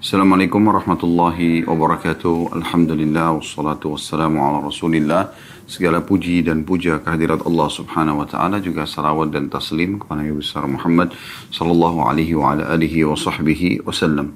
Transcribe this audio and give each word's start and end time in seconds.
Assalamualaikum 0.00 0.64
warahmatullahi 0.64 1.68
wabarakatuh. 1.68 2.56
Alhamdulillah 2.56 3.36
wassalatu 3.36 3.92
wassalamu 3.92 4.40
ala 4.40 4.64
Rasulillah. 4.64 5.36
Segala 5.68 6.00
puji 6.00 6.40
dan 6.40 6.64
puja 6.64 7.04
kehadirat 7.04 7.44
Allah 7.44 7.68
Subhanahu 7.68 8.24
wa 8.24 8.24
taala 8.24 8.64
juga 8.64 8.88
salawat 8.88 9.28
dan 9.28 9.52
taslim 9.52 10.00
kepada 10.00 10.24
Nabi 10.24 10.40
besar 10.40 10.64
Muhammad 10.64 11.12
sallallahu 11.52 12.08
alaihi 12.08 12.32
wa 12.32 12.56
ala 12.56 12.72
alihi 12.72 13.04
wa 13.04 13.12
sahbihi 13.12 13.84
wasallam. 13.84 14.32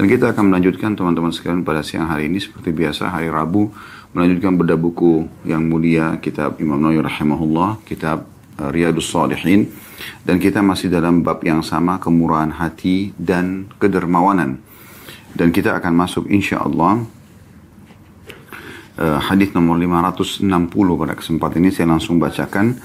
Dan 0.00 0.08
kita 0.08 0.32
akan 0.32 0.48
melanjutkan 0.48 0.96
teman-teman 0.96 1.28
sekalian 1.28 1.60
pada 1.60 1.84
siang 1.84 2.08
hari 2.08 2.32
ini 2.32 2.40
seperti 2.40 2.72
biasa 2.72 3.12
hari 3.12 3.28
Rabu 3.28 3.68
melanjutkan 4.16 4.56
bedah 4.56 4.80
buku 4.80 5.28
yang 5.44 5.68
mulia 5.68 6.16
kitab 6.24 6.56
Imam 6.56 6.80
Nawawi 6.80 7.04
rahimahullah, 7.04 7.84
kitab 7.84 8.24
uh, 8.56 8.72
Riyadus 8.72 9.12
Salihin 9.12 9.68
dan 10.24 10.40
kita 10.40 10.64
masih 10.64 10.88
dalam 10.88 11.20
bab 11.20 11.44
yang 11.44 11.60
sama 11.60 12.00
kemurahan 12.00 12.48
hati 12.56 13.12
dan 13.20 13.68
kedermawanan 13.76 14.71
Dan 15.37 15.53
kita 15.53 15.77
akan 15.77 15.93
masuk 15.93 16.25
insya 16.31 16.65
Allah 16.65 17.05
uh, 18.97 19.19
hadis 19.21 19.53
nomor 19.53 19.77
560 19.77 20.43
pada 20.73 21.13
kesempatan 21.13 21.61
ini 21.63 21.71
saya 21.71 21.87
langsung 21.93 22.17
bacakan 22.17 22.77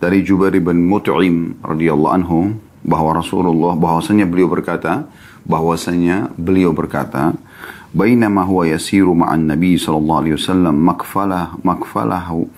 dari 0.00 0.24
Jubair 0.26 0.56
bin 0.58 0.88
Mut'im 0.88 1.60
radhiyallahu 1.62 2.14
anhu 2.14 2.58
bahwa 2.82 3.20
Rasulullah 3.20 3.76
bahwasanya 3.76 4.24
beliau 4.24 4.48
berkata 4.48 5.06
bahwasanya 5.44 6.32
beliau 6.36 6.72
berkata 6.72 7.36
bainama 7.92 8.44
huwa 8.44 8.64
yasiru 8.64 9.12
ma'an 9.12 9.44
nabi 9.50 9.76
sallallahu 9.76 10.20
alaihi 10.24 10.36
wasallam 10.40 10.74
makfalah 10.80 11.56
makfalahu 11.60 12.48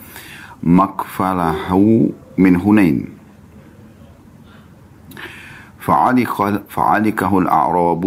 makfalahu 0.62 2.15
min 2.39 2.55
Hunain 2.59 3.23
فعلقه 5.83 7.33
الأعراب 7.39 8.05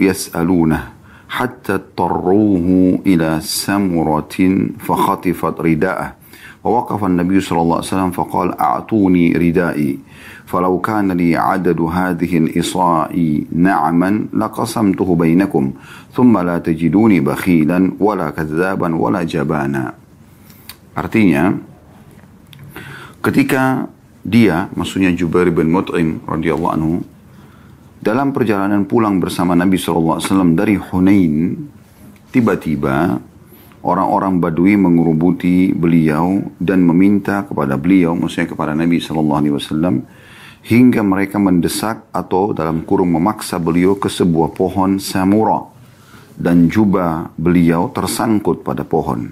يسألونه 0.00 0.82
حتى 1.28 1.74
اضطروه 1.74 2.98
إلى 3.06 3.38
سمرة 3.40 4.36
فخطفت 4.78 5.60
رداءه 5.60 6.12
ووقف 6.64 7.04
النبي 7.04 7.40
صلى 7.40 7.60
الله 7.60 7.76
عليه 7.76 7.86
وسلم 7.86 8.10
فقال 8.10 8.60
أعطوني 8.60 9.32
ردائي 9.32 9.98
فلو 10.46 10.78
كان 10.80 11.12
لي 11.12 11.36
عدد 11.36 11.80
هذه 11.80 12.38
الإصاء 12.38 13.42
نعما 13.52 14.26
لقسمته 14.32 15.14
بينكم 15.14 15.72
ثم 16.12 16.38
لا 16.38 16.58
تجدوني 16.58 17.20
بخيلا 17.20 17.92
ولا 18.00 18.30
كذابا 18.30 18.94
ولا 18.96 19.22
جبانا 19.22 19.94
Artinya, 20.98 21.54
ketika 23.22 23.86
dia, 24.26 24.66
maksudnya 24.74 25.14
Jubair 25.14 25.54
bin 25.54 25.70
Mut'im 25.70 26.18
radhiyallahu 26.26 26.74
anhu, 26.74 27.06
dalam 28.03 28.35
perjalanan 28.35 28.83
pulang 28.83 29.23
bersama 29.23 29.55
Nabi 29.55 29.79
SAW 29.79 30.19
dari 30.59 30.75
Hunain, 30.75 31.55
tiba-tiba 32.35 33.15
orang-orang 33.79 34.43
Badui 34.43 34.75
mengurubuti 34.75 35.71
beliau 35.71 36.43
dan 36.59 36.83
meminta 36.83 37.47
kepada 37.47 37.79
beliau, 37.79 38.11
maksudnya 38.11 38.51
kepada 38.51 38.75
Nabi 38.75 38.99
SAW, 38.99 40.03
hingga 40.67 40.99
mereka 40.99 41.39
mendesak 41.39 42.11
atau 42.11 42.51
dalam 42.51 42.83
kurung 42.83 43.15
memaksa 43.15 43.55
beliau 43.55 43.95
ke 43.95 44.11
sebuah 44.11 44.51
pohon 44.51 44.99
samura 44.99 45.63
dan 46.35 46.67
jubah 46.67 47.31
beliau 47.39 47.87
tersangkut 47.87 48.67
pada 48.67 48.83
pohon. 48.83 49.31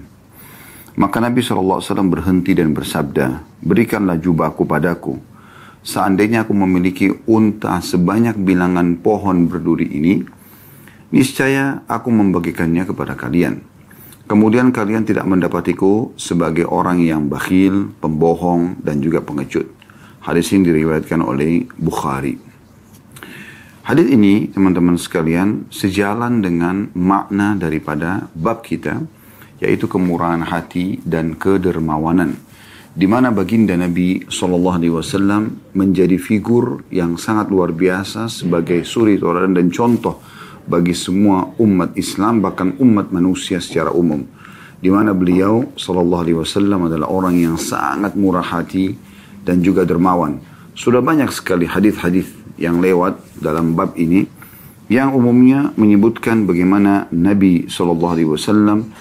Maka 0.96 1.20
Nabi 1.20 1.44
SAW 1.44 1.84
berhenti 2.08 2.56
dan 2.56 2.72
bersabda, 2.72 3.60
berikanlah 3.60 4.16
jubahku 4.16 4.64
padaku 4.64 5.31
seandainya 5.82 6.46
aku 6.46 6.54
memiliki 6.54 7.12
unta 7.26 7.82
sebanyak 7.82 8.38
bilangan 8.38 9.02
pohon 9.02 9.50
berduri 9.50 9.90
ini, 9.90 10.22
niscaya 11.14 11.84
aku 11.90 12.10
membagikannya 12.10 12.86
kepada 12.86 13.18
kalian. 13.18 13.62
Kemudian 14.30 14.72
kalian 14.72 15.04
tidak 15.04 15.28
mendapatiku 15.28 16.16
sebagai 16.16 16.64
orang 16.64 17.04
yang 17.04 17.28
bakhil, 17.28 17.92
pembohong, 18.00 18.80
dan 18.80 19.04
juga 19.04 19.20
pengecut. 19.20 19.68
Hadis 20.24 20.54
ini 20.56 20.72
diriwayatkan 20.72 21.20
oleh 21.20 21.68
Bukhari. 21.76 22.40
Hadis 23.82 24.08
ini, 24.08 24.48
teman-teman 24.48 24.96
sekalian, 24.96 25.68
sejalan 25.68 26.40
dengan 26.40 26.94
makna 26.96 27.60
daripada 27.60 28.32
bab 28.38 28.64
kita, 28.64 29.04
yaitu 29.60 29.90
kemurahan 29.90 30.48
hati 30.48 31.04
dan 31.04 31.36
kedermawanan 31.36 32.40
di 32.92 33.08
mana 33.08 33.32
baginda 33.32 33.72
Nabi 33.80 34.28
Shallallahu 34.28 34.78
Alaihi 34.84 34.94
Wasallam 34.94 35.72
menjadi 35.72 36.20
figur 36.20 36.84
yang 36.92 37.16
sangat 37.16 37.48
luar 37.48 37.72
biasa 37.72 38.28
sebagai 38.28 38.84
suri 38.84 39.16
tauladan 39.16 39.56
dan 39.56 39.72
contoh 39.72 40.20
bagi 40.68 40.92
semua 40.92 41.56
umat 41.56 41.96
Islam 41.96 42.44
bahkan 42.44 42.76
umat 42.84 43.16
manusia 43.16 43.64
secara 43.64 43.96
umum. 43.96 44.28
Di 44.82 44.92
mana 44.92 45.16
beliau 45.16 45.72
Shallallahu 45.80 46.22
Alaihi 46.28 46.38
Wasallam 46.44 46.92
adalah 46.92 47.08
orang 47.08 47.40
yang 47.40 47.56
sangat 47.56 48.12
murah 48.20 48.44
hati 48.44 48.92
dan 49.48 49.64
juga 49.64 49.88
dermawan. 49.88 50.44
Sudah 50.76 51.00
banyak 51.00 51.32
sekali 51.32 51.72
hadis-hadis 51.72 52.28
yang 52.60 52.84
lewat 52.84 53.40
dalam 53.40 53.72
bab 53.72 53.96
ini 53.96 54.28
yang 54.92 55.16
umumnya 55.16 55.72
menyebutkan 55.80 56.44
bagaimana 56.44 57.08
Nabi 57.16 57.72
Shallallahu 57.72 58.14
Alaihi 58.20 58.30
Wasallam 58.36 58.92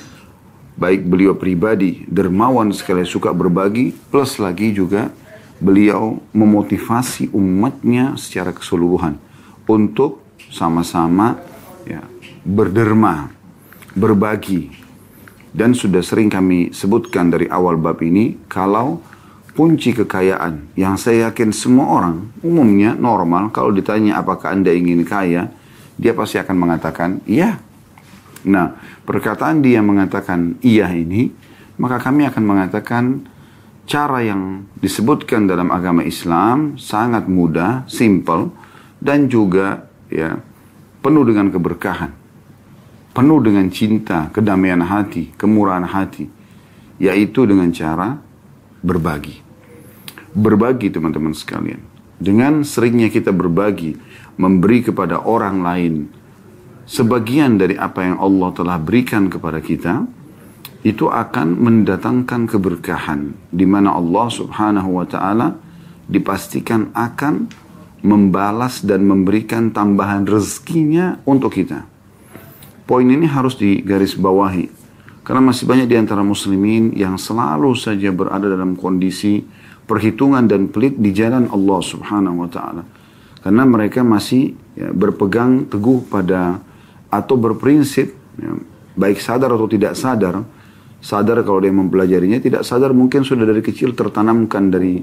baik 0.80 1.04
beliau 1.04 1.36
pribadi 1.36 2.08
dermawan 2.08 2.72
sekali 2.72 3.04
suka 3.04 3.36
berbagi 3.36 3.92
plus 4.08 4.40
lagi 4.40 4.72
juga 4.72 5.12
beliau 5.60 6.24
memotivasi 6.32 7.28
umatnya 7.36 8.16
secara 8.16 8.56
keseluruhan 8.56 9.20
untuk 9.68 10.24
sama-sama 10.48 11.36
ya, 11.84 12.00
berderma 12.42 13.28
berbagi. 13.92 14.72
Dan 15.50 15.76
sudah 15.76 16.00
sering 16.00 16.32
kami 16.32 16.72
sebutkan 16.72 17.28
dari 17.28 17.44
awal 17.50 17.76
bab 17.76 18.00
ini 18.00 18.38
kalau 18.48 19.02
kunci 19.52 19.92
kekayaan 19.92 20.72
yang 20.78 20.94
saya 20.94 21.28
yakin 21.28 21.50
semua 21.50 21.90
orang 21.90 22.30
umumnya 22.40 22.94
normal 22.94 23.50
kalau 23.50 23.74
ditanya 23.74 24.22
apakah 24.22 24.54
anda 24.54 24.70
ingin 24.70 25.02
kaya 25.02 25.50
dia 25.98 26.14
pasti 26.14 26.38
akan 26.38 26.56
mengatakan 26.56 27.18
iya 27.26 27.58
Nah, 28.48 28.72
perkataan 29.04 29.60
dia 29.60 29.84
mengatakan 29.84 30.56
iya 30.64 30.88
ini, 30.92 31.28
maka 31.76 32.00
kami 32.00 32.24
akan 32.28 32.44
mengatakan 32.44 33.04
cara 33.84 34.22
yang 34.22 34.70
disebutkan 34.78 35.50
dalam 35.50 35.68
agama 35.74 36.06
Islam 36.06 36.78
sangat 36.78 37.26
mudah, 37.26 37.84
simple, 37.90 38.54
dan 39.02 39.26
juga 39.26 39.90
ya 40.06 40.38
penuh 41.00 41.24
dengan 41.26 41.50
keberkahan. 41.50 42.12
Penuh 43.10 43.42
dengan 43.42 43.66
cinta, 43.74 44.30
kedamaian 44.30 44.80
hati, 44.86 45.34
kemurahan 45.34 45.82
hati. 45.82 46.30
Yaitu 47.00 47.42
dengan 47.48 47.72
cara 47.74 48.20
berbagi. 48.84 49.42
Berbagi 50.30 50.94
teman-teman 50.94 51.34
sekalian. 51.34 51.82
Dengan 52.20 52.62
seringnya 52.62 53.08
kita 53.10 53.32
berbagi, 53.32 53.96
memberi 54.36 54.84
kepada 54.84 55.24
orang 55.24 55.64
lain, 55.64 55.94
sebagian 56.90 57.54
dari 57.54 57.78
apa 57.78 58.02
yang 58.02 58.18
Allah 58.18 58.50
telah 58.50 58.76
berikan 58.82 59.30
kepada 59.30 59.62
kita 59.62 60.10
itu 60.82 61.06
akan 61.06 61.54
mendatangkan 61.54 62.50
keberkahan 62.50 63.30
di 63.54 63.62
mana 63.62 63.94
Allah 63.94 64.26
Subhanahu 64.26 64.98
wa 64.98 65.06
taala 65.06 65.54
dipastikan 66.10 66.90
akan 66.90 67.46
membalas 68.02 68.82
dan 68.82 69.06
memberikan 69.06 69.70
tambahan 69.70 70.26
rezekinya 70.26 71.22
untuk 71.22 71.54
kita. 71.54 71.86
Poin 72.90 73.06
ini 73.06 73.28
harus 73.30 73.54
digarisbawahi 73.54 74.66
karena 75.22 75.46
masih 75.46 75.70
banyak 75.70 75.86
di 75.86 75.94
antara 75.94 76.26
muslimin 76.26 76.90
yang 76.98 77.14
selalu 77.14 77.70
saja 77.78 78.10
berada 78.10 78.50
dalam 78.50 78.74
kondisi 78.74 79.46
perhitungan 79.86 80.42
dan 80.50 80.66
pelit 80.66 80.98
di 80.98 81.14
jalan 81.14 81.46
Allah 81.54 81.80
Subhanahu 81.86 82.42
wa 82.42 82.50
taala. 82.50 82.82
Karena 83.46 83.62
mereka 83.62 84.02
masih 84.02 84.58
ya, 84.74 84.90
berpegang 84.90 85.70
teguh 85.70 86.02
pada 86.10 86.69
atau 87.10 87.34
berprinsip 87.36 88.14
ya, 88.38 88.52
baik 88.94 89.18
sadar 89.18 89.52
atau 89.52 89.66
tidak 89.66 89.98
sadar 89.98 90.40
sadar 91.00 91.42
kalau 91.42 91.58
dia 91.58 91.72
mempelajarinya 91.72 92.38
tidak 92.38 92.62
sadar 92.62 92.94
mungkin 92.94 93.26
sudah 93.26 93.44
dari 93.44 93.64
kecil 93.64 93.96
tertanamkan 93.96 94.70
dari 94.70 95.00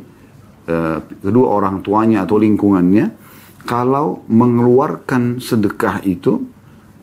uh, 0.69 0.97
kedua 1.03 1.47
orang 1.51 1.81
tuanya 1.81 2.23
atau 2.23 2.37
lingkungannya 2.39 3.27
kalau 3.67 4.23
mengeluarkan 4.31 5.43
sedekah 5.43 5.99
itu 6.07 6.39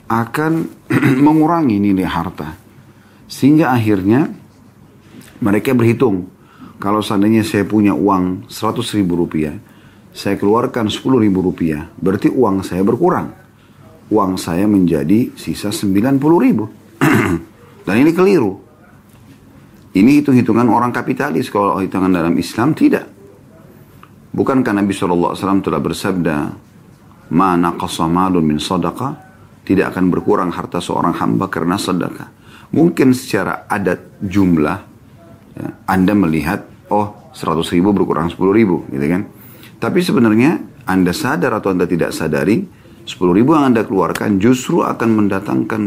akan 0.09 0.65
mengurangi 1.27 1.77
nilai 1.77 2.09
harta. 2.09 2.57
Sehingga 3.29 3.75
akhirnya 3.75 4.31
mereka 5.45 5.77
berhitung 5.77 6.31
kalau 6.79 7.05
seandainya 7.05 7.45
saya 7.45 7.67
punya 7.67 7.93
uang 7.93 8.49
100 8.49 8.97
ribu 9.01 9.21
rupiah 9.21 9.57
saya 10.15 10.39
keluarkan 10.39 10.87
10 10.87 11.05
ribu 11.21 11.43
rupiah 11.43 11.91
berarti 11.99 12.31
uang 12.31 12.63
saya 12.63 12.87
berkurang 12.87 13.44
uang 14.11 14.37
saya 14.37 14.69
menjadi 14.69 15.33
sisa 15.37 15.73
90 15.73 16.21
ribu. 16.21 16.69
Dan 17.87 17.97
ini 18.01 18.13
keliru. 18.13 18.61
Ini 19.95 20.21
hitung-hitungan 20.21 20.67
orang 20.67 20.91
kapitalis. 20.91 21.49
Kalau 21.49 21.79
hitungan 21.79 22.11
dalam 22.11 22.35
Islam 22.35 22.75
tidak. 22.75 23.07
Bukankah 24.35 24.75
Nabi 24.75 24.91
SAW 24.91 25.39
telah 25.63 25.79
bersabda, 25.79 26.37
Ma 27.31 27.55
naqasa 27.55 28.11
malun 28.11 28.43
min 28.43 28.59
sadaqah, 28.59 29.13
tidak 29.63 29.95
akan 29.95 30.11
berkurang 30.11 30.51
harta 30.51 30.83
seorang 30.83 31.15
hamba 31.17 31.47
karena 31.47 31.79
sedekah. 31.79 32.29
Mungkin 32.75 33.15
secara 33.15 33.71
adat 33.71 34.19
jumlah, 34.19 34.79
ya, 35.55 35.69
Anda 35.87 36.13
melihat, 36.19 36.67
oh 36.91 37.31
100 37.31 37.63
ribu 37.79 37.95
berkurang 37.95 38.27
10 38.27 38.37
ribu, 38.51 38.83
gitu 38.91 39.07
kan. 39.07 39.23
Tapi 39.79 40.03
sebenarnya 40.03 40.59
Anda 40.85 41.15
sadar 41.15 41.55
atau 41.55 41.71
Anda 41.71 41.87
tidak 41.87 42.11
sadari, 42.11 42.67
10 43.05 43.37
ribu 43.37 43.53
yang 43.53 43.73
Anda 43.73 43.85
keluarkan 43.85 44.41
justru 44.41 44.81
akan 44.81 45.25
mendatangkan 45.25 45.83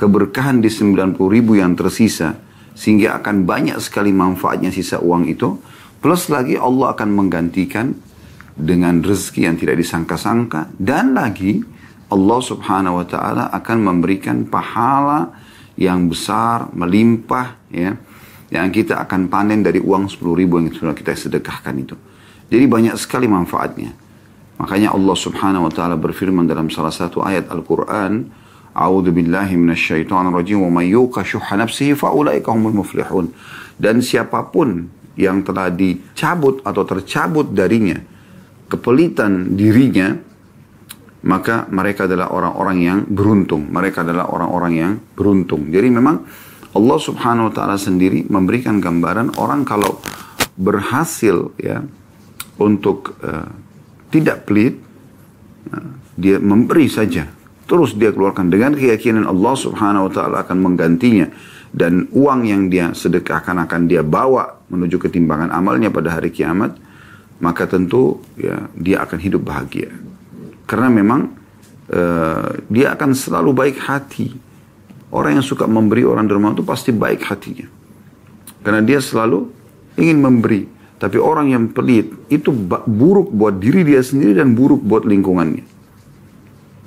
keberkahan 0.00 0.64
di 0.64 0.72
90 0.72 1.16
ribu 1.28 1.56
yang 1.56 1.76
tersisa. 1.76 2.40
Sehingga 2.76 3.16
akan 3.20 3.48
banyak 3.48 3.80
sekali 3.80 4.12
manfaatnya 4.12 4.68
sisa 4.68 5.00
uang 5.00 5.28
itu. 5.28 5.56
Plus 6.00 6.28
lagi 6.28 6.60
Allah 6.60 6.92
akan 6.92 7.08
menggantikan 7.12 7.96
dengan 8.56 9.00
rezeki 9.00 9.48
yang 9.48 9.56
tidak 9.56 9.80
disangka-sangka. 9.80 10.72
Dan 10.76 11.16
lagi 11.16 11.60
Allah 12.12 12.40
subhanahu 12.40 13.00
wa 13.00 13.06
ta'ala 13.08 13.44
akan 13.52 13.78
memberikan 13.80 14.44
pahala 14.44 15.32
yang 15.76 16.08
besar, 16.08 16.72
melimpah, 16.72 17.56
ya, 17.68 17.96
yang 18.48 18.68
kita 18.72 18.96
akan 19.04 19.28
panen 19.28 19.60
dari 19.60 19.80
uang 19.80 20.08
10 20.08 20.20
ribu 20.36 20.60
yang 20.60 20.72
sudah 20.72 20.96
kita 20.96 21.12
sedekahkan 21.12 21.74
itu. 21.76 21.96
Jadi 22.46 22.64
banyak 22.64 22.94
sekali 22.96 23.26
manfaatnya. 23.26 24.05
Makanya 24.56 24.96
Allah 24.96 25.16
subhanahu 25.16 25.68
wa 25.68 25.72
ta'ala 25.72 26.00
berfirman 26.00 26.48
dalam 26.48 26.72
salah 26.72 26.92
satu 26.92 27.20
ayat 27.20 27.52
Al-Quran, 27.52 28.28
A'udhu 28.76 29.12
billahi 29.12 29.56
minasyaitan 29.56 30.28
rajim 30.32 30.60
wa 30.60 30.80
may 30.80 30.92
yuqa 30.92 31.24
syuha 31.24 31.56
nafsihi 31.56 31.96
fa'ulaika 31.96 32.52
humul 32.52 32.84
muflihun. 32.84 33.32
Dan 33.76 34.04
siapa 34.04 34.48
pun 34.48 34.88
yang 35.16 35.40
telah 35.44 35.72
dicabut 35.72 36.60
atau 36.64 36.84
tercabut 36.84 37.52
darinya 37.52 37.96
kepelitan 38.66 39.54
dirinya, 39.54 40.14
maka 41.26 41.66
mereka 41.70 42.06
adalah 42.06 42.30
orang-orang 42.30 42.78
yang 42.82 42.98
beruntung. 43.06 43.66
Mereka 43.70 44.06
adalah 44.06 44.30
orang-orang 44.30 44.72
yang 44.74 44.92
beruntung. 45.14 45.70
Jadi 45.70 45.88
memang 45.90 46.22
Allah 46.76 46.98
Subhanahu 47.00 47.50
wa 47.50 47.52
taala 47.54 47.80
sendiri 47.80 48.28
memberikan 48.28 48.78
gambaran 48.78 49.40
orang 49.40 49.64
kalau 49.64 49.98
berhasil 50.54 51.50
ya 51.58 51.82
untuk 52.60 53.16
uh, 53.24 53.48
tidak 54.16 54.48
pelit 54.48 54.80
uh, 55.72 55.92
dia 56.16 56.40
memberi 56.40 56.88
saja 56.88 57.28
terus 57.68 57.92
dia 57.92 58.14
keluarkan 58.14 58.48
dengan 58.48 58.72
keyakinan 58.72 59.28
Allah 59.28 59.54
Subhanahu 59.58 60.08
wa 60.08 60.12
taala 60.12 60.36
akan 60.46 60.58
menggantinya 60.62 61.28
dan 61.76 62.08
uang 62.14 62.48
yang 62.48 62.72
dia 62.72 62.96
sedekahkan 62.96 63.60
akan 63.68 63.90
dia 63.90 64.00
bawa 64.00 64.64
menuju 64.72 64.96
ketimbangan 64.96 65.52
amalnya 65.52 65.92
pada 65.92 66.16
hari 66.16 66.32
kiamat 66.32 66.78
maka 67.36 67.68
tentu 67.68 68.24
ya 68.40 68.72
dia 68.72 69.04
akan 69.04 69.18
hidup 69.20 69.44
bahagia 69.44 69.92
karena 70.66 70.90
memang 70.90 71.30
uh, 71.94 72.50
dia 72.66 72.92
akan 72.94 73.14
selalu 73.14 73.50
baik 73.54 73.76
hati. 73.78 74.34
Orang 75.14 75.38
yang 75.38 75.46
suka 75.46 75.70
memberi 75.70 76.02
orang 76.02 76.26
dermawan 76.26 76.58
itu 76.58 76.66
pasti 76.66 76.90
baik 76.90 77.22
hatinya. 77.22 77.70
Karena 78.66 78.82
dia 78.82 78.98
selalu 78.98 79.46
ingin 79.94 80.18
memberi. 80.18 80.66
Tapi 80.96 81.20
orang 81.20 81.52
yang 81.52 81.64
pelit 81.76 82.08
itu 82.32 82.48
buruk 82.88 83.28
buat 83.28 83.60
diri 83.60 83.84
dia 83.84 84.00
sendiri 84.00 84.40
dan 84.40 84.56
buruk 84.56 84.80
buat 84.80 85.04
lingkungannya. 85.04 85.64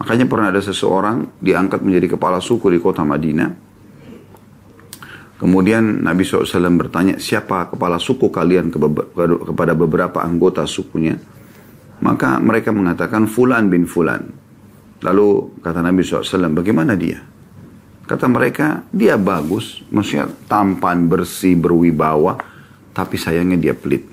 Makanya 0.02 0.26
pernah 0.26 0.50
ada 0.50 0.64
seseorang 0.64 1.38
diangkat 1.38 1.84
menjadi 1.86 2.18
kepala 2.18 2.42
suku 2.42 2.74
di 2.74 2.80
kota 2.82 3.06
Madinah. 3.06 3.52
Kemudian 5.40 6.04
Nabi 6.04 6.28
SAW 6.28 6.48
bertanya, 6.76 7.16
siapa 7.16 7.72
kepala 7.72 7.96
suku 7.96 8.28
kalian 8.28 8.74
kepada 9.46 9.72
beberapa 9.78 10.20
anggota 10.20 10.68
sukunya? 10.68 11.16
Maka 12.04 12.40
mereka 12.44 12.76
mengatakan 12.76 13.28
Fulan 13.28 13.72
bin 13.72 13.88
Fulan. 13.88 14.26
Lalu 15.00 15.60
kata 15.64 15.80
Nabi 15.80 16.04
SAW, 16.04 16.52
bagaimana 16.52 16.98
dia? 16.98 17.24
Kata 18.04 18.26
mereka, 18.26 18.84
dia 18.92 19.16
bagus, 19.16 19.86
maksudnya 19.94 20.28
tampan, 20.50 21.08
bersih, 21.08 21.56
berwibawa, 21.56 22.36
tapi 22.94 23.16
sayangnya 23.18 23.58
dia 23.60 23.74
pelit. 23.74 24.06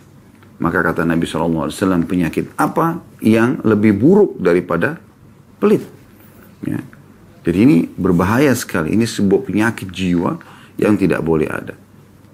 Maka 0.57 0.81
kata 0.81 1.05
Nabi 1.05 1.29
SAW, 1.29 1.69
penyakit 2.09 2.57
apa 2.57 3.05
yang 3.21 3.61
lebih 3.61 3.93
buruk 3.93 4.41
daripada 4.41 4.97
pelit? 5.61 5.85
Ya. 6.65 6.81
Jadi 7.45 7.59
ini 7.63 7.77
berbahaya 7.87 8.51
sekali, 8.57 8.97
ini 8.97 9.05
sebuah 9.05 9.45
penyakit 9.45 9.93
jiwa 9.93 10.41
yang 10.81 10.97
tidak 10.97 11.21
boleh 11.23 11.47
ada. 11.47 11.77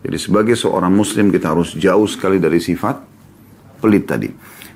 Jadi 0.03 0.17
sebagai 0.19 0.55
seorang 0.59 0.91
muslim 0.91 1.31
kita 1.31 1.55
harus 1.55 1.75
jauh 1.79 2.07
sekali 2.07 2.39
dari 2.43 2.59
sifat 2.59 2.97
pelit 3.83 4.07
tadi. 4.07 4.31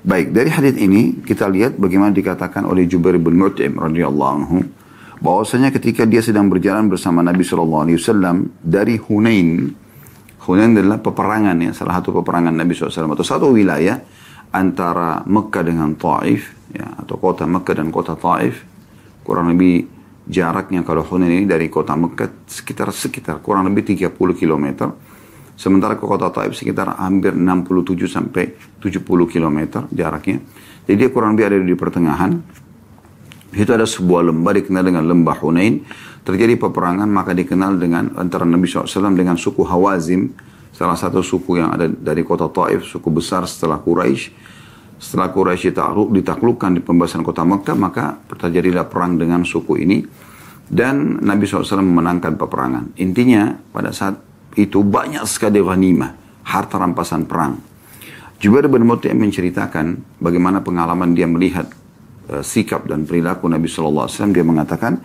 Baik, 0.07 0.31
dari 0.31 0.51
hadis 0.51 0.75
ini 0.79 1.19
kita 1.23 1.51
lihat 1.51 1.79
bagaimana 1.79 2.15
dikatakan 2.15 2.63
oleh 2.63 2.87
Jubair 2.87 3.19
bin 3.19 3.35
Mut'im 3.35 3.75
radhiyallahu 3.75 4.33
anhu 4.39 4.59
bahwasanya 5.19 5.75
ketika 5.75 6.07
dia 6.07 6.23
sedang 6.23 6.47
berjalan 6.47 6.87
bersama 6.87 7.27
Nabi 7.27 7.43
sallallahu 7.43 7.91
alaihi 7.91 7.99
wasallam 7.99 8.37
dari 8.63 9.01
Hunain 9.03 9.75
Hunain 10.47 10.79
adalah 10.79 11.03
peperangan 11.03 11.59
ya, 11.59 11.75
salah 11.75 11.99
satu 11.99 12.23
peperangan 12.23 12.55
Nabi 12.55 12.73
SAW 12.73 13.19
atau 13.19 13.27
satu 13.27 13.47
wilayah 13.51 13.99
antara 14.55 15.27
Mekah 15.27 15.63
dengan 15.67 15.99
Taif 15.99 16.55
ya, 16.71 16.87
atau 17.03 17.19
kota 17.19 17.45
Mekah 17.51 17.83
dan 17.83 17.91
kota 17.91 18.15
Taif 18.15 18.63
kurang 19.27 19.51
lebih 19.51 19.91
jaraknya 20.27 20.87
kalau 20.87 21.03
Hunain 21.03 21.43
ini 21.43 21.47
dari 21.51 21.67
kota 21.67 21.99
Mekah 21.99 22.47
sekitar 22.47 22.95
sekitar 22.95 23.43
kurang 23.43 23.67
lebih 23.67 23.83
30 23.99 24.15
kilometer 24.39 24.89
Sementara 25.57 25.97
ke 25.97 26.05
kota 26.05 26.29
Taif 26.29 26.53
sekitar 26.53 27.01
hampir 27.01 27.33
67 27.33 27.97
sampai 28.05 28.53
70 28.77 29.01
km 29.25 29.89
jaraknya. 29.89 30.45
Jadi 30.85 30.97
dia 31.01 31.09
kurang 31.09 31.33
lebih 31.33 31.49
ada 31.49 31.57
di 31.65 31.73
pertengahan. 31.73 32.31
Itu 33.55 33.71
ada 33.75 33.87
sebuah 33.87 34.27
lembah 34.33 34.53
dikenal 34.59 34.83
dengan 34.83 35.05
lembah 35.07 35.37
Hunain. 35.39 35.87
Terjadi 36.27 36.59
peperangan 36.59 37.07
maka 37.07 37.31
dikenal 37.31 37.79
dengan 37.79 38.11
antara 38.19 38.43
Nabi 38.43 38.67
SAW 38.67 39.15
dengan 39.15 39.39
suku 39.39 39.63
Hawazim. 39.63 40.35
Salah 40.75 40.99
satu 40.99 41.23
suku 41.23 41.63
yang 41.63 41.73
ada 41.73 41.89
dari 41.89 42.21
kota 42.27 42.51
Taif, 42.51 42.85
suku 42.85 43.09
besar 43.09 43.47
setelah 43.49 43.81
Quraisy. 43.81 44.29
Setelah 44.97 45.33
Quraisy 45.33 45.73
ditaklukkan 46.13 46.71
di 46.77 46.81
pembahasan 46.85 47.25
kota 47.25 47.47
Mekah, 47.47 47.77
maka 47.79 48.21
terjadilah 48.29 48.85
perang 48.91 49.17
dengan 49.17 49.47
suku 49.47 49.81
ini. 49.81 50.05
Dan 50.67 51.23
Nabi 51.23 51.47
SAW 51.47 51.81
memenangkan 51.81 52.35
peperangan. 52.35 52.99
Intinya 52.99 53.55
pada 53.71 53.95
saat 53.95 54.19
itu 54.59 54.83
banyak 54.83 55.23
sekali 55.25 55.63
ghanimah, 55.63 56.43
harta 56.43 56.77
rampasan 56.77 57.25
perang. 57.25 57.57
Jubair 58.37 58.69
bin 58.69 58.85
Mut'im 58.85 59.17
menceritakan 59.17 60.21
bagaimana 60.21 60.61
pengalaman 60.61 61.17
dia 61.17 61.25
melihat 61.25 61.71
uh, 62.31 62.43
sikap 62.43 62.87
dan 62.87 63.05
perilaku 63.05 63.47
Nabi 63.47 63.67
SAW. 63.71 64.09
Dia 64.09 64.45
mengatakan 64.45 65.01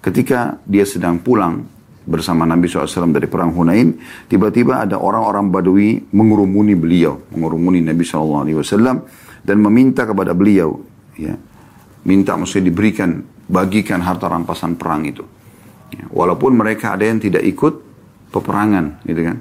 ketika 0.00 0.60
dia 0.64 0.84
sedang 0.84 1.20
pulang 1.20 1.66
bersama 2.06 2.46
Nabi 2.46 2.70
SAW 2.70 3.10
dari 3.10 3.26
perang 3.26 3.50
Hunain, 3.50 3.98
tiba-tiba 4.30 4.86
ada 4.86 4.96
orang-orang 5.02 5.50
Badui 5.50 6.06
mengurumuni 6.14 6.78
beliau, 6.78 7.18
mengurumuni 7.34 7.82
Nabi 7.82 8.06
SAW 8.06 8.46
dan 9.42 9.56
meminta 9.58 10.06
kepada 10.06 10.30
beliau, 10.30 10.80
ya, 11.18 11.34
minta 12.06 12.38
mesti 12.38 12.62
diberikan, 12.62 13.26
bagikan 13.50 13.98
harta 14.02 14.30
rampasan 14.30 14.78
perang 14.78 15.02
itu. 15.02 15.26
Ya, 15.90 16.06
walaupun 16.10 16.54
mereka 16.54 16.94
ada 16.94 17.06
yang 17.06 17.18
tidak 17.18 17.42
ikut, 17.42 17.74
peperangan 18.30 19.02
gitu 19.06 19.22
kan. 19.26 19.38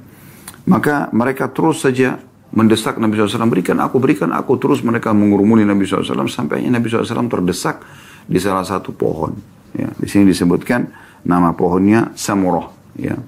Maka 0.65 0.95
mereka 1.13 1.49
terus 1.53 1.85
saja 1.85 2.17
mendesak 2.55 2.95
Nabi 2.97 3.19
SAW, 3.19 3.51
berikan 3.51 3.77
aku, 3.83 3.99
berikan 3.99 4.31
aku. 4.31 4.55
Terus 4.55 4.79
mereka 4.81 5.11
mengurumuni 5.11 5.67
Nabi 5.67 5.83
SAW 5.83 6.25
sampai 6.31 6.63
Nabi 6.71 6.87
SAW 6.87 7.27
terdesak 7.27 7.83
di 8.25 8.39
salah 8.39 8.63
satu 8.63 8.95
pohon. 8.95 9.35
Ya, 9.75 9.91
di 9.91 10.07
sini 10.07 10.31
disebutkan 10.31 10.87
nama 11.27 11.51
pohonnya 11.51 12.15
Samurah. 12.15 12.71
Ya. 12.95 13.19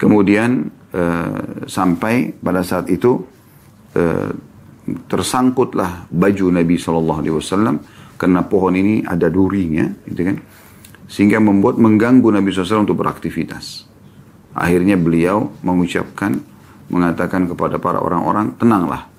Kemudian 0.00 0.72
uh, 0.96 1.68
sampai 1.68 2.32
pada 2.32 2.64
saat 2.64 2.88
itu 2.88 3.20
uh, 3.92 4.30
tersangkutlah 5.04 6.08
baju 6.08 6.46
Nabi 6.48 6.80
SAW 6.80 7.76
karena 8.16 8.40
pohon 8.48 8.72
ini 8.72 9.04
ada 9.04 9.28
durinya, 9.28 9.84
gitu 10.08 10.32
kan? 10.32 10.36
Sehingga 11.06 11.38
membuat 11.38 11.76
mengganggu 11.76 12.32
Nabi 12.32 12.48
SAW 12.50 12.88
untuk 12.88 12.98
beraktivitas. 12.98 13.84
Akhirnya 14.56 14.96
beliau 14.96 15.52
mengucapkan, 15.60 16.40
mengatakan 16.86 17.50
kepada 17.50 17.82
para 17.82 17.98
orang-orang, 17.98 18.54
tenanglah, 18.56 19.10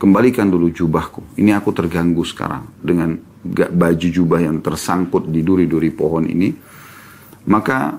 kembalikan 0.00 0.50
dulu 0.50 0.72
jubahku. 0.72 1.36
Ini 1.38 1.54
aku 1.54 1.70
terganggu 1.70 2.24
sekarang 2.26 2.66
dengan 2.80 3.14
baju 3.46 4.08
jubah 4.08 4.40
yang 4.42 4.60
tersangkut 4.60 5.28
di 5.28 5.40
duri-duri 5.44 5.90
pohon 5.92 6.24
ini. 6.26 6.50
Maka 7.48 7.96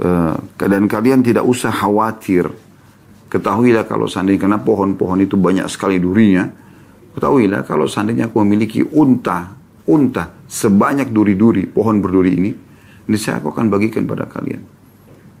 uh, 0.00 0.36
dan 0.56 0.84
kalian 0.88 1.20
tidak 1.24 1.44
usah 1.44 1.72
khawatir. 1.72 2.48
Ketahuilah 3.30 3.82
kalau 3.88 4.06
seandainya 4.06 4.46
karena 4.46 4.60
pohon-pohon 4.62 5.26
itu 5.26 5.34
banyak 5.34 5.66
sekali 5.66 5.98
durinya. 5.98 6.46
Ketahuilah 7.14 7.66
kalau 7.66 7.86
seandainya 7.86 8.30
aku 8.30 8.42
memiliki 8.42 8.82
unta, 8.82 9.54
unta 9.86 10.34
sebanyak 10.46 11.10
duri-duri, 11.10 11.66
pohon 11.66 11.98
berduri 11.98 12.32
ini, 12.34 12.50
ini 13.06 13.16
saya 13.18 13.42
aku 13.42 13.54
akan 13.54 13.70
bagikan 13.70 14.06
pada 14.06 14.26
kalian. 14.26 14.73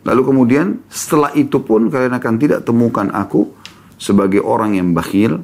Lalu 0.04 0.22
kemudian 0.24 0.84
setelah 0.92 1.32
itu 1.32 1.64
pun 1.64 1.88
kalian 1.88 2.12
akan 2.12 2.34
tidak 2.36 2.68
temukan 2.68 3.08
aku 3.08 3.48
sebagai 3.96 4.44
orang 4.44 4.76
yang 4.76 4.92
bakhil, 4.92 5.40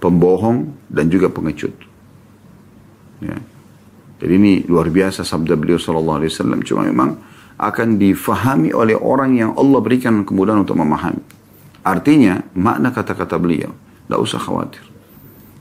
pembohong 0.00 0.72
dan 0.88 1.12
juga 1.12 1.28
pengecut. 1.28 1.72
Ya. 3.20 3.36
Jadi 4.20 4.32
ini 4.36 4.52
luar 4.64 4.88
biasa 4.88 5.24
sabda 5.24 5.56
beliau 5.56 5.76
sallallahu 5.76 6.24
alaihi 6.24 6.32
wasallam 6.32 6.60
cuma 6.64 6.88
memang 6.88 7.20
akan 7.60 8.00
difahami 8.00 8.72
oleh 8.72 8.96
orang 8.96 9.36
yang 9.36 9.52
Allah 9.52 9.80
berikan 9.84 10.24
kemudahan 10.24 10.64
untuk 10.64 10.80
memahami. 10.80 11.20
Artinya 11.84 12.40
makna 12.56 12.92
kata-kata 12.92 13.36
beliau, 13.36 13.72
tidak 14.08 14.20
usah 14.20 14.40
khawatir. 14.40 14.84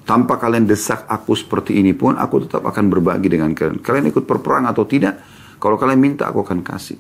Tanpa 0.08 0.40
kalian 0.40 0.68
desak 0.68 1.08
aku 1.08 1.36
seperti 1.36 1.80
ini 1.80 1.92
pun, 1.92 2.16
aku 2.16 2.48
tetap 2.48 2.64
akan 2.64 2.88
berbagi 2.88 3.28
dengan 3.28 3.52
kalian. 3.52 3.84
Kalian 3.84 4.12
ikut 4.12 4.24
perperang 4.24 4.68
atau 4.68 4.84
tidak, 4.88 5.20
kalau 5.60 5.76
kalian 5.76 6.00
minta 6.00 6.28
aku 6.28 6.44
akan 6.44 6.64
kasih. 6.64 7.00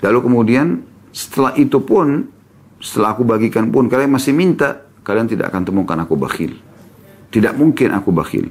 Lalu 0.00 0.18
kemudian 0.24 0.80
setelah 1.12 1.52
itu 1.56 1.80
pun, 1.84 2.28
setelah 2.80 3.12
aku 3.16 3.24
bagikan 3.26 3.68
pun, 3.68 3.88
kalian 3.88 4.12
masih 4.12 4.32
minta, 4.32 4.84
kalian 5.04 5.28
tidak 5.28 5.52
akan 5.52 5.62
temukan 5.66 5.98
aku 6.00 6.16
bakhil. 6.16 6.56
Tidak 7.30 7.54
mungkin 7.54 7.92
aku 7.94 8.10
bakhil. 8.10 8.48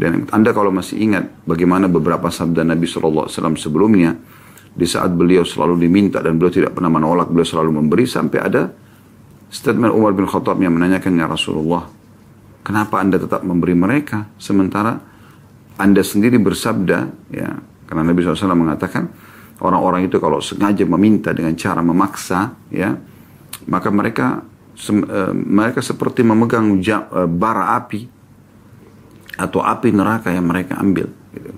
Dan 0.00 0.24
Anda 0.32 0.56
kalau 0.56 0.72
masih 0.72 0.96
ingat 0.96 1.28
bagaimana 1.44 1.84
beberapa 1.84 2.32
sabda 2.32 2.64
Nabi 2.64 2.88
SAW 2.88 3.28
sebelumnya, 3.60 4.16
di 4.70 4.86
saat 4.86 5.12
beliau 5.12 5.42
selalu 5.42 5.82
diminta 5.82 6.22
dan 6.22 6.38
beliau 6.40 6.54
tidak 6.54 6.72
pernah 6.72 6.88
menolak, 6.88 7.28
beliau 7.28 7.44
selalu 7.44 7.70
memberi 7.74 8.08
sampai 8.08 8.38
ada 8.40 8.70
statement 9.50 9.92
Umar 9.92 10.14
bin 10.14 10.24
Khattab 10.30 10.56
yang 10.62 10.72
menanyakan 10.72 11.18
ya 11.18 11.26
Rasulullah, 11.26 11.90
kenapa 12.62 13.02
Anda 13.02 13.18
tetap 13.18 13.42
memberi 13.42 13.74
mereka 13.74 14.30
sementara 14.38 14.94
Anda 15.74 16.06
sendiri 16.06 16.38
bersabda 16.38 16.98
ya 17.34 17.50
karena 17.90 18.02
Nabi 18.06 18.22
SAW 18.22 18.54
mengatakan 18.54 19.10
orang-orang 19.60 20.08
itu 20.08 20.16
kalau 20.20 20.40
sengaja 20.40 20.84
meminta 20.88 21.30
dengan 21.32 21.52
cara 21.56 21.80
memaksa 21.84 22.56
ya 22.72 22.96
maka 23.68 23.88
mereka 23.92 24.42
uh, 24.88 25.32
mereka 25.36 25.84
seperti 25.84 26.24
memegang 26.24 26.80
uh, 26.80 27.28
bara 27.28 27.76
api 27.76 28.08
atau 29.40 29.60
api 29.64 29.88
neraka 29.92 30.28
yang 30.28 30.44
mereka 30.44 30.76
ambil. 30.76 31.08
Gitu. 31.32 31.52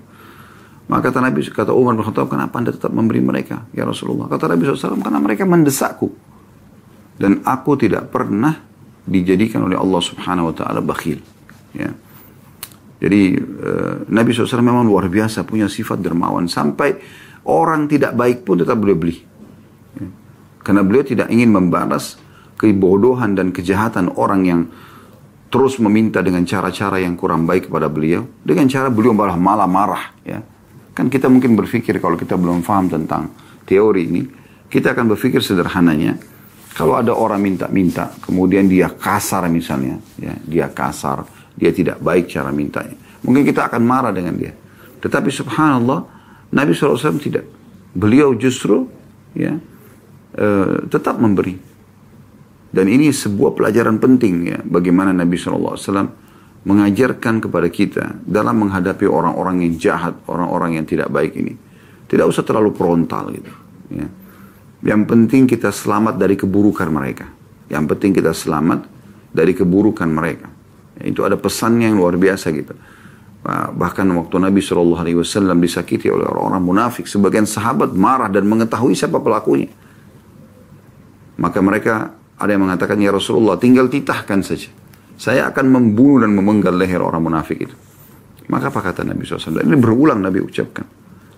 Maka 0.87 1.09
kata 1.11 1.19
Nabi, 1.25 1.41
kata 1.49 1.73
Umar 1.75 1.97
bin 1.99 2.05
Khattab, 2.05 2.29
kenapa 2.31 2.55
anda 2.61 2.71
tetap 2.71 2.93
memberi 2.93 3.19
mereka? 3.19 3.67
Ya 3.75 3.83
Rasulullah. 3.83 4.29
Kata 4.29 4.51
Nabi 4.51 4.69
SAW, 4.69 5.01
karena 5.01 5.19
mereka 5.19 5.43
mendesakku. 5.49 6.11
Dan 7.17 7.43
aku 7.43 7.79
tidak 7.81 8.13
pernah 8.13 8.61
dijadikan 9.07 9.67
oleh 9.67 9.79
Allah 9.79 10.03
Subhanahu 10.03 10.53
Wa 10.53 10.55
Taala 10.63 10.81
bakhil. 10.83 11.19
Ya. 11.75 11.91
Jadi 13.03 13.35
uh, 13.35 14.07
Nabi 14.15 14.31
SAW 14.31 14.63
memang 14.63 14.87
luar 14.87 15.11
biasa 15.11 15.43
punya 15.43 15.67
sifat 15.67 15.99
dermawan 15.99 16.47
sampai 16.47 16.95
orang 17.49 17.91
tidak 17.91 18.15
baik 18.15 18.47
pun 18.47 18.61
tetap 18.61 18.79
boleh 18.79 18.97
beli. 18.97 19.17
Ya. 19.99 20.09
Karena 20.63 20.83
beliau 20.87 21.05
tidak 21.07 21.29
ingin 21.31 21.51
membalas 21.51 22.19
kebodohan 22.59 23.35
dan 23.35 23.51
kejahatan 23.51 24.15
orang 24.15 24.43
yang 24.47 24.61
terus 25.53 25.77
meminta 25.77 26.25
dengan 26.25 26.47
cara-cara 26.49 26.97
yang 27.03 27.13
kurang 27.19 27.45
baik 27.45 27.69
kepada 27.69 27.91
beliau, 27.93 28.25
dengan 28.41 28.65
cara 28.73 28.89
beliau 28.89 29.13
malah 29.13 29.37
malah 29.37 29.69
marah, 29.69 30.05
ya. 30.25 30.41
Kan 30.97 31.13
kita 31.13 31.29
mungkin 31.29 31.57
berpikir 31.57 32.01
kalau 32.01 32.17
kita 32.17 32.41
belum 32.41 32.65
paham 32.65 32.89
tentang 32.89 33.33
teori 33.69 34.09
ini, 34.09 34.23
kita 34.73 34.97
akan 34.97 35.13
berpikir 35.13 35.45
sederhananya, 35.45 36.17
kalau 36.73 36.97
ada 36.97 37.13
orang 37.13 37.45
minta-minta, 37.45 38.17
kemudian 38.25 38.65
dia 38.65 38.89
kasar 38.89 39.45
misalnya, 39.53 40.01
ya, 40.17 40.33
dia 40.41 40.67
kasar, 40.73 41.29
dia 41.53 41.69
tidak 41.69 42.01
baik 42.01 42.33
cara 42.33 42.49
mintanya. 42.49 42.97
Mungkin 43.21 43.45
kita 43.45 43.69
akan 43.69 43.83
marah 43.85 44.13
dengan 44.13 44.33
dia. 44.41 44.57
Tetapi 45.05 45.29
subhanallah, 45.29 46.22
Nabi 46.53 46.77
SAW 46.77 47.17
tidak. 47.17 47.49
Beliau 47.93 48.37
justru 48.37 48.89
ya, 49.33 49.57
uh, 50.37 50.77
tetap 50.89 51.17
memberi. 51.17 51.57
Dan 52.73 52.89
ini 52.89 53.13
sebuah 53.13 53.53
pelajaran 53.53 54.01
penting 54.01 54.35
ya, 54.49 54.59
bagaimana 54.65 55.13
Nabi 55.13 55.37
SAW 55.37 55.77
mengajarkan 56.63 57.43
kepada 57.43 57.69
kita 57.69 58.05
dalam 58.23 58.65
menghadapi 58.65 59.05
orang-orang 59.05 59.67
yang 59.67 59.75
jahat, 59.77 60.15
orang-orang 60.31 60.81
yang 60.81 60.87
tidak 60.89 61.11
baik 61.13 61.37
ini. 61.37 61.53
Tidak 62.09 62.25
usah 62.25 62.45
terlalu 62.45 62.73
frontal 62.73 63.33
gitu. 63.33 63.53
Ya. 63.93 64.07
Yang 64.83 65.03
penting 65.09 65.43
kita 65.49 65.73
selamat 65.73 66.17
dari 66.21 66.39
keburukan 66.39 66.89
mereka. 66.89 67.27
Yang 67.69 67.85
penting 67.97 68.11
kita 68.15 68.33
selamat 68.37 68.89
dari 69.33 69.53
keburukan 69.57 70.07
mereka. 70.07 70.49
Itu 71.01 71.25
ada 71.25 71.41
pesannya 71.41 71.89
yang 71.89 71.99
luar 71.99 72.21
biasa 72.21 72.53
gitu. 72.53 72.77
Bahkan 73.43 74.07
waktu 74.15 74.37
Nabi 74.39 74.63
SAW 74.63 75.03
disakiti 75.59 76.07
oleh 76.07 76.23
orang-orang 76.31 76.63
munafik, 76.63 77.11
sebagian 77.11 77.43
sahabat 77.43 77.91
marah 77.91 78.31
dan 78.31 78.47
mengetahui 78.47 78.95
siapa 78.95 79.19
pelakunya. 79.19 79.67
Maka 81.43 81.59
mereka 81.59 82.15
ada 82.39 82.51
yang 82.55 82.63
mengatakan, 82.63 83.03
ya 83.03 83.11
Rasulullah, 83.11 83.59
tinggal 83.59 83.91
titahkan 83.91 84.47
saja. 84.47 84.71
Saya 85.19 85.51
akan 85.51 85.67
membunuh 85.75 86.23
dan 86.23 86.35
memenggal 86.35 86.75
leher 86.75 87.03
orang 87.03 87.23
munafik 87.23 87.67
itu. 87.67 87.75
Maka 88.47 88.71
apa 88.71 88.79
kata 88.91 89.03
Nabi 89.07 89.27
SAW? 89.27 89.63
Ini 89.63 89.79
berulang 89.79 90.23
Nabi 90.23 90.39
ucapkan. 90.39 90.87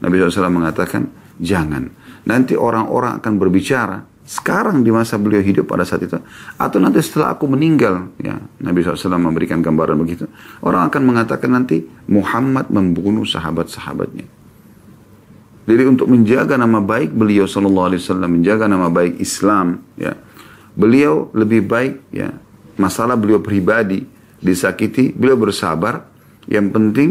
Nabi 0.05 0.15
SAW 0.21 0.53
mengatakan, 0.53 1.09
jangan. 1.41 1.89
Nanti 2.29 2.53
orang-orang 2.53 3.21
akan 3.21 3.33
berbicara. 3.41 3.99
Sekarang 4.25 4.81
di 4.81 4.89
masa 4.89 5.21
beliau 5.21 5.45
hidup 5.45 5.69
pada 5.69 5.85
saat 5.85 6.01
itu. 6.01 6.17
Atau 6.57 6.81
nanti 6.81 7.05
setelah 7.05 7.37
aku 7.37 7.45
meninggal. 7.45 8.09
ya 8.17 8.41
Nabi 8.65 8.81
SAW 8.81 9.21
memberikan 9.21 9.61
gambaran 9.61 10.01
begitu. 10.01 10.25
Orang 10.65 10.89
akan 10.89 11.03
mengatakan 11.05 11.53
nanti 11.53 11.85
Muhammad 12.09 12.73
membunuh 12.73 13.29
sahabat-sahabatnya. 13.29 14.25
Jadi 15.65 15.83
untuk 15.89 16.13
menjaga 16.13 16.61
nama 16.61 16.81
baik 16.81 17.13
beliau 17.13 17.49
Wasallam, 17.49 18.37
menjaga 18.37 18.69
nama 18.69 18.93
baik 18.93 19.17
Islam, 19.17 19.81
ya, 19.97 20.13
Beliau 20.75 21.31
lebih 21.31 21.71
baik 21.71 22.03
ya 22.11 22.35
masalah 22.75 23.15
beliau 23.15 23.39
pribadi 23.39 24.03
disakiti, 24.43 25.15
beliau 25.15 25.39
bersabar. 25.39 26.11
Yang 26.45 26.67
penting 26.77 27.11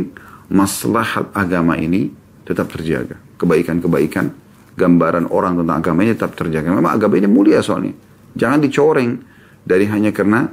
maslahat 0.51 1.31
agama 1.33 1.79
ini 1.79 2.11
tetap 2.45 2.69
terjaga. 2.69 3.17
Kebaikan-kebaikan, 3.39 4.29
gambaran 4.73 5.29
orang 5.29 5.61
tentang 5.61 5.77
agama 5.77 5.99
ini 6.01 6.11
tetap 6.17 6.33
terjaga. 6.33 6.73
Memang 6.73 6.93
agama 6.97 7.13
ini 7.17 7.29
mulia 7.29 7.61
soalnya. 7.61 7.93
Jangan 8.33 8.59
dicoreng. 8.61 9.11
Dari 9.63 9.87
hanya 9.87 10.11
karena 10.11 10.43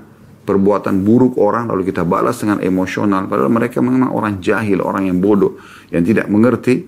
perbuatan 0.47 1.03
buruk 1.03 1.35
orang 1.35 1.67
lalu 1.67 1.91
kita 1.91 2.07
balas 2.07 2.39
dengan 2.39 2.63
emosional. 2.63 3.27
Padahal 3.27 3.51
mereka 3.51 3.83
memang 3.83 4.15
orang 4.15 4.39
jahil, 4.39 4.79
orang 4.79 5.11
yang 5.11 5.19
bodoh, 5.19 5.59
yang 5.91 6.07
tidak 6.07 6.31
mengerti. 6.31 6.87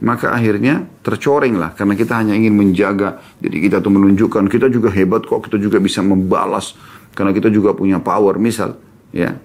Maka 0.00 0.32
akhirnya 0.32 0.88
tercoreng 1.04 1.60
lah. 1.60 1.76
Karena 1.76 1.92
kita 1.92 2.16
hanya 2.16 2.32
ingin 2.32 2.56
menjaga 2.56 3.20
jadi 3.36 3.56
kita 3.60 3.76
tuh 3.84 3.92
menunjukkan. 3.92 4.48
Kita 4.48 4.72
juga 4.72 4.88
hebat 4.96 5.28
kok 5.28 5.44
kita 5.44 5.60
juga 5.60 5.76
bisa 5.76 6.00
membalas. 6.00 6.72
Karena 7.12 7.36
kita 7.36 7.52
juga 7.52 7.76
punya 7.76 8.00
power 8.00 8.40
misal 8.40 8.80
ya. 9.12 9.36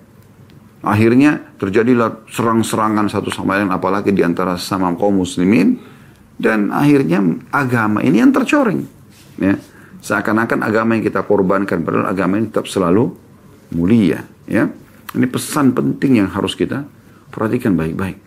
Akhirnya 0.86 1.58
terjadilah 1.60 2.24
serang-serangan 2.32 3.12
satu 3.12 3.28
sama 3.28 3.60
lain. 3.60 3.68
Apalagi 3.74 4.16
di 4.16 4.24
antara 4.24 4.56
sama 4.56 4.96
kaum 4.96 5.20
muslimin 5.20 5.95
dan 6.36 6.72
akhirnya 6.72 7.24
agama 7.52 8.04
ini 8.04 8.20
yang 8.20 8.32
tercoreng 8.36 8.84
ya 9.40 9.56
seakan-akan 10.04 10.62
agama 10.62 10.96
yang 11.00 11.04
kita 11.04 11.26
korbankan 11.26 11.82
padahal 11.82 12.08
agama 12.08 12.38
ini 12.38 12.52
tetap 12.52 12.68
selalu 12.70 13.12
mulia 13.74 14.24
ya 14.46 14.70
ini 15.16 15.26
pesan 15.28 15.72
penting 15.72 16.22
yang 16.24 16.30
harus 16.30 16.54
kita 16.54 16.86
perhatikan 17.32 17.74
baik-baik 17.74 18.26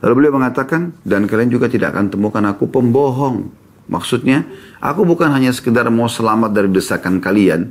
Lalu 0.00 0.12
beliau 0.24 0.40
mengatakan, 0.40 0.96
dan 1.04 1.28
kalian 1.28 1.52
juga 1.52 1.68
tidak 1.68 1.92
akan 1.92 2.08
temukan 2.08 2.40
aku 2.48 2.72
pembohong. 2.72 3.52
Maksudnya, 3.90 4.48
aku 4.80 5.04
bukan 5.04 5.28
hanya 5.28 5.52
sekedar 5.52 5.84
mau 5.92 6.08
selamat 6.08 6.56
dari 6.56 6.72
desakan 6.72 7.20
kalian, 7.20 7.68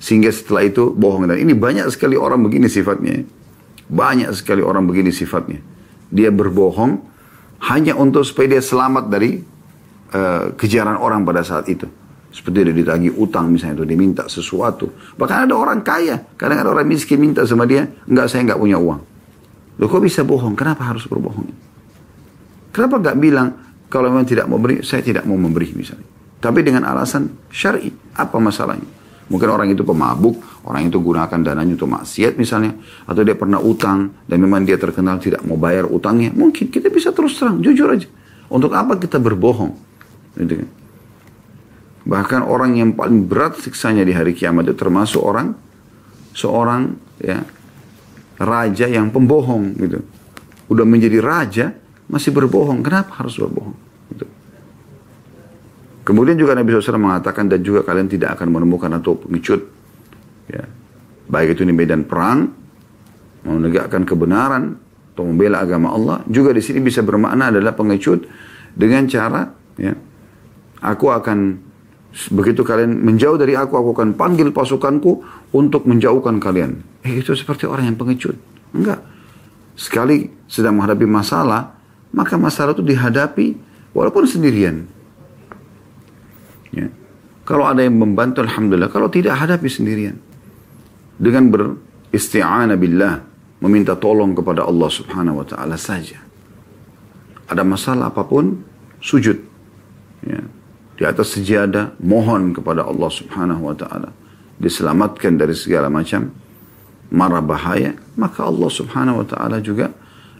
sehingga 0.00 0.32
setelah 0.32 0.64
itu 0.64 0.96
bohong. 0.96 1.28
Dan 1.28 1.36
ini 1.36 1.52
banyak 1.52 1.84
sekali 1.92 2.16
orang 2.16 2.40
begini 2.40 2.72
sifatnya. 2.72 3.28
Banyak 3.92 4.32
sekali 4.32 4.64
orang 4.64 4.88
begini 4.88 5.12
sifatnya. 5.12 5.60
Dia 6.08 6.32
berbohong 6.32 7.04
hanya 7.72 7.96
untuk 7.96 8.24
supaya 8.24 8.56
dia 8.56 8.62
selamat 8.62 9.04
dari 9.08 9.40
uh, 10.12 10.52
kejaran 10.54 11.00
orang 11.00 11.24
pada 11.24 11.40
saat 11.40 11.66
itu. 11.72 11.88
Seperti 12.28 12.68
dia 12.68 12.74
ditagi 12.76 13.08
utang 13.16 13.48
misalnya 13.48 13.80
itu, 13.80 13.84
dia 13.88 13.96
minta 13.96 14.24
sesuatu. 14.28 14.92
Bahkan 15.16 15.48
ada 15.48 15.54
orang 15.56 15.80
kaya, 15.80 16.20
kadang 16.36 16.60
ada 16.60 16.68
orang 16.68 16.84
miskin 16.84 17.16
minta 17.16 17.40
sama 17.48 17.64
dia, 17.64 17.88
enggak 18.04 18.28
saya 18.28 18.44
enggak 18.44 18.60
punya 18.60 18.76
uang. 18.76 19.00
Loh 19.80 19.88
kok 19.88 20.04
bisa 20.04 20.20
bohong? 20.20 20.52
Kenapa 20.52 20.84
harus 20.84 21.08
berbohong? 21.08 21.48
Kenapa 22.76 23.00
nggak 23.00 23.16
bilang 23.16 23.48
kalau 23.88 24.12
memang 24.12 24.28
tidak 24.28 24.44
mau 24.48 24.60
beri, 24.60 24.84
saya 24.84 25.00
tidak 25.00 25.24
mau 25.24 25.40
memberi 25.40 25.72
misalnya. 25.72 26.04
Tapi 26.36 26.60
dengan 26.60 26.84
alasan 26.84 27.48
syar'i, 27.48 27.88
apa 28.12 28.36
masalahnya? 28.36 28.95
Mungkin 29.26 29.48
orang 29.50 29.68
itu 29.74 29.82
pemabuk, 29.82 30.38
orang 30.62 30.86
itu 30.86 31.02
gunakan 31.02 31.38
dananya 31.42 31.74
untuk 31.74 31.90
maksiat 31.90 32.38
misalnya, 32.38 32.78
atau 33.10 33.26
dia 33.26 33.34
pernah 33.34 33.58
utang 33.58 34.14
dan 34.30 34.38
memang 34.38 34.62
dia 34.62 34.78
terkenal 34.78 35.18
tidak 35.18 35.42
mau 35.42 35.58
bayar 35.58 35.90
utangnya. 35.90 36.30
Mungkin 36.30 36.70
kita 36.70 36.86
bisa 36.94 37.10
terus 37.10 37.34
terang, 37.34 37.58
jujur 37.58 37.90
aja. 37.90 38.06
Untuk 38.46 38.70
apa 38.70 38.94
kita 38.94 39.18
berbohong? 39.18 39.74
Gitu 40.38 40.62
kan? 40.62 40.70
Bahkan 42.06 42.40
orang 42.46 42.78
yang 42.78 42.94
paling 42.94 43.26
berat 43.26 43.58
siksanya 43.58 44.06
di 44.06 44.14
hari 44.14 44.30
kiamat 44.30 44.70
itu 44.70 44.78
termasuk 44.78 45.18
orang 45.18 45.58
seorang 46.30 46.94
ya 47.18 47.42
raja 48.38 48.86
yang 48.86 49.10
pembohong 49.10 49.74
gitu. 49.74 50.06
Udah 50.70 50.86
menjadi 50.86 51.18
raja 51.18 51.74
masih 52.06 52.30
berbohong. 52.30 52.86
Kenapa 52.86 53.26
harus 53.26 53.34
berbohong? 53.42 53.85
Kemudian 56.06 56.38
juga 56.38 56.54
Nabi 56.54 56.70
SAW 56.70 57.02
mengatakan 57.02 57.50
dan 57.50 57.66
juga 57.66 57.82
kalian 57.82 58.06
tidak 58.06 58.38
akan 58.38 58.54
menemukan 58.54 58.94
atau 58.94 59.18
pengecut. 59.18 59.58
Ya. 60.46 60.62
Baik 61.26 61.58
itu 61.58 61.66
di 61.66 61.74
medan 61.74 62.06
perang 62.06 62.46
menegakkan 63.42 64.06
kebenaran 64.06 64.78
atau 65.16 65.24
membela 65.24 65.64
agama 65.64 65.96
Allah 65.96 66.20
juga 66.28 66.52
di 66.52 66.60
sini 66.60 66.82
bisa 66.82 67.00
bermakna 67.00 67.48
adalah 67.48 67.72
pengecut 67.72 68.28
dengan 68.76 69.08
cara 69.08 69.48
ya 69.80 69.96
aku 70.84 71.06
akan 71.08 71.38
begitu 72.36 72.60
kalian 72.60 73.00
menjauh 73.00 73.40
dari 73.40 73.56
aku 73.56 73.80
aku 73.80 73.90
akan 73.96 74.12
panggil 74.12 74.52
pasukanku 74.52 75.24
untuk 75.56 75.88
menjauhkan 75.88 76.36
kalian 76.36 76.84
eh, 77.00 77.24
itu 77.24 77.32
seperti 77.32 77.64
orang 77.64 77.88
yang 77.88 77.96
pengecut 77.96 78.36
enggak 78.76 79.00
sekali 79.72 80.28
sedang 80.44 80.76
menghadapi 80.76 81.08
masalah 81.08 81.80
maka 82.12 82.36
masalah 82.36 82.76
itu 82.76 82.84
dihadapi 82.84 83.56
walaupun 83.96 84.28
sendirian 84.28 84.84
ya 86.76 86.86
kalau 87.48 87.64
ada 87.64 87.80
yang 87.80 87.96
membantu 87.96 88.44
alhamdulillah 88.44 88.92
kalau 88.92 89.08
tidak 89.08 89.40
hadapi 89.40 89.66
sendirian 89.66 90.20
dengan 91.16 91.48
beristi'anah 91.48 92.76
billah 92.76 93.36
meminta 93.60 93.96
tolong 93.96 94.36
kepada 94.36 94.68
Allah 94.68 94.90
Subhanahu 94.92 95.40
wa 95.40 95.46
taala 95.46 95.76
saja. 95.80 96.20
Ada 97.46 97.62
masalah 97.62 98.10
apa 98.10 98.26
pun, 98.26 98.60
sujud. 99.00 99.38
Ya. 100.26 100.42
Di 100.96 101.04
atas 101.04 101.36
sejadah, 101.36 101.94
mohon 102.00 102.56
kepada 102.56 102.84
Allah 102.84 103.10
Subhanahu 103.12 103.70
wa 103.70 103.76
taala. 103.76 104.10
Diselamatkan 104.56 105.36
dari 105.36 105.52
segala 105.52 105.92
macam 105.92 106.32
mara 107.12 107.40
bahaya, 107.44 107.94
maka 108.16 108.44
Allah 108.44 108.70
Subhanahu 108.72 109.22
wa 109.24 109.26
taala 109.28 109.60
juga 109.60 109.92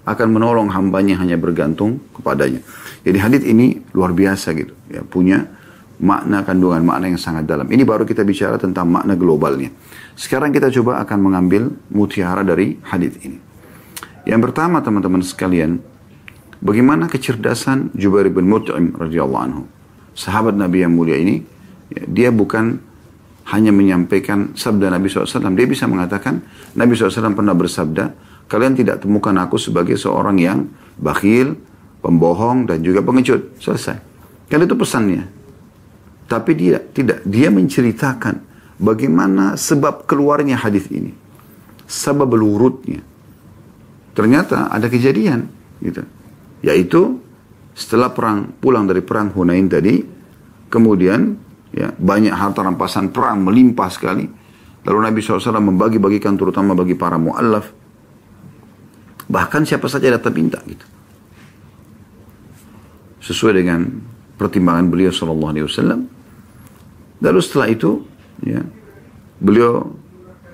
akan 0.07 0.29
menolong 0.31 0.69
hambanya 0.73 1.19
hanya 1.21 1.37
bergantung 1.37 1.99
kepadanya. 2.15 2.63
Jadi 3.07 3.19
hadis 3.23 3.43
ini 3.47 3.81
luar 3.95 4.15
biasa 4.15 4.55
gitu, 4.55 4.75
ya 4.91 5.03
punya 5.07 5.47
makna 6.01 6.45
kandungan 6.45 6.85
makna 6.85 7.09
yang 7.09 7.21
sangat 7.21 7.49
dalam. 7.49 7.65
Ini 7.69 7.83
baru 7.85 8.05
kita 8.05 8.21
bicara 8.23 8.61
tentang 8.61 8.89
makna 8.89 9.17
globalnya. 9.17 9.73
Sekarang 10.17 10.53
kita 10.53 10.69
coba 10.81 11.01
akan 11.05 11.19
mengambil 11.21 11.73
mutiara 11.93 12.45
dari 12.45 12.77
hadis 12.85 13.17
ini. 13.25 13.39
Yang 14.27 14.51
pertama 14.51 14.83
teman-teman 14.83 15.23
sekalian, 15.23 15.79
bagaimana 16.61 17.07
kecerdasan 17.07 17.95
Jubair 17.95 18.29
bin 18.29 18.51
Mut'im 18.51 18.93
radhiyallahu 18.93 19.43
anhu. 19.45 19.63
Sahabat 20.17 20.57
Nabi 20.57 20.83
yang 20.83 20.97
mulia 20.97 21.21
ini, 21.21 21.45
ya, 21.93 22.03
dia 22.09 22.29
bukan 22.33 22.81
hanya 23.53 23.71
menyampaikan 23.71 24.57
sabda 24.59 24.91
Nabi 24.91 25.07
SAW. 25.07 25.55
Dia 25.55 25.69
bisa 25.69 25.87
mengatakan, 25.87 26.43
Nabi 26.75 26.99
SAW 26.99 27.37
pernah 27.37 27.55
bersabda, 27.55 28.05
kalian 28.51 28.75
tidak 28.75 29.07
temukan 29.07 29.37
aku 29.39 29.61
sebagai 29.61 29.95
seorang 29.95 30.41
yang 30.43 30.67
bakhil, 30.99 31.55
pembohong, 32.03 32.67
dan 32.67 32.83
juga 32.83 33.07
pengecut. 33.07 33.63
Selesai. 33.63 34.03
Kan 34.51 34.59
itu 34.65 34.75
pesannya. 34.75 35.36
Tapi 36.27 36.51
dia 36.59 36.83
tidak, 36.83 37.23
dia 37.23 37.49
menceritakan 37.55 38.43
bagaimana 38.83 39.55
sebab 39.55 40.11
keluarnya 40.11 40.59
hadis 40.59 40.91
ini. 40.91 41.15
Sebab 41.87 42.27
belurutnya. 42.27 42.99
Ternyata 44.11 44.67
ada 44.75 44.91
kejadian 44.91 45.47
gitu. 45.79 46.03
Yaitu 46.67 47.23
setelah 47.77 48.11
perang 48.11 48.59
pulang 48.59 48.91
dari 48.91 49.05
perang 49.07 49.31
Hunain 49.31 49.71
tadi, 49.71 50.03
kemudian 50.67 51.39
ya 51.71 51.95
banyak 51.95 52.35
harta 52.35 52.67
rampasan 52.67 53.15
perang 53.15 53.47
melimpah 53.47 53.91
sekali. 53.93 54.27
Lalu 54.87 54.99
Nabi 55.03 55.19
SAW 55.23 55.63
membagi-bagikan 55.63 56.35
terutama 56.35 56.75
bagi 56.75 56.99
para 56.99 57.19
mu'allaf. 57.19 57.71
Bahkan 59.27 59.63
siapa 59.67 59.87
saja 59.91 60.11
datang 60.15 60.35
minta 60.35 60.63
gitu. 60.67 60.87
Sesuai 63.27 63.59
dengan 63.59 63.83
pertimbangan 64.39 64.87
beliau 64.87 65.11
Wasallam 65.11 66.16
Lalu 67.21 67.41
setelah 67.41 67.69
itu, 67.73 68.05
ya, 68.45 68.61
beliau 69.41 69.93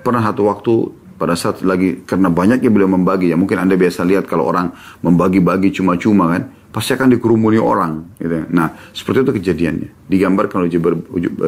pernah 0.03 0.23
satu 0.23 0.41
waktu 0.47 0.73
pada 1.15 1.39
saat 1.39 1.63
lagi 1.63 2.03
karena 2.03 2.27
banyaknya 2.27 2.67
beliau 2.67 2.89
membagi 2.91 3.31
ya 3.31 3.39
mungkin 3.39 3.55
anda 3.55 3.79
biasa 3.79 4.03
lihat 4.03 4.27
kalau 4.27 4.43
orang 4.43 4.75
membagi-bagi 4.99 5.71
cuma-cuma 5.71 6.35
kan 6.35 6.51
pasti 6.73 6.97
akan 6.97 7.15
dikerumuni 7.15 7.61
orang 7.61 8.17
gitu. 8.19 8.49
nah 8.51 8.75
seperti 8.91 9.23
itu 9.23 9.31
kejadiannya 9.39 9.89
digambarkan 10.09 10.67
oleh 10.67 10.71
Jubair, 10.73 10.99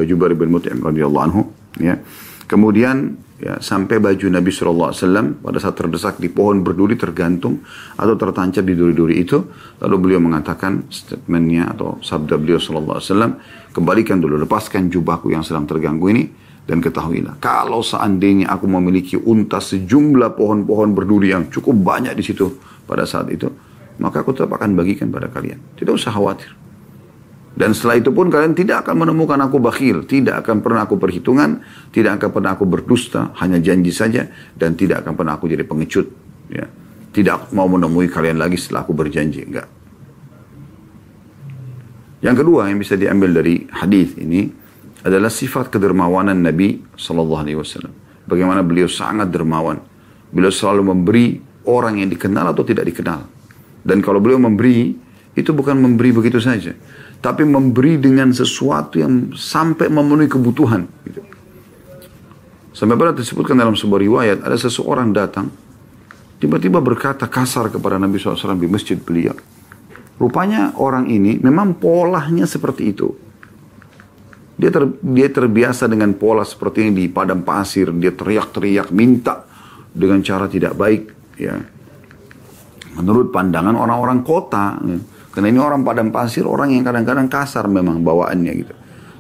Jubair 0.08 0.32
bin 0.38 0.54
Mut'im 0.54 0.80
radhiyallahu 0.80 1.40
ya 1.84 2.00
kemudian 2.48 3.20
ya 3.36 3.60
sampai 3.60 4.00
baju 4.00 4.32
Nabi 4.32 4.48
SAW 4.48 5.44
pada 5.44 5.58
saat 5.60 5.76
terdesak 5.76 6.24
di 6.24 6.32
pohon 6.32 6.64
berduri 6.64 6.96
tergantung 6.96 7.60
atau 8.00 8.16
tertancap 8.16 8.64
di 8.64 8.74
duri-duri 8.80 9.20
itu 9.20 9.44
lalu 9.84 9.96
beliau 10.00 10.24
mengatakan 10.24 10.88
statementnya 10.88 11.76
atau 11.76 12.00
sabda 12.00 12.40
beliau 12.40 12.60
SAW 12.60 13.36
kembalikan 13.76 14.24
dulu 14.24 14.40
lepaskan 14.40 14.88
jubahku 14.88 15.36
yang 15.36 15.44
sedang 15.44 15.68
terganggu 15.68 16.08
ini 16.16 16.24
dan 16.64 16.80
ketahuilah 16.80 17.36
kalau 17.44 17.84
seandainya 17.84 18.48
aku 18.48 18.72
memiliki 18.72 19.20
unta 19.20 19.60
sejumlah 19.60 20.40
pohon-pohon 20.40 20.96
berduri 20.96 21.36
yang 21.36 21.52
cukup 21.52 21.76
banyak 21.76 22.16
di 22.16 22.24
situ 22.24 22.56
pada 22.88 23.04
saat 23.04 23.28
itu 23.36 23.52
maka 24.00 24.24
aku 24.24 24.36
tetap 24.36 24.52
akan 24.52 24.76
bagikan 24.76 25.08
pada 25.08 25.32
kalian. 25.32 25.56
Tidak 25.80 25.96
usah 25.96 26.12
khawatir 26.12 26.65
dan 27.56 27.72
setelah 27.72 28.04
itu 28.04 28.12
pun 28.12 28.28
kalian 28.28 28.52
tidak 28.52 28.84
akan 28.84 29.08
menemukan 29.08 29.40
aku 29.40 29.64
bakhil, 29.64 30.04
tidak 30.04 30.44
akan 30.44 30.60
pernah 30.60 30.84
aku 30.84 31.00
perhitungan, 31.00 31.64
tidak 31.96 32.20
akan 32.20 32.30
pernah 32.36 32.52
aku 32.52 32.68
berdusta, 32.68 33.32
hanya 33.40 33.64
janji 33.64 33.96
saja, 33.96 34.28
dan 34.60 34.76
tidak 34.76 35.08
akan 35.08 35.16
pernah 35.16 35.40
aku 35.40 35.48
jadi 35.48 35.64
pengecut. 35.64 36.04
Ya. 36.52 36.68
Tidak 37.16 37.56
mau 37.56 37.72
menemui 37.72 38.12
kalian 38.12 38.36
lagi 38.36 38.60
setelah 38.60 38.84
aku 38.84 38.92
berjanji, 38.92 39.48
enggak. 39.48 39.72
Yang 42.20 42.44
kedua 42.44 42.68
yang 42.68 42.76
bisa 42.76 43.00
diambil 43.00 43.32
dari 43.32 43.64
hadis 43.72 44.20
ini 44.20 44.52
adalah 45.08 45.32
sifat 45.32 45.72
kedermawanan 45.72 46.36
Nabi 46.36 46.84
Sallallahu 47.00 47.40
Alaihi 47.40 47.56
Wasallam. 47.56 47.96
Bagaimana 48.28 48.68
beliau 48.68 48.92
sangat 48.92 49.32
dermawan. 49.32 49.80
Beliau 50.28 50.52
selalu 50.52 50.92
memberi 50.92 51.40
orang 51.64 52.04
yang 52.04 52.12
dikenal 52.12 52.52
atau 52.52 52.68
tidak 52.68 52.84
dikenal. 52.84 53.24
Dan 53.86 54.04
kalau 54.04 54.20
beliau 54.20 54.42
memberi, 54.42 54.98
itu 55.40 55.52
bukan 55.56 55.80
memberi 55.80 56.12
begitu 56.12 56.44
saja 56.44 56.76
tapi 57.26 57.42
memberi 57.42 57.98
dengan 57.98 58.30
sesuatu 58.30 59.02
yang 59.02 59.34
sampai 59.34 59.90
memenuhi 59.90 60.30
kebutuhan. 60.30 60.86
Gitu. 61.02 61.26
Sampai 62.70 62.94
pada 62.94 63.18
disebutkan 63.18 63.58
dalam 63.58 63.74
sebuah 63.74 63.98
riwayat, 63.98 64.38
ada 64.46 64.54
seseorang 64.54 65.10
datang, 65.10 65.50
tiba-tiba 66.38 66.78
berkata 66.86 67.26
kasar 67.26 67.74
kepada 67.74 67.98
Nabi 67.98 68.22
SAW 68.22 68.62
di 68.62 68.70
masjid 68.70 69.02
beliau. 69.02 69.34
Rupanya 70.22 70.78
orang 70.78 71.10
ini 71.10 71.42
memang 71.42 71.82
polanya 71.82 72.46
seperti 72.46 72.94
itu. 72.94 73.10
Dia, 74.56 74.70
ter, 74.70 74.86
dia 75.02 75.28
terbiasa 75.28 75.90
dengan 75.90 76.14
pola 76.14 76.46
seperti 76.46 76.86
ini 76.86 76.94
di 76.94 77.06
padang 77.10 77.42
pasir, 77.42 77.90
dia 77.98 78.14
teriak-teriak, 78.14 78.94
minta 78.94 79.50
dengan 79.90 80.22
cara 80.22 80.46
tidak 80.46 80.78
baik. 80.78 81.04
Ya. 81.42 81.58
Menurut 83.02 83.34
pandangan 83.34 83.74
orang-orang 83.76 84.22
kota, 84.22 84.78
ya 84.86 85.15
karena 85.36 85.52
ini 85.52 85.60
orang 85.60 85.84
padang 85.84 86.16
pasir, 86.16 86.48
orang 86.48 86.72
yang 86.72 86.88
kadang-kadang 86.88 87.28
kasar 87.28 87.68
memang 87.68 88.00
bawaannya 88.00 88.52
gitu. 88.56 88.74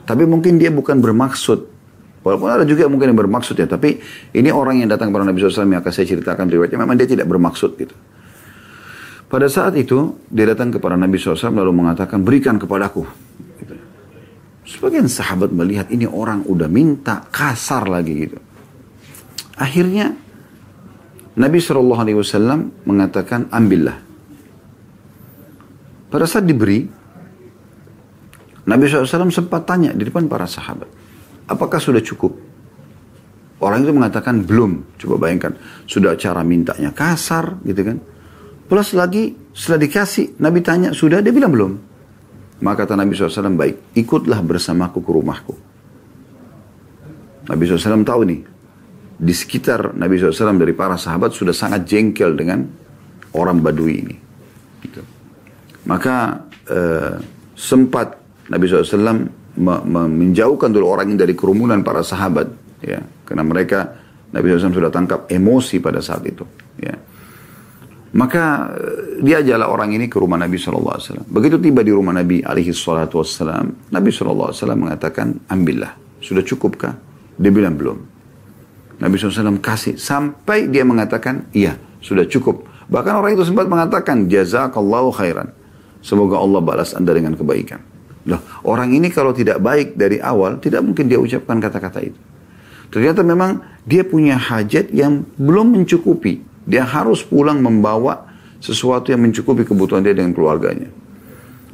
Tapi 0.08 0.24
mungkin 0.24 0.56
dia 0.56 0.72
bukan 0.72 1.04
bermaksud. 1.04 1.76
Walaupun 2.24 2.48
ada 2.48 2.64
juga 2.64 2.88
mungkin 2.88 3.12
yang 3.12 3.20
bermaksud 3.20 3.60
ya. 3.60 3.68
Tapi 3.68 4.00
ini 4.32 4.48
orang 4.48 4.80
yang 4.80 4.88
datang 4.88 5.12
kepada 5.12 5.28
Nabi 5.28 5.44
SAW 5.44 5.68
yang 5.68 5.84
akan 5.84 5.92
saya 5.92 6.08
ceritakan 6.08 6.48
riwayatnya. 6.48 6.80
Memang 6.80 6.96
dia 6.96 7.06
tidak 7.06 7.28
bermaksud 7.28 7.76
gitu. 7.76 7.92
Pada 9.28 9.52
saat 9.52 9.76
itu, 9.76 10.16
dia 10.32 10.48
datang 10.48 10.72
kepada 10.72 10.96
Nabi 10.96 11.20
SAW 11.20 11.52
lalu 11.52 11.74
mengatakan, 11.76 12.24
berikan 12.24 12.56
kepadaku. 12.56 13.04
Gitu. 13.60 13.76
Sebagian 14.64 15.12
sahabat 15.12 15.52
melihat 15.52 15.92
ini 15.92 16.08
orang 16.08 16.48
udah 16.48 16.72
minta 16.72 17.28
kasar 17.28 17.92
lagi 17.92 18.14
gitu. 18.30 18.38
Akhirnya 19.60 20.16
Nabi 21.36 21.58
SAW 21.60 22.88
mengatakan, 22.88 23.52
ambillah. 23.52 24.05
Pada 26.16 26.32
saat 26.32 26.48
diberi, 26.48 26.80
Nabi 28.72 28.88
SAW 28.88 29.28
sempat 29.36 29.68
tanya 29.68 29.92
di 29.92 30.08
depan 30.08 30.32
para 30.32 30.48
sahabat, 30.48 30.88
apakah 31.44 31.76
sudah 31.76 32.00
cukup? 32.00 32.32
Orang 33.60 33.84
itu 33.84 33.92
mengatakan 33.92 34.48
belum. 34.48 34.96
Coba 34.96 35.28
bayangkan, 35.28 35.60
sudah 35.84 36.16
cara 36.16 36.40
mintanya 36.48 36.96
kasar 36.96 37.60
gitu 37.68 37.84
kan. 37.84 38.00
Plus 38.64 38.96
lagi 38.96 39.36
setelah 39.52 39.84
dikasih, 39.84 40.40
Nabi 40.40 40.64
tanya, 40.64 40.96
sudah? 40.96 41.20
Dia 41.20 41.36
bilang 41.36 41.52
belum. 41.52 41.72
Maka 42.64 42.88
kata 42.88 42.96
Nabi 42.96 43.12
SAW, 43.12 43.52
baik, 43.52 44.00
ikutlah 44.00 44.40
bersamaku 44.40 45.04
ke 45.04 45.12
rumahku. 45.12 45.54
Nabi 47.52 47.62
SAW 47.68 48.08
tahu 48.08 48.22
nih, 48.24 48.40
di 49.20 49.34
sekitar 49.36 49.92
Nabi 49.92 50.16
SAW 50.16 50.56
dari 50.56 50.72
para 50.72 50.96
sahabat 50.96 51.36
sudah 51.36 51.52
sangat 51.52 51.84
jengkel 51.84 52.40
dengan 52.40 52.64
orang 53.36 53.60
Badui 53.60 53.96
ini. 54.00 54.16
Gitu. 54.80 55.15
Maka 55.86 56.46
eh, 56.70 57.14
sempat 57.54 58.18
Nabi 58.50 58.66
SAW 58.66 59.30
menjauhkan 60.10 60.70
dulu 60.74 60.86
orang 60.90 61.14
ini 61.14 61.18
dari 61.18 61.34
kerumunan 61.38 61.86
para 61.86 62.02
sahabat, 62.02 62.50
ya, 62.84 63.00
karena 63.24 63.46
mereka 63.46 63.96
Nabi 64.34 64.52
SAW 64.52 64.76
sudah 64.76 64.92
tangkap 64.92 65.30
emosi 65.32 65.80
pada 65.80 66.02
saat 66.02 66.26
itu, 66.26 66.44
ya. 66.82 66.94
Maka 68.16 68.72
eh, 68.74 69.22
dia 69.22 69.44
adalah 69.46 69.70
orang 69.70 69.94
ini 69.94 70.08
ke 70.08 70.18
rumah 70.18 70.40
Nabi 70.40 70.58
SAW. 70.58 71.28
Begitu 71.30 71.62
tiba 71.62 71.86
di 71.86 71.92
rumah 71.94 72.16
Nabi 72.16 72.42
SAW, 72.42 73.92
Nabi 73.92 74.10
SAW 74.10 74.52
mengatakan, 74.74 75.46
ambillah, 75.52 75.94
sudah 76.24 76.42
cukupkah? 76.42 76.96
Dia 77.36 77.52
bilang 77.52 77.76
belum. 77.76 77.98
Nabi 78.96 79.20
SAW 79.20 79.60
kasih 79.60 80.00
sampai 80.00 80.72
dia 80.72 80.88
mengatakan, 80.88 81.52
iya 81.52 81.76
sudah 82.00 82.24
cukup. 82.24 82.64
Bahkan 82.88 83.14
orang 83.18 83.36
itu 83.36 83.44
sempat 83.44 83.68
mengatakan, 83.68 84.32
jazakallahu 84.32 85.12
khairan. 85.12 85.52
Semoga 86.06 86.38
Allah 86.38 86.62
balas 86.62 86.94
anda 86.94 87.10
dengan 87.18 87.34
kebaikan. 87.34 87.82
Loh, 88.30 88.42
orang 88.62 88.94
ini 88.94 89.10
kalau 89.10 89.34
tidak 89.34 89.58
baik 89.58 89.98
dari 89.98 90.22
awal, 90.22 90.62
tidak 90.62 90.86
mungkin 90.86 91.10
dia 91.10 91.18
ucapkan 91.18 91.58
kata-kata 91.58 92.06
itu. 92.06 92.20
Ternyata 92.94 93.26
memang 93.26 93.82
dia 93.82 94.06
punya 94.06 94.38
hajat 94.38 94.94
yang 94.94 95.26
belum 95.42 95.82
mencukupi. 95.82 96.46
Dia 96.70 96.86
harus 96.86 97.26
pulang 97.26 97.58
membawa 97.58 98.30
sesuatu 98.62 99.10
yang 99.10 99.26
mencukupi 99.26 99.66
kebutuhan 99.66 100.06
dia 100.06 100.14
dengan 100.14 100.34
keluarganya. 100.38 100.94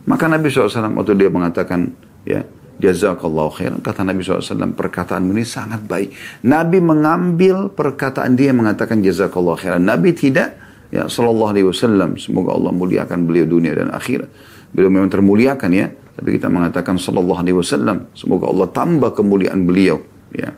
Maka 0.07 0.31
Nabi 0.31 0.47
SAW 0.47 0.95
waktu 0.95 1.13
dia 1.19 1.27
mengatakan, 1.31 1.91
ya, 2.23 2.43
Jazakallahu 2.81 3.53
khairan. 3.53 3.79
Kata 3.85 4.01
Nabi 4.01 4.25
SAW, 4.25 4.73
perkataan 4.73 5.29
ini 5.29 5.45
sangat 5.45 5.85
baik. 5.85 6.09
Nabi 6.41 6.81
mengambil 6.81 7.69
perkataan 7.69 8.33
dia 8.33 8.49
mengatakan 8.49 9.05
jazakallahu 9.05 9.61
khairan. 9.61 9.85
Nabi 9.85 10.17
tidak, 10.17 10.57
ya 10.91 11.07
Sallallahu 11.07 11.51
Alaihi 11.55 11.67
Wasallam. 11.67 12.19
Semoga 12.19 12.53
Allah 12.53 12.71
muliakan 12.75 13.25
beliau 13.25 13.47
dunia 13.47 13.73
dan 13.73 13.89
akhirat. 13.89 14.27
Beliau 14.75 14.91
memang 14.91 15.09
termuliakan 15.09 15.71
ya. 15.71 15.87
Tapi 15.91 16.37
kita 16.37 16.51
mengatakan 16.51 16.99
Sallallahu 16.99 17.39
Alaihi 17.39 17.57
Wasallam. 17.57 18.11
Semoga 18.13 18.51
Allah 18.51 18.67
tambah 18.69 19.15
kemuliaan 19.15 19.63
beliau. 19.63 20.03
Ya. 20.35 20.51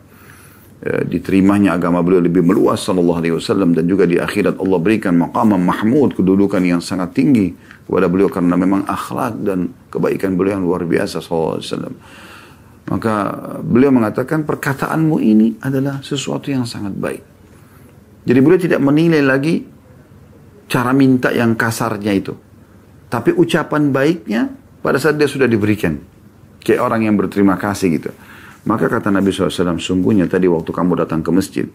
ya 0.81 0.95
diterimanya 1.05 1.77
agama 1.77 2.01
beliau 2.01 2.19
lebih 2.19 2.41
meluas 2.41 2.81
Sallallahu 2.81 3.21
Alaihi 3.21 3.35
Wasallam. 3.37 3.77
Dan 3.77 3.85
juga 3.85 4.09
di 4.09 4.17
akhirat 4.17 4.57
Allah 4.57 4.79
berikan 4.81 5.15
maqamah 5.21 5.61
mahmud, 5.61 6.17
kedudukan 6.17 6.59
yang 6.65 6.81
sangat 6.81 7.13
tinggi 7.13 7.53
kepada 7.85 8.09
beliau 8.09 8.27
karena 8.27 8.57
memang 8.57 8.89
akhlak 8.89 9.37
dan 9.45 9.69
kebaikan 9.93 10.33
beliau 10.33 10.59
yang 10.59 10.65
luar 10.65 10.83
biasa 10.83 11.21
SAW. 11.21 11.61
Maka 12.83 13.13
beliau 13.63 13.95
mengatakan 13.95 14.43
perkataanmu 14.43 15.17
ini 15.23 15.55
adalah 15.63 16.03
sesuatu 16.03 16.51
yang 16.51 16.67
sangat 16.67 16.91
baik. 16.91 17.23
Jadi 18.23 18.39
beliau 18.39 18.59
tidak 18.59 18.81
menilai 18.83 19.23
lagi 19.23 19.63
cara 20.67 20.91
minta 20.91 21.29
yang 21.31 21.53
kasarnya 21.53 22.13
itu. 22.13 22.33
Tapi 23.09 23.35
ucapan 23.37 23.93
baiknya 23.93 24.49
pada 24.81 24.97
saat 24.97 25.19
dia 25.19 25.29
sudah 25.29 25.45
diberikan. 25.45 25.97
Kayak 26.63 26.81
orang 26.81 27.05
yang 27.05 27.15
berterima 27.19 27.59
kasih 27.59 27.99
gitu. 27.99 28.11
Maka 28.63 28.87
kata 28.87 29.11
Nabi 29.11 29.35
SAW, 29.35 29.75
sungguhnya 29.77 30.25
tadi 30.31 30.47
waktu 30.47 30.71
kamu 30.71 31.03
datang 31.03 31.19
ke 31.19 31.29
masjid, 31.35 31.67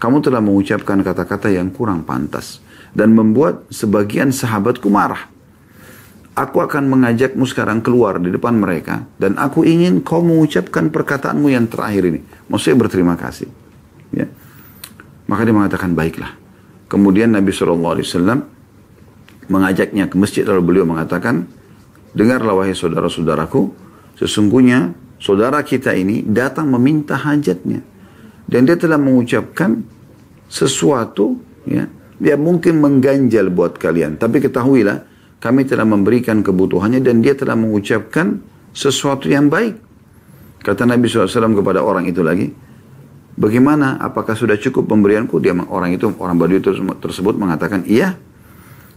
kamu 0.00 0.24
telah 0.24 0.40
mengucapkan 0.40 1.04
kata-kata 1.04 1.52
yang 1.52 1.68
kurang 1.68 2.02
pantas. 2.08 2.64
Dan 2.92 3.16
membuat 3.16 3.68
sebagian 3.72 4.32
sahabatku 4.32 4.88
marah 4.92 5.32
aku 6.32 6.64
akan 6.64 6.88
mengajakmu 6.88 7.44
sekarang 7.44 7.84
keluar 7.84 8.16
di 8.16 8.32
depan 8.32 8.56
mereka 8.56 9.04
dan 9.20 9.36
aku 9.36 9.68
ingin 9.68 10.00
kau 10.00 10.24
mengucapkan 10.24 10.88
perkataanmu 10.88 11.52
yang 11.52 11.68
terakhir 11.68 12.08
ini. 12.08 12.20
Maksudnya 12.48 12.76
berterima 12.80 13.14
kasih. 13.16 13.48
Ya. 14.12 14.28
Maka 15.28 15.40
dia 15.44 15.54
mengatakan 15.54 15.92
baiklah. 15.92 16.41
Kemudian 16.92 17.32
Nabi 17.32 17.56
SAW 17.56 17.88
mengajaknya 19.48 20.12
ke 20.12 20.16
masjid 20.20 20.44
lalu 20.44 20.60
beliau 20.60 20.84
mengatakan, 20.84 21.48
dengarlah 22.12 22.52
wahai 22.52 22.76
saudara-saudaraku, 22.76 23.72
sesungguhnya 24.20 24.92
saudara 25.16 25.64
kita 25.64 25.96
ini 25.96 26.20
datang 26.20 26.68
meminta 26.68 27.16
hajatnya 27.16 27.80
dan 28.44 28.68
dia 28.68 28.76
telah 28.76 29.00
mengucapkan 29.00 29.80
sesuatu 30.52 31.40
ya 31.64 31.88
yang 32.20 32.44
mungkin 32.44 32.84
mengganjal 32.84 33.48
buat 33.48 33.80
kalian. 33.80 34.20
Tapi 34.20 34.44
ketahuilah 34.44 35.08
kami 35.40 35.64
telah 35.64 35.88
memberikan 35.88 36.44
kebutuhannya 36.44 37.00
dan 37.00 37.24
dia 37.24 37.32
telah 37.32 37.56
mengucapkan 37.56 38.44
sesuatu 38.76 39.32
yang 39.32 39.48
baik. 39.48 39.80
Kata 40.60 40.84
Nabi 40.84 41.08
SAW 41.08 41.56
kepada 41.56 41.82
orang 41.82 42.06
itu 42.06 42.20
lagi, 42.22 42.52
bagaimana 43.42 43.98
apakah 43.98 44.38
sudah 44.38 44.54
cukup 44.54 44.86
pemberianku? 44.86 45.42
Dia 45.42 45.50
orang 45.66 45.98
itu 45.98 46.06
orang 46.22 46.38
Badui 46.38 46.62
tersebut 46.62 47.34
mengatakan 47.34 47.82
iya. 47.90 48.14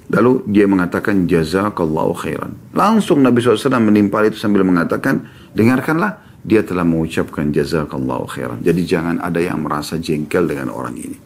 Lalu 0.05 0.45
dia 0.45 0.69
mengatakan 0.69 1.25
jazakallahu 1.25 2.13
khairan. 2.13 2.53
Langsung 2.77 3.25
Nabi 3.25 3.41
SAW 3.41 3.81
menimpa 3.81 4.21
itu 4.21 4.37
sambil 4.37 4.61
mengatakan, 4.61 5.25
dengarkanlah 5.57 6.21
dia 6.45 6.61
telah 6.61 6.85
mengucapkan 6.85 7.49
jazakallahu 7.49 8.29
khairan. 8.29 8.61
Jadi 8.61 8.85
jangan 8.85 9.17
ada 9.17 9.41
yang 9.41 9.65
merasa 9.65 9.97
jengkel 9.97 10.45
dengan 10.45 10.69
orang 10.69 10.93
ini. 10.93 11.17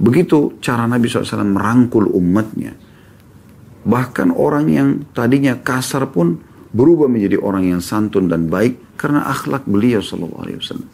Begitu 0.00 0.56
cara 0.64 0.88
Nabi 0.88 1.04
SAW 1.04 1.44
merangkul 1.44 2.08
umatnya 2.16 2.72
Bahkan 3.82 4.30
orang 4.30 4.70
yang 4.70 4.88
tadinya 5.10 5.58
kasar 5.58 6.06
pun 6.14 6.38
berubah 6.70 7.10
menjadi 7.10 7.42
orang 7.42 7.74
yang 7.74 7.82
santun 7.82 8.30
dan 8.30 8.46
baik 8.46 8.94
karena 8.94 9.26
akhlak 9.26 9.66
beliau 9.66 9.98
sallallahu 9.98 10.42
alaihi 10.46 10.58
wasallam. 10.62 10.90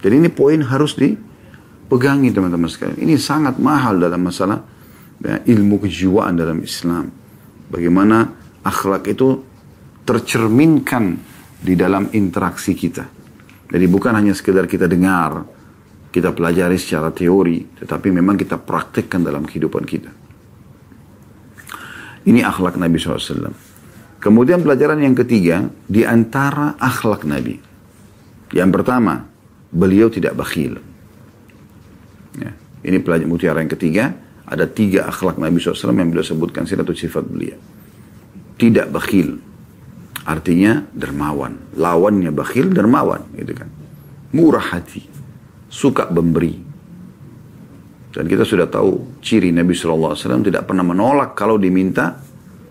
Jadi 0.00 0.14
ini 0.16 0.28
poin 0.32 0.60
harus 0.64 0.96
dipegangi 0.96 2.32
teman-teman 2.32 2.68
sekalian. 2.68 2.98
Ini 3.00 3.14
sangat 3.20 3.60
mahal 3.60 4.00
dalam 4.00 4.24
masalah 4.24 4.58
ya, 5.20 5.44
ilmu 5.44 5.80
kejiwaan 5.84 6.34
dalam 6.40 6.64
Islam. 6.64 7.12
Bagaimana 7.70 8.26
akhlak 8.64 9.06
itu 9.12 9.44
tercerminkan 10.08 11.20
di 11.60 11.76
dalam 11.76 12.08
interaksi 12.16 12.72
kita. 12.72 13.04
Jadi 13.70 13.86
bukan 13.86 14.16
hanya 14.16 14.34
sekedar 14.34 14.66
kita 14.66 14.90
dengar, 14.90 15.46
kita 16.10 16.34
pelajari 16.34 16.74
secara 16.74 17.14
teori, 17.14 17.78
tetapi 17.78 18.10
memang 18.10 18.34
kita 18.34 18.58
praktekkan 18.58 19.22
dalam 19.22 19.46
kehidupan 19.46 19.84
kita. 19.86 20.10
Ini 22.26 22.42
akhlak 22.42 22.74
Nabi 22.74 22.98
SAW. 22.98 23.54
Kemudian 24.18 24.60
pelajaran 24.60 25.00
yang 25.00 25.14
ketiga, 25.14 25.70
di 25.86 26.02
antara 26.02 26.74
akhlak 26.76 27.24
Nabi. 27.24 27.56
Yang 28.50 28.70
pertama, 28.74 29.29
beliau 29.70 30.10
tidak 30.10 30.34
bakhil. 30.34 30.78
Ya. 32.38 32.52
Ini 32.84 32.98
pelajaran 33.02 33.30
mutiara 33.30 33.58
yang 33.62 33.72
ketiga, 33.72 34.14
ada 34.50 34.66
tiga 34.66 35.06
akhlak 35.06 35.38
Nabi 35.38 35.62
SAW 35.62 35.94
yang 35.94 36.10
beliau 36.10 36.26
sebutkan 36.26 36.66
satu 36.66 36.90
sifat 36.90 37.22
beliau. 37.22 37.58
Tidak 38.58 38.90
bakhil. 38.90 39.38
Artinya 40.26 40.84
dermawan. 40.92 41.74
Lawannya 41.78 42.34
bakhil, 42.34 42.68
dermawan. 42.74 43.30
Gitu 43.32 43.52
kan. 43.56 43.68
Murah 44.36 44.76
hati. 44.76 45.06
Suka 45.70 46.10
memberi. 46.10 46.60
Dan 48.10 48.26
kita 48.26 48.42
sudah 48.42 48.66
tahu 48.66 49.22
ciri 49.22 49.54
Nabi 49.54 49.70
SAW 49.70 50.18
tidak 50.42 50.66
pernah 50.66 50.82
menolak 50.82 51.38
kalau 51.38 51.54
diminta 51.56 52.18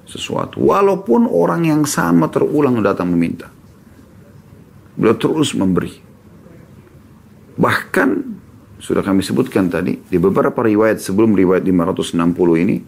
sesuatu. 0.04 0.60
Walaupun 0.60 1.32
orang 1.32 1.64
yang 1.64 1.82
sama 1.88 2.28
terulang 2.28 2.84
datang 2.84 3.08
meminta. 3.08 3.48
Beliau 5.00 5.16
terus 5.16 5.56
memberi. 5.56 6.09
Bahkan 7.60 8.10
sudah 8.80 9.04
kami 9.04 9.20
sebutkan 9.20 9.68
tadi 9.68 10.00
di 10.00 10.16
beberapa 10.16 10.64
riwayat 10.64 11.04
sebelum 11.04 11.36
riwayat 11.36 11.68
560 11.68 12.16
ini 12.64 12.80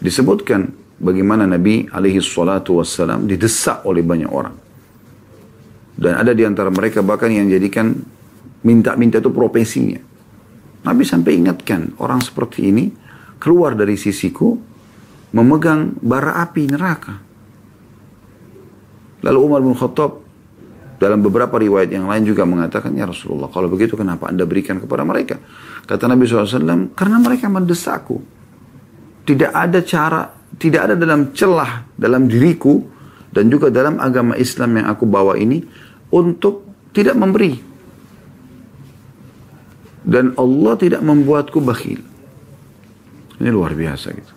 disebutkan 0.00 0.72
bagaimana 0.96 1.44
Nabi 1.44 1.84
alaihi 1.92 2.24
salatu 2.24 2.80
wassalam 2.80 3.28
didesak 3.28 3.84
oleh 3.84 4.00
banyak 4.00 4.32
orang. 4.32 4.56
Dan 5.96 6.16
ada 6.16 6.32
di 6.32 6.44
antara 6.48 6.72
mereka 6.72 7.04
bahkan 7.04 7.28
yang 7.28 7.48
jadikan 7.52 7.92
minta-minta 8.64 9.20
itu 9.20 9.28
profesinya. 9.28 10.00
Nabi 10.88 11.04
sampai 11.04 11.36
ingatkan 11.36 11.92
orang 12.00 12.24
seperti 12.24 12.72
ini 12.72 12.88
keluar 13.36 13.76
dari 13.76 14.00
sisiku 14.00 14.56
memegang 15.36 15.92
bara 16.00 16.40
api 16.40 16.62
neraka. 16.72 17.14
Lalu 19.20 19.38
Umar 19.40 19.60
bin 19.60 19.76
Khattab 19.76 20.25
dalam 20.96 21.20
beberapa 21.20 21.60
riwayat 21.60 21.92
yang 21.92 22.08
lain 22.08 22.24
juga 22.24 22.48
mengatakan, 22.48 22.92
Ya 22.96 23.04
Rasulullah, 23.04 23.52
kalau 23.52 23.68
begitu 23.68 23.96
kenapa 23.96 24.32
anda 24.32 24.48
berikan 24.48 24.80
kepada 24.80 25.04
mereka? 25.04 25.36
Kata 25.84 26.08
Nabi 26.08 26.24
SAW, 26.24 26.96
karena 26.96 27.16
mereka 27.20 27.52
mendesakku. 27.52 28.16
Tidak 29.26 29.50
ada 29.50 29.82
cara, 29.82 30.30
tidak 30.56 30.80
ada 30.90 30.94
dalam 30.94 31.34
celah 31.34 31.84
dalam 31.98 32.30
diriku 32.30 32.78
dan 33.34 33.50
juga 33.50 33.68
dalam 33.68 33.98
agama 33.98 34.38
Islam 34.38 34.80
yang 34.80 34.86
aku 34.86 35.04
bawa 35.04 35.34
ini 35.36 35.60
untuk 36.14 36.64
tidak 36.94 37.18
memberi. 37.18 37.52
Dan 40.06 40.38
Allah 40.38 40.78
tidak 40.78 41.02
membuatku 41.02 41.58
bakhil. 41.58 41.98
Ini 43.42 43.50
luar 43.50 43.74
biasa 43.74 44.14
gitu. 44.14 44.35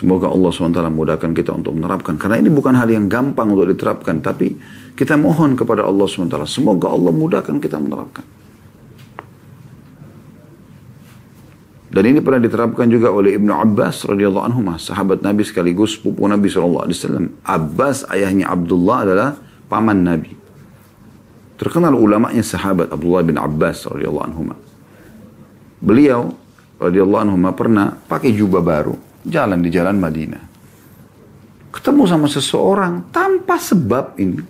Semoga 0.00 0.32
Allah 0.32 0.48
SWT 0.48 0.80
mudahkan 0.88 1.30
kita 1.36 1.52
untuk 1.52 1.76
menerapkan. 1.76 2.16
Karena 2.16 2.40
ini 2.40 2.48
bukan 2.48 2.72
hal 2.72 2.88
yang 2.88 3.04
gampang 3.04 3.52
untuk 3.52 3.68
diterapkan. 3.68 4.24
Tapi 4.24 4.56
kita 4.96 5.20
mohon 5.20 5.60
kepada 5.60 5.84
Allah 5.84 6.08
SWT. 6.08 6.40
Semoga 6.48 6.88
Allah 6.88 7.12
mudahkan 7.12 7.60
kita 7.60 7.76
menerapkan. 7.76 8.24
Dan 11.90 12.16
ini 12.16 12.24
pernah 12.24 12.40
diterapkan 12.40 12.88
juga 12.88 13.12
oleh 13.12 13.36
Ibnu 13.36 13.50
Abbas 13.50 14.08
radhiyallahu 14.08 14.46
anhu, 14.46 14.62
sahabat 14.78 15.26
Nabi 15.26 15.42
sekaligus 15.42 15.98
sepupu 15.98 16.24
Nabi 16.24 16.46
SAW. 16.46 16.86
Abbas 17.42 18.06
ayahnya 18.14 18.46
Abdullah 18.48 18.98
adalah 19.04 19.28
paman 19.66 20.06
Nabi. 20.06 20.32
Terkenal 21.58 21.92
ulamanya 21.92 22.40
sahabat 22.40 22.88
Abdullah 22.88 23.26
bin 23.26 23.36
Abbas 23.36 23.84
radhiyallahu 23.90 24.26
anhu. 24.32 24.54
Beliau 25.82 26.30
radhiyallahu 26.78 27.22
anhu 27.26 27.36
pernah 27.52 27.98
pakai 28.06 28.38
jubah 28.38 28.62
baru, 28.62 28.94
jalan 29.26 29.60
di 29.60 29.70
jalan 29.72 29.96
Madinah. 30.00 30.44
Ketemu 31.70 32.02
sama 32.08 32.26
seseorang 32.26 33.12
tanpa 33.14 33.60
sebab 33.60 34.18
ini. 34.18 34.42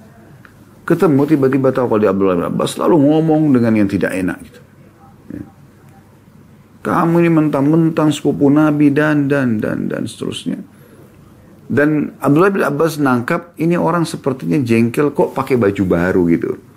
Ketemu 0.88 1.22
tiba-tiba 1.28 1.70
tahu 1.70 1.86
kalau 1.94 2.00
di 2.02 2.08
Abdullah 2.08 2.36
bin 2.38 2.46
Abbas 2.50 2.74
selalu 2.74 2.96
ngomong 2.98 3.54
dengan 3.54 3.72
yang 3.76 3.86
tidak 3.86 4.10
enak 4.10 4.38
gitu. 4.42 4.60
Ya. 5.36 5.44
Kamu 6.80 7.20
ini 7.22 7.30
mentang-mentang 7.30 8.10
sepupu 8.10 8.48
Nabi 8.48 8.90
dan 8.90 9.28
dan 9.30 9.60
dan 9.60 9.86
dan 9.86 10.08
seterusnya. 10.08 10.58
Dan 11.70 12.18
Abdullah 12.18 12.50
bin 12.50 12.64
Abbas 12.66 12.98
nangkap 12.98 13.54
ini 13.62 13.78
orang 13.78 14.02
sepertinya 14.02 14.58
jengkel 14.58 15.14
kok 15.14 15.36
pakai 15.36 15.54
baju 15.54 15.82
baru 15.86 16.22
gitu. 16.26 16.69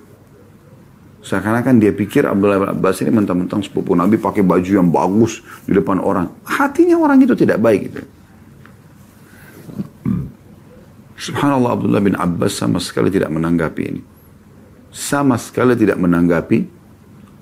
Seakan-akan 1.23 1.79
dia 1.79 1.95
pikir 1.95 2.27
Abdullah 2.27 2.59
bin 2.59 2.69
Abbas 2.75 2.99
ini 2.99 3.11
mentang-mentang 3.15 3.63
sepupu 3.63 3.95
Nabi 3.95 4.19
pakai 4.19 4.43
baju 4.43 4.67
yang 4.67 4.91
bagus 4.91 5.39
di 5.63 5.71
depan 5.71 6.03
orang. 6.03 6.27
Hatinya 6.43 6.99
orang 6.99 7.23
itu 7.23 7.31
tidak 7.31 7.63
baik 7.63 7.81
gitu. 7.87 8.03
Subhanallah 11.15 11.79
Abdullah 11.79 12.03
bin 12.03 12.19
Abbas 12.19 12.59
sama 12.59 12.83
sekali 12.83 13.07
tidak 13.07 13.31
menanggapi 13.31 13.83
ini. 13.87 14.01
Sama 14.91 15.39
sekali 15.39 15.79
tidak 15.79 15.95
menanggapi 15.95 16.67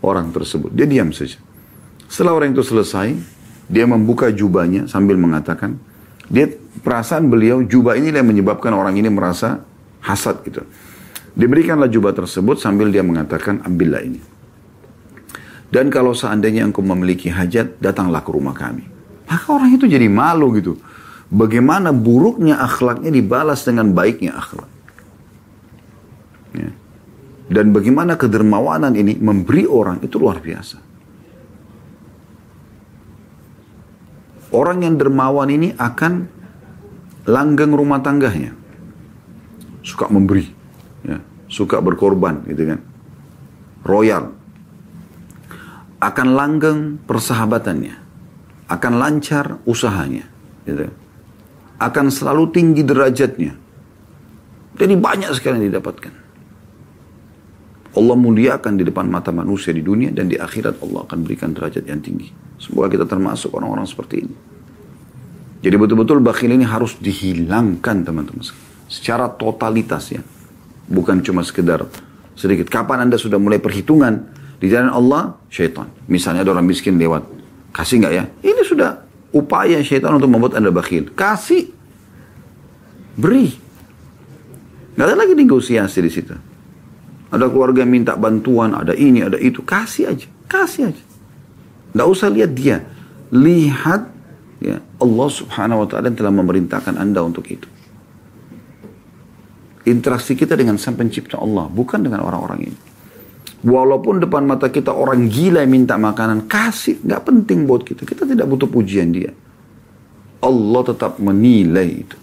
orang 0.06 0.30
tersebut. 0.30 0.70
Dia 0.78 0.86
diam 0.86 1.10
saja. 1.10 1.42
Setelah 2.06 2.38
orang 2.38 2.54
itu 2.54 2.62
selesai, 2.62 3.18
dia 3.66 3.90
membuka 3.90 4.30
jubahnya 4.30 4.86
sambil 4.86 5.18
mengatakan, 5.18 5.82
dia 6.30 6.54
perasaan 6.86 7.34
beliau 7.34 7.66
jubah 7.66 7.98
ini 7.98 8.14
yang 8.14 8.30
menyebabkan 8.30 8.78
orang 8.78 8.94
ini 9.02 9.10
merasa 9.10 9.66
hasad 10.06 10.46
gitu. 10.46 10.62
Diberikanlah 11.32 11.88
jubah 11.88 12.12
tersebut 12.12 12.60
sambil 12.60 12.92
dia 12.92 13.02
mengatakan, 13.02 13.64
ambillah 13.64 14.04
ini. 14.04 14.22
Dan 15.72 15.88
kalau 15.88 16.12
seandainya 16.12 16.68
engkau 16.68 16.84
memiliki 16.84 17.32
hajat, 17.32 17.80
datanglah 17.80 18.20
ke 18.20 18.32
rumah 18.36 18.52
kami. 18.52 18.84
Maka 19.32 19.48
orang 19.56 19.72
itu 19.72 19.88
jadi 19.88 20.12
malu 20.12 20.52
gitu 20.60 20.76
bagaimana 21.32 21.96
buruknya 21.96 22.60
akhlaknya 22.60 23.10
dibalas 23.10 23.64
dengan 23.64 23.96
baiknya 23.96 24.36
akhlak. 24.36 24.70
Ya. 26.52 26.70
Dan 27.48 27.72
bagaimana 27.72 28.20
kedermawanan 28.20 28.92
ini 29.00 29.16
memberi 29.16 29.64
orang 29.64 30.04
itu 30.04 30.20
luar 30.20 30.44
biasa. 30.44 30.78
Orang 34.52 34.84
yang 34.84 35.00
dermawan 35.00 35.48
ini 35.48 35.72
akan 35.80 36.28
langgeng 37.24 37.72
rumah 37.72 38.04
tangganya. 38.04 38.52
Suka 39.80 40.12
memberi. 40.12 40.61
Ya. 41.06 41.20
Suka 41.52 41.84
berkorban 41.84 42.44
gitu 42.48 42.76
kan. 42.76 42.80
Royal. 43.84 44.32
Akan 46.02 46.34
langgeng 46.34 47.02
persahabatannya. 47.06 47.96
Akan 48.72 48.98
lancar 48.98 49.60
usahanya. 49.68 50.26
Gitu 50.64 50.88
akan 51.82 52.14
selalu 52.14 52.54
tinggi 52.54 52.86
derajatnya. 52.86 53.58
Jadi 54.78 54.94
banyak 54.94 55.34
sekali 55.34 55.58
yang 55.58 55.74
didapatkan. 55.74 56.14
Allah 57.92 58.16
muliakan 58.16 58.80
di 58.80 58.88
depan 58.88 59.10
mata 59.10 59.36
manusia 59.36 59.76
di 59.76 59.84
dunia 59.84 60.14
dan 60.16 60.32
di 60.32 60.40
akhirat 60.40 60.80
Allah 60.80 61.04
akan 61.04 61.20
berikan 61.28 61.52
derajat 61.52 61.84
yang 61.84 62.00
tinggi. 62.00 62.32
Semoga 62.62 62.88
kita 62.88 63.04
termasuk 63.10 63.52
orang-orang 63.52 63.84
seperti 63.84 64.24
ini. 64.24 64.36
Jadi 65.62 65.76
betul-betul 65.76 66.24
bakhil 66.24 66.56
ini 66.56 66.64
harus 66.64 66.96
dihilangkan 67.02 68.08
teman-teman. 68.08 68.46
Secara 68.88 69.28
totalitas 69.28 70.14
ya. 70.14 70.24
Bukan 70.92 71.24
cuma 71.24 71.42
sekedar 71.48 71.88
sedikit. 72.36 72.68
Kapan 72.68 73.08
anda 73.08 73.16
sudah 73.16 73.40
mulai 73.40 73.64
perhitungan 73.64 74.28
di 74.60 74.68
jalan 74.68 74.92
Allah, 74.92 75.40
syaitan. 75.48 75.88
Misalnya 76.12 76.44
ada 76.44 76.52
orang 76.52 76.68
miskin 76.68 77.00
lewat. 77.00 77.24
Kasih 77.72 78.04
nggak 78.04 78.14
ya? 78.14 78.24
Ini 78.44 78.62
sudah 78.68 79.00
upaya 79.32 79.80
syaitan 79.82 80.12
untuk 80.20 80.28
membuat 80.28 80.60
anda 80.60 80.70
bakhil. 80.70 81.16
Kasih. 81.16 81.72
Beri. 83.16 83.56
Nggak 85.00 85.08
ada 85.08 85.16
lagi 85.16 85.34
negosiasi 85.34 86.00
di 86.04 86.12
situ. 86.12 86.36
Ada 87.32 87.48
keluarga 87.48 87.88
minta 87.88 88.20
bantuan, 88.20 88.76
ada 88.76 88.92
ini, 88.92 89.24
ada 89.24 89.40
itu. 89.40 89.64
Kasih 89.64 90.12
aja. 90.12 90.28
Kasih 90.52 90.92
aja. 90.92 91.04
Nggak 91.96 92.08
usah 92.12 92.28
lihat 92.28 92.52
dia. 92.52 92.84
Lihat 93.32 94.02
ya 94.60 94.84
Allah 95.00 95.30
subhanahu 95.32 95.84
wa 95.84 95.88
ta'ala 95.88 96.12
telah 96.12 96.36
memerintahkan 96.36 97.00
anda 97.00 97.24
untuk 97.24 97.48
itu. 97.48 97.66
Interaksi 99.88 100.38
kita 100.38 100.54
dengan 100.54 100.78
sang 100.78 100.94
pencipta 100.94 101.42
Allah. 101.42 101.66
Bukan 101.66 102.06
dengan 102.06 102.22
orang-orang 102.22 102.60
ini. 102.70 102.78
Walaupun 103.62 104.22
depan 104.22 104.42
mata 104.46 104.74
kita 104.74 104.90
orang 104.90 105.30
gila 105.30 105.62
yang 105.62 105.74
minta 105.74 105.98
makanan, 105.98 106.50
kasih. 106.50 107.02
Nggak 107.02 107.22
penting 107.26 107.70
buat 107.70 107.86
kita. 107.86 108.06
Kita 108.06 108.26
tidak 108.26 108.50
butuh 108.50 108.70
pujian 108.70 109.14
dia. 109.14 109.34
Allah 110.42 110.82
tetap 110.86 111.22
menilai 111.22 111.90
itu. 112.02 112.18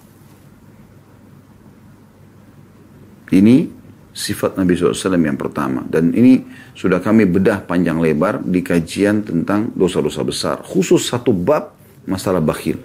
Ini 3.28 3.70
sifat 4.10 4.58
Nabi 4.58 4.74
SAW 4.74 5.14
yang 5.14 5.38
pertama. 5.38 5.86
Dan 5.86 6.10
ini 6.10 6.42
sudah 6.74 6.98
kami 6.98 7.30
bedah 7.30 7.62
panjang 7.62 8.02
lebar 8.02 8.42
di 8.42 8.58
kajian 8.58 9.22
tentang 9.22 9.70
dosa-dosa 9.78 10.26
besar. 10.26 10.56
Khusus 10.66 11.06
satu 11.06 11.30
bab 11.30 11.78
masalah 12.02 12.42
bakhil. 12.42 12.82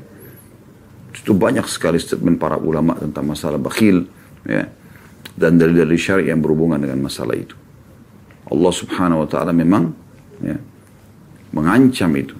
Itu 1.13 1.33
banyak 1.33 1.65
sekali 1.65 1.97
statement 1.97 2.38
para 2.38 2.62
ulama 2.62 2.93
tentang 2.99 3.25
masalah 3.25 3.57
bakhil. 3.57 4.05
Ya. 4.47 4.69
Dan 5.34 5.58
dari-dari 5.58 5.97
syariat 5.97 6.36
yang 6.36 6.43
berhubungan 6.43 6.77
dengan 6.77 7.01
masalah 7.01 7.34
itu. 7.34 7.58
Allah 8.47 8.73
subhanahu 8.73 9.25
wa 9.25 9.29
ta'ala 9.29 9.51
memang 9.56 9.93
ya, 10.43 10.58
mengancam 11.56 12.12
itu. 12.13 12.36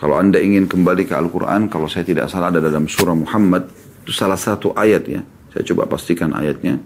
Kalau 0.00 0.16
anda 0.16 0.40
ingin 0.40 0.64
kembali 0.64 1.04
ke 1.04 1.12
Al-Quran, 1.12 1.68
kalau 1.68 1.84
saya 1.84 2.08
tidak 2.08 2.32
salah 2.32 2.48
ada 2.48 2.64
dalam 2.64 2.88
surah 2.88 3.12
Muhammad, 3.12 3.68
itu 4.00 4.16
salah 4.16 4.40
satu 4.40 4.72
ayat 4.72 5.04
ya. 5.04 5.20
Saya 5.52 5.62
coba 5.68 5.84
pastikan 5.84 6.32
ayatnya. 6.32 6.80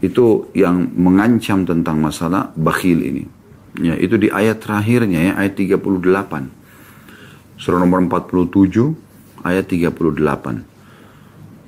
Itu 0.00 0.48
yang 0.56 0.88
mengancam 0.96 1.68
tentang 1.68 2.00
masalah 2.00 2.56
bakhil 2.56 3.04
ini. 3.04 3.28
Ya, 3.76 3.92
itu 4.00 4.16
di 4.16 4.32
ayat 4.32 4.64
terakhirnya 4.64 5.20
ya, 5.20 5.32
ayat 5.36 5.52
38. 5.52 7.60
Surah 7.60 7.76
nomor 7.76 8.00
47, 8.08 8.96
ayat 9.44 9.68
38. 9.68 10.00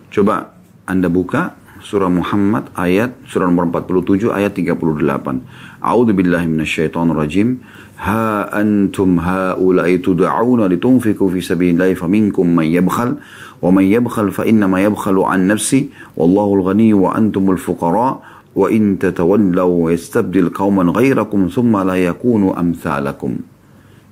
Coba 0.08 0.56
anda 0.88 1.12
buka 1.12 1.52
surah 1.84 2.08
Muhammad 2.08 2.72
ayat 2.74 3.12
surah 3.28 3.46
nomor 3.46 3.68
47 3.70 4.32
ayat 4.32 4.56
38. 4.56 5.44
A'udzu 5.84 6.12
billahi 6.16 6.48
minasyaitonir 6.48 7.14
rajim. 7.14 7.60
Ha 8.02 8.48
antum 8.54 9.20
haula'i 9.20 10.00
tud'auna 10.00 10.70
litunfiqu 10.70 11.28
fi 11.34 11.38
sabilillahi 11.44 11.98
faminkum 11.98 12.46
man 12.48 12.66
yabkhal 12.66 13.18
wa 13.58 13.68
man 13.74 13.84
yabkhal 13.84 14.30
fa 14.30 14.46
innama 14.46 14.78
yabkhalu 14.80 15.26
an 15.26 15.50
nafsi 15.50 15.90
wallahu 16.14 16.62
al-ghani 16.62 16.94
wa 16.94 17.12
antumul 17.12 17.58
fuqara 17.58 18.22
wa 18.54 18.66
in 18.70 18.96
tatawallaw 19.02 19.90
yastabdil 19.90 20.54
qauman 20.54 20.94
ghairakum 20.94 21.50
thumma 21.50 21.82
la 21.84 21.98
yakunu 21.98 22.54
amsalakum. 22.54 23.42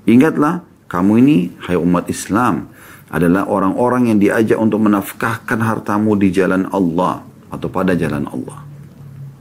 Ingatlah 0.07 0.67
kamu 0.87 1.13
ini 1.23 1.39
hai 1.67 1.79
umat 1.79 2.07
Islam 2.11 2.71
adalah 3.11 3.47
orang-orang 3.47 4.11
yang 4.15 4.19
diajak 4.19 4.59
untuk 4.59 4.83
menafkahkan 4.83 5.63
hartamu 5.63 6.19
di 6.19 6.35
jalan 6.35 6.67
Allah 6.75 7.23
atau 7.51 7.69
pada 7.71 7.95
jalan 7.95 8.27
Allah. 8.27 8.67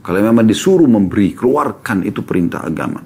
Kalau 0.06 0.22
memang 0.22 0.46
disuruh 0.46 0.86
memberi, 0.86 1.34
keluarkan 1.34 2.06
itu 2.06 2.22
perintah 2.22 2.62
agama. 2.62 3.02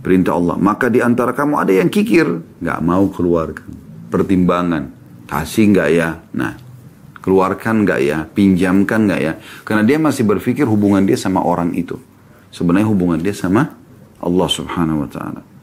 Perintah 0.00 0.32
Allah. 0.32 0.56
Maka 0.56 0.88
di 0.88 1.04
antara 1.04 1.36
kamu 1.36 1.60
ada 1.60 1.72
yang 1.72 1.92
kikir, 1.92 2.24
nggak 2.64 2.80
mau 2.80 3.04
keluarkan. 3.12 3.68
Pertimbangan, 4.08 4.88
kasih 5.28 5.76
nggak 5.76 5.88
ya? 5.92 6.08
Nah, 6.32 6.56
keluarkan 7.20 7.84
nggak 7.84 8.00
ya? 8.00 8.24
Pinjamkan 8.24 9.04
nggak 9.04 9.20
ya? 9.20 9.32
Karena 9.68 9.84
dia 9.84 10.00
masih 10.00 10.24
berpikir 10.24 10.64
hubungan 10.64 11.04
dia 11.04 11.20
sama 11.20 11.44
orang 11.44 11.76
itu. 11.76 12.00
Sebenarnya 12.48 12.88
hubungan 12.88 13.20
dia 13.20 13.36
sama 13.36 13.76
Allah 14.24 14.48
subhanahu 14.48 15.04
wa 15.04 15.08
ta'ala. 15.12 15.53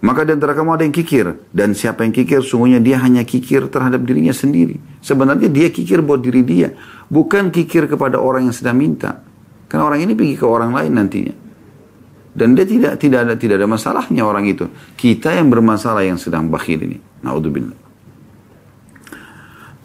Maka 0.00 0.24
di 0.24 0.32
antara 0.32 0.56
kamu 0.56 0.80
ada 0.80 0.84
yang 0.88 0.96
kikir. 0.96 1.36
Dan 1.52 1.76
siapa 1.76 2.08
yang 2.08 2.12
kikir, 2.16 2.40
sungguhnya 2.40 2.80
dia 2.80 2.96
hanya 3.04 3.20
kikir 3.20 3.68
terhadap 3.68 4.00
dirinya 4.00 4.32
sendiri. 4.32 4.80
Sebenarnya 5.04 5.52
dia 5.52 5.68
kikir 5.68 6.00
buat 6.00 6.24
diri 6.24 6.40
dia. 6.40 6.72
Bukan 7.12 7.52
kikir 7.52 7.84
kepada 7.84 8.16
orang 8.16 8.48
yang 8.48 8.56
sedang 8.56 8.80
minta. 8.80 9.20
Karena 9.68 9.86
orang 9.92 10.00
ini 10.02 10.16
pergi 10.16 10.34
ke 10.40 10.46
orang 10.48 10.72
lain 10.72 10.92
nantinya. 10.96 11.34
Dan 12.30 12.56
dia 12.56 12.64
tidak 12.64 12.96
tidak 12.96 13.28
ada 13.28 13.34
tidak 13.36 13.60
ada 13.60 13.68
masalahnya 13.68 14.22
orang 14.24 14.48
itu. 14.48 14.64
Kita 14.96 15.36
yang 15.36 15.52
bermasalah 15.52 16.06
yang 16.06 16.16
sedang 16.16 16.48
bakhil 16.48 16.80
ini. 16.80 16.98
Naudzubillah. 17.20 17.90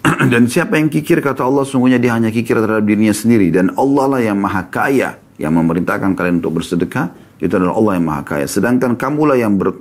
Dan 0.31 0.47
siapa 0.47 0.77
yang 0.77 0.87
kikir 0.87 1.19
kata 1.19 1.43
Allah 1.43 1.65
sungguhnya 1.65 1.99
dia 1.99 2.13
hanya 2.15 2.29
kikir 2.29 2.57
terhadap 2.57 2.85
dirinya 2.85 3.13
sendiri 3.13 3.49
dan 3.49 3.73
Allah 3.73 4.05
lah 4.17 4.21
yang 4.21 4.37
maha 4.37 4.69
kaya 4.69 5.17
yang 5.41 5.57
memerintahkan 5.57 6.13
kalian 6.13 6.39
untuk 6.39 6.61
bersedekah 6.61 7.11
itu 7.41 7.51
adalah 7.51 7.75
Allah 7.75 7.93
yang 7.99 8.05
maha 8.05 8.21
kaya 8.23 8.45
sedangkan 8.45 8.95
kamulah 8.95 9.35
yang 9.35 9.57
ber, 9.57 9.75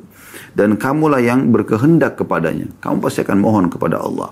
dan 0.54 0.78
kamulah 0.78 1.20
yang 1.20 1.50
berkehendak 1.50 2.18
kepadanya. 2.18 2.70
Kamu 2.78 3.02
pasti 3.02 3.26
akan 3.26 3.38
mohon 3.42 3.66
kepada 3.68 4.00
Allah. 4.00 4.30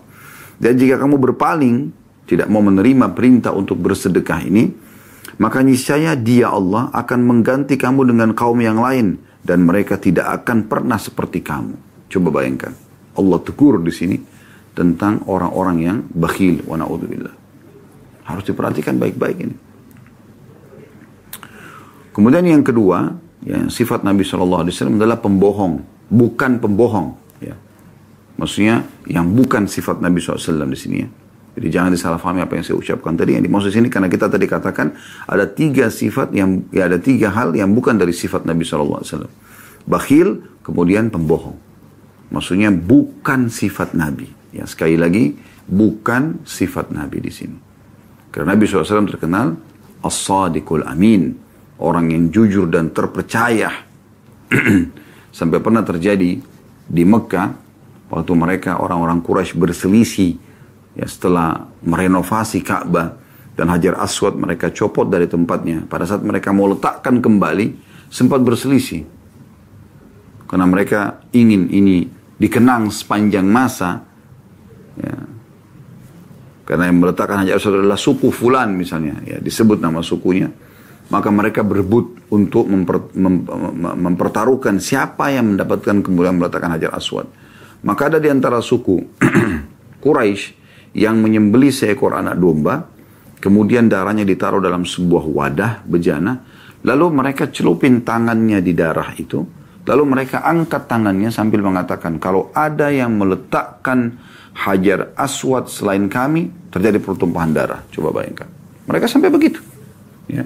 Dan 0.56 0.78
jika 0.78 0.98
kamu 1.02 1.18
berpaling, 1.18 1.90
tidak 2.30 2.46
mau 2.46 2.62
menerima 2.62 3.10
perintah 3.12 3.50
untuk 3.50 3.82
bersedekah 3.82 4.40
ini, 4.46 4.70
maka 5.42 5.58
niscaya 5.60 6.14
dia 6.14 6.54
Allah 6.54 6.88
akan 6.94 7.20
mengganti 7.26 7.74
kamu 7.74 8.14
dengan 8.14 8.30
kaum 8.32 8.62
yang 8.62 8.78
lain 8.78 9.18
dan 9.42 9.66
mereka 9.66 9.98
tidak 9.98 10.42
akan 10.42 10.70
pernah 10.70 10.96
seperti 10.96 11.42
kamu. 11.42 11.74
Coba 12.06 12.28
bayangkan. 12.42 12.72
Allah 13.18 13.38
tegur 13.42 13.82
di 13.82 13.92
sini 13.92 14.16
tentang 14.72 15.26
orang-orang 15.28 15.76
yang 15.82 15.98
bakhil 16.14 16.64
wa 16.64 16.78
na'udzubillah. 16.80 17.34
Harus 18.24 18.44
diperhatikan 18.46 18.96
baik-baik 18.96 19.38
ini. 19.42 19.56
Kemudian 22.12 22.44
yang 22.44 22.62
kedua, 22.62 23.16
ya, 23.40 23.66
sifat 23.72 24.04
Nabi 24.04 24.20
SAW 24.22 24.68
adalah 24.68 25.16
pembohong, 25.16 25.80
bukan 26.12 26.60
pembohong. 26.60 27.16
Ya. 27.40 27.56
Maksudnya 28.36 28.84
yang 29.08 29.32
bukan 29.32 29.64
sifat 29.64 30.04
Nabi 30.04 30.20
SAW 30.20 30.68
di 30.68 30.78
sini 30.78 30.96
ya. 31.00 31.08
Jadi 31.52 31.68
jangan 31.68 31.90
disalahpahami 31.92 32.40
apa 32.40 32.56
yang 32.56 32.64
saya 32.64 32.76
ucapkan 32.80 33.12
tadi. 33.12 33.36
Yang 33.36 33.44
dimaksud 33.48 33.70
sini 33.72 33.88
karena 33.92 34.08
kita 34.08 34.28
tadi 34.28 34.48
katakan 34.48 34.96
ada 35.28 35.44
tiga 35.44 35.92
sifat 35.92 36.32
yang 36.32 36.64
ya 36.72 36.88
ada 36.88 36.96
tiga 36.96 37.28
hal 37.28 37.52
yang 37.52 37.72
bukan 37.76 38.00
dari 38.00 38.16
sifat 38.16 38.48
Nabi 38.48 38.64
SAW. 38.64 39.28
Bakhil, 39.84 40.40
kemudian 40.64 41.12
pembohong. 41.12 41.58
Maksudnya 42.32 42.72
bukan 42.72 43.52
sifat 43.52 43.92
Nabi. 43.92 44.32
Ya 44.52 44.64
sekali 44.64 44.96
lagi 44.96 45.36
bukan 45.68 46.40
sifat 46.48 46.88
Nabi 46.88 47.20
di 47.20 47.32
sini. 47.32 47.58
Karena 48.32 48.56
Nabi 48.56 48.64
SAW 48.64 49.12
terkenal 49.12 49.52
as-sadiqul 50.00 50.88
amin. 50.88 51.36
Orang 51.82 52.08
yang 52.08 52.32
jujur 52.32 52.64
dan 52.72 52.96
terpercaya. 52.96 53.68
Sampai 55.32 55.64
pernah 55.64 55.80
terjadi 55.80 56.36
di 56.86 57.02
Mekah 57.08 57.48
waktu 58.12 58.32
mereka 58.36 58.76
orang-orang 58.76 59.24
Quraisy 59.24 59.56
berselisih 59.56 60.36
ya 60.92 61.08
setelah 61.08 61.72
merenovasi 61.80 62.60
Ka'bah 62.60 63.16
dan 63.56 63.72
Hajar 63.72 63.96
Aswad 63.96 64.36
mereka 64.36 64.68
copot 64.68 65.08
dari 65.08 65.24
tempatnya. 65.24 65.88
Pada 65.88 66.04
saat 66.04 66.20
mereka 66.20 66.52
mau 66.52 66.68
letakkan 66.68 67.24
kembali 67.24 67.72
sempat 68.12 68.44
berselisih. 68.44 69.08
Karena 70.52 70.68
mereka 70.68 71.24
ingin 71.32 71.72
ini 71.72 72.04
dikenang 72.36 72.92
sepanjang 72.92 73.48
masa 73.48 74.04
ya. 75.00 75.16
karena 76.68 76.92
yang 76.92 77.00
meletakkan 77.00 77.40
Hajar 77.40 77.56
Aswad 77.56 77.80
adalah 77.80 77.96
suku 77.96 78.28
Fulan 78.28 78.76
misalnya 78.76 79.16
ya 79.24 79.40
disebut 79.40 79.80
nama 79.80 80.04
sukunya 80.04 80.52
maka 81.12 81.28
mereka 81.28 81.60
berebut 81.60 82.24
untuk 82.32 82.64
memper, 82.64 83.12
mem, 83.12 83.44
mempertaruhkan 84.00 84.80
siapa 84.80 85.28
yang 85.28 85.54
mendapatkan 85.54 86.00
kemudian 86.00 86.40
meletakkan 86.40 86.72
Hajar 86.72 86.96
Aswad 86.96 87.28
maka 87.82 88.08
ada 88.08 88.18
di 88.22 88.30
antara 88.30 88.62
suku 88.62 88.96
Quraisy 90.02 90.62
yang 90.92 91.18
menyembeli 91.18 91.72
seekor 91.72 92.14
anak 92.14 92.36
domba, 92.36 92.84
kemudian 93.40 93.88
darahnya 93.88 94.22
ditaruh 94.22 94.60
dalam 94.60 94.84
sebuah 94.84 95.24
wadah 95.24 95.72
bejana, 95.88 96.42
lalu 96.84 97.06
mereka 97.10 97.48
celupin 97.48 98.04
tangannya 98.04 98.60
di 98.60 98.72
darah 98.76 99.10
itu, 99.16 99.40
lalu 99.88 100.02
mereka 100.04 100.44
angkat 100.44 100.86
tangannya 100.86 101.32
sambil 101.32 101.64
mengatakan, 101.64 102.20
kalau 102.20 102.52
ada 102.52 102.92
yang 102.92 103.16
meletakkan 103.16 104.20
hajar 104.52 105.16
aswad 105.16 105.66
selain 105.72 106.06
kami, 106.12 106.52
terjadi 106.68 107.00
pertumpahan 107.00 107.50
darah. 107.56 107.80
Coba 107.88 108.12
bayangkan. 108.12 108.48
Mereka 108.84 109.08
sampai 109.08 109.32
begitu. 109.32 109.64
Ya. 110.28 110.44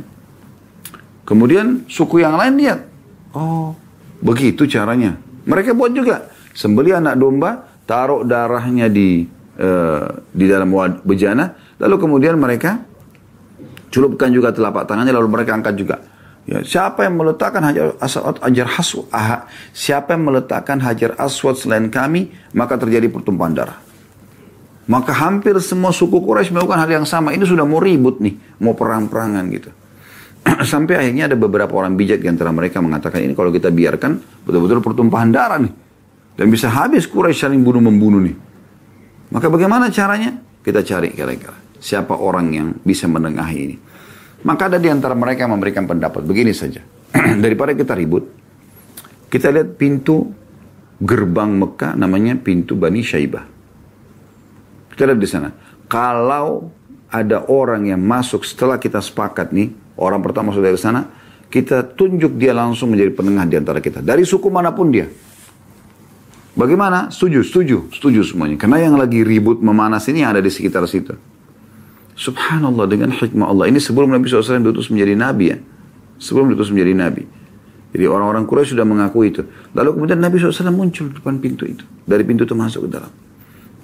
Kemudian 1.26 1.84
suku 1.90 2.22
yang 2.22 2.38
lain 2.38 2.54
lihat, 2.56 2.86
oh 3.34 3.74
begitu 4.22 4.64
caranya. 4.70 5.18
Mereka 5.44 5.74
buat 5.74 5.90
juga. 5.90 6.30
Sembeli 6.56 6.94
anak 6.94 7.20
domba, 7.20 7.68
taruh 7.84 8.24
darahnya 8.24 8.88
di 8.88 9.36
Eh, 9.56 10.08
di 10.36 10.52
dalam 10.52 10.68
bejana, 11.00 11.56
lalu 11.80 11.96
kemudian 11.96 12.36
mereka 12.36 12.76
celupkan 13.88 14.28
juga 14.28 14.52
telapak 14.52 14.84
tangannya, 14.84 15.16
lalu 15.16 15.32
mereka 15.32 15.56
angkat 15.56 15.80
juga. 15.80 15.96
Ya, 16.44 16.60
siapa 16.60 17.08
yang 17.08 17.16
meletakkan 17.16 17.64
hajar 17.64 17.96
aswad, 17.96 18.36
hajar 18.44 18.68
aswad, 18.76 19.08
siapa 19.72 20.12
yang 20.12 20.28
meletakkan 20.28 20.76
hajar 20.84 21.16
aswad 21.16 21.56
selain 21.56 21.88
kami, 21.88 22.36
maka 22.52 22.76
terjadi 22.76 23.08
pertumpahan 23.08 23.56
darah. 23.56 23.80
Maka 24.84 25.16
hampir 25.16 25.56
semua 25.64 25.88
suku 25.88 26.20
Quraisy 26.20 26.52
melakukan 26.52 26.76
hal 26.76 26.90
yang 26.92 27.08
sama. 27.08 27.32
Ini 27.32 27.48
sudah 27.48 27.64
mau 27.64 27.80
ribut 27.80 28.20
nih, 28.20 28.36
mau 28.60 28.76
perang-perangan 28.76 29.44
gitu. 29.56 29.72
Sampai 30.72 30.94
akhirnya 30.98 31.26
ada 31.26 31.36
beberapa 31.36 31.74
orang 31.74 31.98
bijak 31.98 32.22
di 32.22 32.28
antara 32.30 32.54
mereka 32.54 32.78
mengatakan 32.78 33.22
ini 33.22 33.34
kalau 33.34 33.50
kita 33.50 33.74
biarkan 33.74 34.44
betul-betul 34.46 34.78
pertumpahan 34.82 35.30
darah 35.34 35.58
nih. 35.58 35.74
Dan 36.36 36.52
bisa 36.52 36.68
habis 36.68 37.08
Quraisy 37.08 37.48
saling 37.48 37.64
bunuh-membunuh 37.64 38.20
nih. 38.20 38.36
Maka 39.32 39.48
bagaimana 39.48 39.88
caranya? 39.88 40.36
Kita 40.60 40.84
cari 40.84 41.10
kira-kira. 41.16 41.56
Siapa 41.80 42.14
orang 42.20 42.46
yang 42.52 42.68
bisa 42.84 43.08
menengahi 43.08 43.58
ini. 43.58 43.76
Maka 44.44 44.68
ada 44.68 44.78
di 44.78 44.92
antara 44.92 45.16
mereka 45.16 45.48
yang 45.48 45.56
memberikan 45.56 45.88
pendapat. 45.88 46.22
Begini 46.22 46.52
saja. 46.52 46.84
Daripada 47.44 47.72
kita 47.72 47.96
ribut. 47.96 48.28
Kita 49.26 49.50
lihat 49.50 49.80
pintu 49.80 50.28
gerbang 51.00 51.56
Mekah 51.56 51.96
namanya 51.96 52.36
pintu 52.36 52.76
Bani 52.76 53.00
Syaibah. 53.00 53.44
Kita 54.92 55.02
lihat 55.08 55.20
di 55.20 55.28
sana. 55.28 55.48
Kalau 55.88 56.68
ada 57.08 57.48
orang 57.48 57.88
yang 57.88 58.00
masuk 58.02 58.44
setelah 58.44 58.76
kita 58.76 59.00
sepakat 59.00 59.52
nih, 59.52 59.85
orang 60.00 60.20
pertama 60.24 60.52
sudah 60.52 60.72
dari 60.72 60.80
sana, 60.80 61.08
kita 61.46 61.96
tunjuk 61.96 62.36
dia 62.36 62.52
langsung 62.52 62.92
menjadi 62.92 63.12
penengah 63.14 63.44
di 63.48 63.56
antara 63.56 63.78
kita. 63.80 64.02
Dari 64.02 64.26
suku 64.26 64.48
mana 64.50 64.74
pun 64.74 64.90
dia. 64.90 65.06
Bagaimana? 66.56 67.12
Setuju, 67.12 67.44
setuju, 67.44 67.76
setuju 67.92 68.20
semuanya. 68.24 68.56
Karena 68.56 68.80
yang 68.80 68.96
lagi 68.96 69.20
ribut 69.20 69.60
memanas 69.60 70.08
ini 70.08 70.24
ada 70.24 70.40
di 70.40 70.48
sekitar 70.48 70.88
situ. 70.88 71.12
Subhanallah 72.16 72.88
dengan 72.88 73.12
hikmah 73.12 73.52
Allah. 73.52 73.68
Ini 73.68 73.76
sebelum 73.76 74.08
Nabi 74.08 74.24
SAW 74.24 74.64
diutus 74.64 74.88
menjadi 74.88 75.12
Nabi 75.12 75.52
ya. 75.52 75.60
Sebelum 76.16 76.48
diutus 76.48 76.72
menjadi 76.72 76.96
Nabi. 76.96 77.22
Jadi 77.92 78.04
orang-orang 78.08 78.48
Quraisy 78.48 78.72
sudah 78.72 78.88
mengaku 78.88 79.28
itu. 79.28 79.44
Lalu 79.76 80.00
kemudian 80.00 80.20
Nabi 80.20 80.40
SAW 80.40 80.72
muncul 80.72 81.12
depan 81.12 81.36
pintu 81.44 81.68
itu. 81.68 81.84
Dari 82.08 82.24
pintu 82.24 82.48
itu 82.48 82.56
masuk 82.56 82.88
ke 82.88 82.90
dalam. 82.92 83.12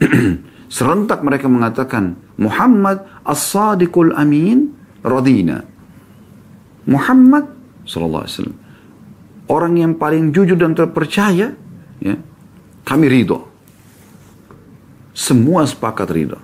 Serentak 0.72 1.20
mereka 1.20 1.52
mengatakan, 1.52 2.16
Muhammad 2.40 3.04
as-sadiqul 3.28 4.16
amin 4.16 4.72
radina. 5.04 5.71
Muhammad 6.88 7.46
sallallahu 7.86 8.22
alaihi 8.26 8.34
wasallam 8.38 8.58
orang 9.52 9.74
yang 9.78 9.92
paling 9.98 10.32
jujur 10.32 10.56
dan 10.56 10.72
terpercaya 10.72 11.54
ya 12.00 12.16
kami 12.82 13.06
ridho. 13.06 13.48
Semua 15.12 15.62
sepakat 15.68 16.08
ridho. 16.10 16.40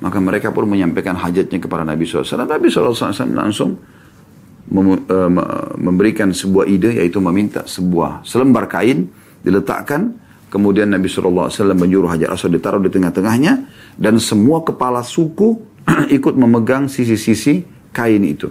Maka 0.00 0.16
mereka 0.16 0.48
pun 0.48 0.64
menyampaikan 0.64 1.12
hajatnya 1.12 1.60
kepada 1.60 1.84
Nabi 1.84 2.08
SAW. 2.08 2.48
Nabi 2.48 2.72
SAW 2.72 3.04
langsung 3.36 3.76
eh, 3.76 5.30
memberikan 5.76 6.32
sebuah 6.32 6.64
ide 6.64 6.96
yaitu 6.96 7.20
meminta 7.20 7.68
sebuah 7.68 8.24
selembar 8.24 8.70
kain 8.70 9.12
diletakkan 9.44 10.16
kemudian 10.48 10.88
Nabi 10.88 11.10
SAW 11.10 11.52
menyuruh 11.76 12.08
Hajar 12.08 12.32
Aswad 12.32 12.56
ditaruh 12.56 12.80
di 12.80 12.88
tengah-tengahnya 12.88 13.68
dan 14.00 14.16
semua 14.16 14.64
kepala 14.64 15.04
suku 15.04 15.60
ikut 16.16 16.34
memegang 16.36 16.88
sisi-sisi 16.88 17.68
kain 17.92 18.24
itu 18.24 18.48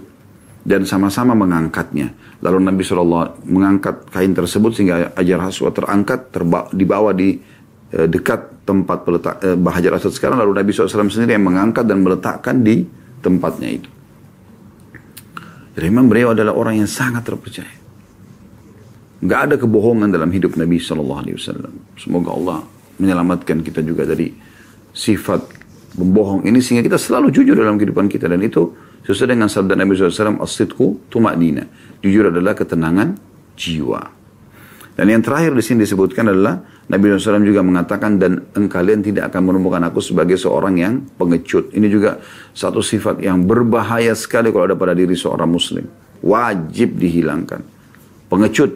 dan 0.64 0.84
sama-sama 0.84 1.32
mengangkatnya 1.32 2.12
Lalu 2.40 2.58
Nabi 2.72 2.80
SAW 2.80 3.44
mengangkat 3.44 4.08
kain 4.08 4.32
tersebut 4.32 4.72
sehingga 4.72 5.12
Hajar 5.12 5.44
Aswad 5.44 5.76
terangkat, 5.76 6.32
terbawa, 6.32 6.72
dibawa 6.72 7.12
di 7.12 7.36
eh, 7.92 8.08
dekat 8.08 8.64
tempat 8.64 9.04
peletak 9.04 9.44
eh, 9.44 9.56
Hajar 9.60 10.00
Aswad 10.00 10.16
sekarang. 10.16 10.40
Lalu 10.40 10.56
Nabi 10.56 10.70
SAW 10.72 11.12
sendiri 11.12 11.36
yang 11.36 11.44
mengangkat 11.44 11.84
dan 11.84 12.00
meletakkan 12.00 12.64
di 12.64 12.88
tempatnya 13.20 13.68
itu. 13.76 13.90
Jadi 15.76 15.86
memang 15.92 16.08
beliau 16.08 16.32
adalah 16.32 16.56
orang 16.56 16.80
yang 16.80 16.88
sangat 16.88 17.28
terpercaya. 17.28 17.76
Gak 19.20 19.40
ada 19.52 19.54
kebohongan 19.60 20.08
dalam 20.08 20.32
hidup 20.32 20.56
Nabi 20.56 20.80
SAW. 20.80 21.20
Semoga 22.00 22.30
Allah 22.32 22.64
menyelamatkan 22.96 23.60
kita 23.60 23.84
juga 23.84 24.08
dari 24.08 24.32
sifat 24.96 25.60
membohong 26.00 26.48
ini 26.48 26.64
sehingga 26.64 26.80
kita 26.80 26.96
selalu 26.96 27.28
jujur 27.28 27.52
dalam 27.52 27.76
kehidupan 27.76 28.08
kita 28.08 28.32
dan 28.32 28.40
itu 28.40 28.72
sesuai 29.04 29.36
dengan 29.36 29.48
sabda 29.48 29.74
Nabi 29.76 29.96
SAW 29.96 30.40
as-sidqu 30.44 31.08
tumaknina 31.08 31.64
Jujur 32.00 32.32
adalah 32.32 32.56
ketenangan 32.56 33.16
jiwa. 33.60 34.00
Dan 34.96 35.06
yang 35.08 35.22
terakhir 35.24 35.52
di 35.56 35.64
sini 35.64 35.84
disebutkan 35.84 36.28
adalah 36.28 36.60
Nabi 36.90 37.12
SAW 37.16 37.44
juga 37.44 37.62
mengatakan 37.64 38.20
dan 38.20 38.44
kalian 38.52 39.00
tidak 39.04 39.32
akan 39.32 39.52
menemukan 39.52 39.80
aku 39.88 40.00
sebagai 40.02 40.36
seorang 40.36 40.76
yang 40.80 40.94
pengecut. 41.16 41.72
Ini 41.72 41.86
juga 41.88 42.20
satu 42.52 42.82
sifat 42.82 43.22
yang 43.22 43.44
berbahaya 43.46 44.12
sekali 44.16 44.50
kalau 44.50 44.68
ada 44.68 44.76
pada 44.76 44.92
diri 44.92 45.14
seorang 45.14 45.48
muslim. 45.48 45.86
Wajib 46.20 47.00
dihilangkan. 47.00 47.64
Pengecut. 48.28 48.70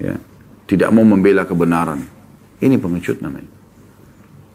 Ya. 0.00 0.16
Tidak 0.66 0.90
mau 0.90 1.06
membela 1.06 1.46
kebenaran. 1.46 2.02
Ini 2.60 2.76
pengecut 2.76 3.22
namanya. 3.22 3.48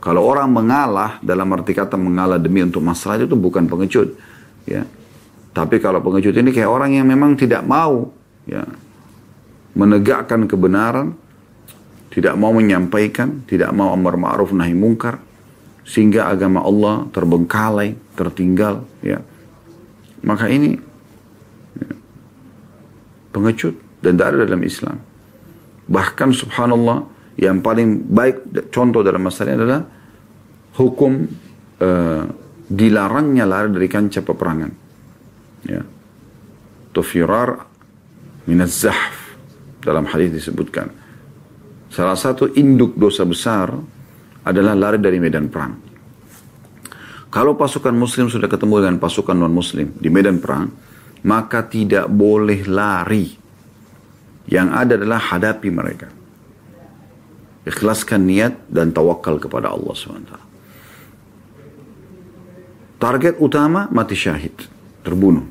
Kalau 0.01 0.25
orang 0.25 0.49
mengalah 0.49 1.21
dalam 1.21 1.45
arti 1.53 1.77
kata 1.77 1.93
mengalah 1.93 2.41
demi 2.41 2.65
untuk 2.65 2.81
masalah 2.81 3.21
itu 3.21 3.37
bukan 3.37 3.69
pengecut. 3.69 4.17
Ya. 4.67 4.85
Tapi 5.51 5.83
kalau 5.83 5.99
pengecut 5.99 6.35
ini 6.37 6.55
kayak 6.55 6.71
orang 6.71 6.95
yang 6.95 7.07
memang 7.07 7.35
tidak 7.35 7.65
mau 7.67 8.13
ya 8.47 8.63
menegakkan 9.75 10.47
kebenaran, 10.47 11.15
tidak 12.11 12.35
mau 12.35 12.51
menyampaikan, 12.51 13.43
tidak 13.47 13.71
mau 13.71 13.95
amar 13.95 14.19
ma'ruf 14.19 14.51
nahi 14.51 14.75
mungkar, 14.75 15.19
sehingga 15.87 16.27
agama 16.27 16.63
Allah 16.63 17.07
terbengkalai, 17.11 17.95
tertinggal, 18.15 18.83
ya. 18.99 19.23
Maka 20.21 20.51
ini 20.51 20.77
ya, 21.79 21.91
pengecut 23.31 23.75
dan 24.03 24.19
tidak 24.19 24.27
ada 24.27 24.37
dalam 24.45 24.61
Islam. 24.61 24.97
Bahkan 25.87 26.29
subhanallah 26.35 27.07
yang 27.39 27.63
paling 27.63 28.05
baik 28.11 28.69
contoh 28.69 29.01
dalam 29.01 29.23
masalah 29.23 29.55
ini 29.55 29.57
adalah 29.57 29.83
hukum 30.77 31.25
uh, 31.81 32.23
dilarangnya 32.71 33.43
lari 33.43 33.67
dari 33.75 33.87
kancah 33.91 34.23
peperangan 34.23 34.71
ya. 35.67 35.81
Tufirar 36.95 37.67
minaz 38.47 38.79
zahf. 38.79 39.35
Dalam 39.81 40.05
hadis 40.05 40.29
disebutkan. 40.29 40.93
Salah 41.89 42.15
satu 42.15 42.53
induk 42.53 42.93
dosa 42.95 43.25
besar 43.25 43.73
adalah 44.45 44.77
lari 44.77 45.01
dari 45.01 45.17
medan 45.17 45.49
perang. 45.49 45.73
Kalau 47.31 47.57
pasukan 47.57 47.95
muslim 47.95 48.29
sudah 48.29 48.45
ketemu 48.45 48.85
dengan 48.85 48.97
pasukan 49.01 49.33
non 49.33 49.55
muslim 49.55 49.89
di 49.97 50.11
medan 50.11 50.37
perang, 50.37 50.69
maka 51.25 51.65
tidak 51.65 52.11
boleh 52.11 52.67
lari. 52.69 53.33
Yang 54.51 54.67
ada 54.69 54.93
adalah 54.99 55.21
hadapi 55.31 55.69
mereka. 55.71 56.09
Ikhlaskan 57.65 58.21
niat 58.25 58.53
dan 58.67 58.91
tawakal 58.91 59.39
kepada 59.39 59.71
Allah 59.71 59.95
SWT. 59.95 60.50
Target 63.01 63.41
utama 63.41 63.89
mati 63.89 64.13
syahid, 64.13 64.53
terbunuh. 65.01 65.41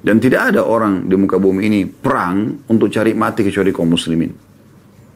Dan 0.00 0.16
tidak 0.16 0.48
ada 0.48 0.64
orang 0.64 1.04
di 1.04 1.12
muka 1.12 1.36
bumi 1.36 1.68
ini 1.68 1.80
perang 1.84 2.64
untuk 2.72 2.88
cari 2.88 3.12
mati 3.12 3.44
kecuali 3.44 3.68
kaum 3.68 3.92
muslimin. 3.92 4.32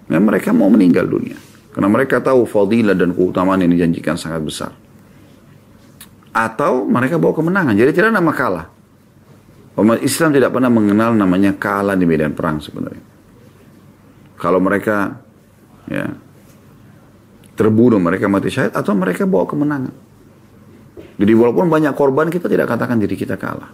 Dan 0.04 0.20
mereka 0.20 0.52
mau 0.52 0.68
meninggal 0.68 1.08
dunia. 1.08 1.40
Karena 1.72 1.88
mereka 1.88 2.20
tahu 2.20 2.44
fadilah 2.44 2.92
dan 2.92 3.16
keutamaan 3.16 3.64
yang 3.64 3.72
dijanjikan 3.72 4.20
sangat 4.20 4.44
besar. 4.44 4.76
Atau 6.36 6.84
mereka 6.84 7.16
bawa 7.16 7.32
kemenangan. 7.32 7.72
Jadi 7.72 7.90
tidak 7.96 8.12
nama 8.12 8.28
kalah. 8.36 8.68
Umat 9.80 10.04
Islam 10.04 10.36
tidak 10.36 10.52
pernah 10.52 10.68
mengenal 10.68 11.16
namanya 11.16 11.56
kalah 11.56 11.96
di 11.96 12.04
medan 12.04 12.36
perang 12.36 12.60
sebenarnya. 12.60 13.00
Kalau 14.36 14.60
mereka 14.60 15.16
ya 15.88 16.12
terbunuh, 17.56 17.96
mereka 17.96 18.28
mati 18.28 18.52
syahid 18.52 18.76
atau 18.76 18.92
mereka 18.92 19.24
bawa 19.24 19.48
kemenangan. 19.48 20.03
Jadi 21.14 21.32
walaupun 21.34 21.70
banyak 21.70 21.94
korban 21.94 22.26
kita 22.26 22.50
tidak 22.50 22.66
katakan 22.66 22.98
diri 22.98 23.14
kita 23.14 23.38
kalah. 23.38 23.70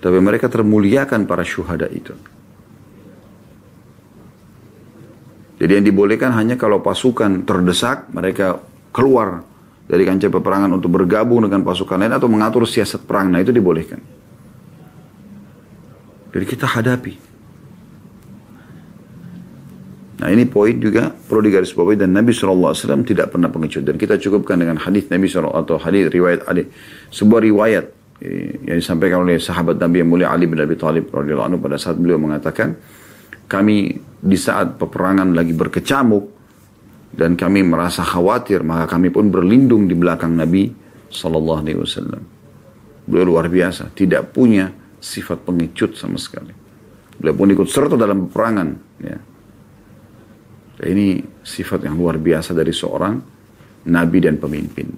Tapi 0.00 0.18
mereka 0.20 0.48
termuliakan 0.48 1.28
para 1.28 1.44
syuhada 1.44 1.88
itu. 1.88 2.16
Jadi 5.60 5.76
yang 5.76 5.84
dibolehkan 5.84 6.32
hanya 6.32 6.56
kalau 6.56 6.80
pasukan 6.80 7.44
terdesak, 7.44 8.08
mereka 8.16 8.64
keluar 8.96 9.44
dari 9.84 10.08
kancah 10.08 10.32
peperangan 10.32 10.72
untuk 10.72 10.88
bergabung 10.88 11.44
dengan 11.44 11.60
pasukan 11.60 12.00
lain 12.00 12.16
atau 12.16 12.32
mengatur 12.32 12.64
siasat 12.64 13.04
perang. 13.04 13.28
Nah 13.28 13.44
itu 13.44 13.52
dibolehkan. 13.52 14.00
Jadi 16.32 16.44
kita 16.48 16.64
hadapi. 16.64 17.29
Nah 20.20 20.28
ini 20.28 20.44
poin 20.44 20.76
juga 20.76 21.08
perlu 21.08 21.48
digarisbawahi 21.48 22.04
dan 22.04 22.12
Nabi 22.12 22.36
SAW 22.36 22.76
tidak 23.08 23.32
pernah 23.32 23.48
pengecut. 23.48 23.88
Dan 23.88 23.96
kita 23.96 24.20
cukupkan 24.20 24.60
dengan 24.60 24.76
hadis 24.76 25.08
Nabi 25.08 25.24
SAW 25.24 25.56
atau 25.56 25.80
hadis 25.80 26.12
riwayat 26.12 26.44
Ali. 26.44 26.68
Sebuah 27.08 27.40
riwayat 27.40 27.84
eh, 28.20 28.60
yang 28.68 28.76
disampaikan 28.76 29.24
oleh 29.24 29.40
sahabat 29.40 29.80
Nabi 29.80 30.04
yang 30.04 30.12
mulia 30.12 30.28
Ali 30.28 30.44
bin 30.44 30.60
Abi 30.60 30.76
Thalib 30.76 31.08
radhiyallahu 31.08 31.56
anhu 31.56 31.58
pada 31.64 31.80
saat 31.80 31.96
beliau 31.96 32.20
mengatakan 32.20 32.76
kami 33.48 33.96
di 34.20 34.36
saat 34.36 34.76
peperangan 34.76 35.32
lagi 35.32 35.56
berkecamuk 35.56 36.24
dan 37.16 37.34
kami 37.40 37.64
merasa 37.64 38.04
khawatir 38.04 38.60
maka 38.60 38.92
kami 38.92 39.08
pun 39.08 39.32
berlindung 39.32 39.88
di 39.88 39.96
belakang 39.96 40.36
Nabi 40.36 40.68
Sallallahu 41.08 41.60
Alaihi 41.64 41.80
Wasallam. 41.80 42.22
Beliau 43.08 43.24
luar 43.24 43.48
biasa, 43.48 43.88
tidak 43.96 44.36
punya 44.36 44.68
sifat 45.00 45.48
pengecut 45.48 45.96
sama 45.96 46.20
sekali. 46.20 46.52
Beliau 47.16 47.34
pun 47.34 47.48
ikut 47.48 47.68
serta 47.72 47.96
dalam 47.96 48.28
peperangan. 48.28 48.68
Ya. 49.00 49.29
Ini 50.80 51.20
sifat 51.44 51.84
yang 51.84 52.00
luar 52.00 52.16
biasa 52.16 52.56
dari 52.56 52.72
seorang 52.72 53.20
nabi 53.84 54.18
dan 54.24 54.40
pemimpin. 54.40 54.88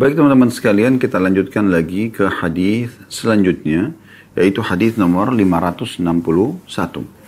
Baik 0.00 0.16
teman-teman 0.16 0.50
sekalian, 0.50 0.96
kita 0.96 1.20
lanjutkan 1.20 1.68
lagi 1.68 2.08
ke 2.10 2.26
hadis 2.26 2.90
selanjutnya, 3.12 3.92
yaitu 4.34 4.64
hadis 4.64 4.96
nomor 4.96 5.30
561 5.30 7.20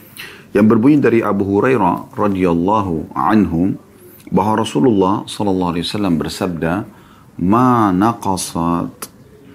yang 0.53 0.69
berbunyi 0.69 1.01
dari 1.01 1.21
Abu 1.25 1.49
Hurairah 1.49 2.13
radhiyallahu 2.13 3.17
anhu 3.17 3.77
bahwa 4.29 4.61
Rasulullah 4.61 5.25
sallallahu 5.25 5.77
alaihi 5.77 5.85
wasallam 5.89 6.15
bersabda, 6.21 6.85
"Ma 7.41 7.89
naqasat 7.93 9.09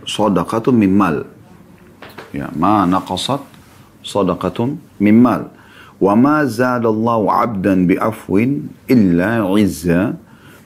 sadaqatun 0.06 0.74
min 0.74 0.92
mal." 0.98 1.26
Ya, 2.34 2.50
ma 2.54 2.86
naqasat 2.90 3.46
sadaqatun 4.02 4.78
min 4.98 5.16
mal. 5.22 5.54
'Abdan 6.02 7.90
bi 7.90 7.96
afwin 7.98 8.70
illa 8.86 9.46
'izza 9.58 10.14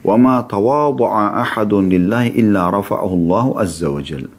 wa 0.02 0.14
ma 0.18 0.42
tawadha'a 0.44 1.40
ahadun 1.46 1.88
lillahi 1.88 2.36
illa 2.36 2.68
rafa'ahu 2.68 3.14
Allah 3.16 3.46
azza 3.62 3.88
wa 3.88 4.02
jalla. 4.02 4.30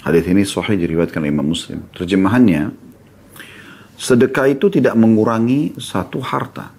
Hadis 0.00 0.24
ini 0.26 0.42
sahih 0.48 0.80
diriwayatkan 0.80 1.20
Imam 1.28 1.52
Muslim. 1.52 1.84
Terjemahannya, 1.92 2.72
sedekah 4.00 4.48
itu 4.48 4.72
tidak 4.72 4.96
mengurangi 4.96 5.76
satu 5.76 6.24
harta. 6.24 6.72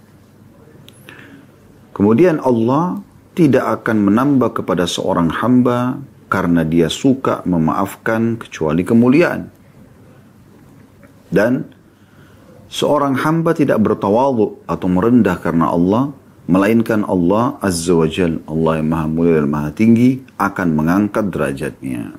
Kemudian 1.94 2.42
Allah 2.42 2.98
tidak 3.38 3.82
akan 3.82 4.10
menambah 4.10 4.58
kepada 4.64 4.90
seorang 4.90 5.30
hamba 5.30 6.02
karena 6.34 6.66
dia 6.66 6.90
suka 6.90 7.46
memaafkan 7.46 8.42
kecuali 8.42 8.82
kemuliaan. 8.82 9.54
Dan 11.32 11.70
seorang 12.72 13.20
hamba 13.20 13.52
tidak 13.52 13.84
bertawadhu 13.84 14.64
atau 14.64 14.88
merendah 14.88 15.36
karena 15.44 15.68
Allah, 15.68 16.16
melainkan 16.48 17.04
Allah 17.04 17.60
Azza 17.60 17.92
wa 17.92 18.08
Jal, 18.08 18.40
Allah 18.48 18.80
yang 18.80 18.88
maha 18.88 19.08
mulia 19.12 19.44
dan 19.44 19.52
maha 19.52 19.70
tinggi, 19.76 20.24
akan 20.40 20.68
mengangkat 20.72 21.28
derajatnya. 21.28 22.16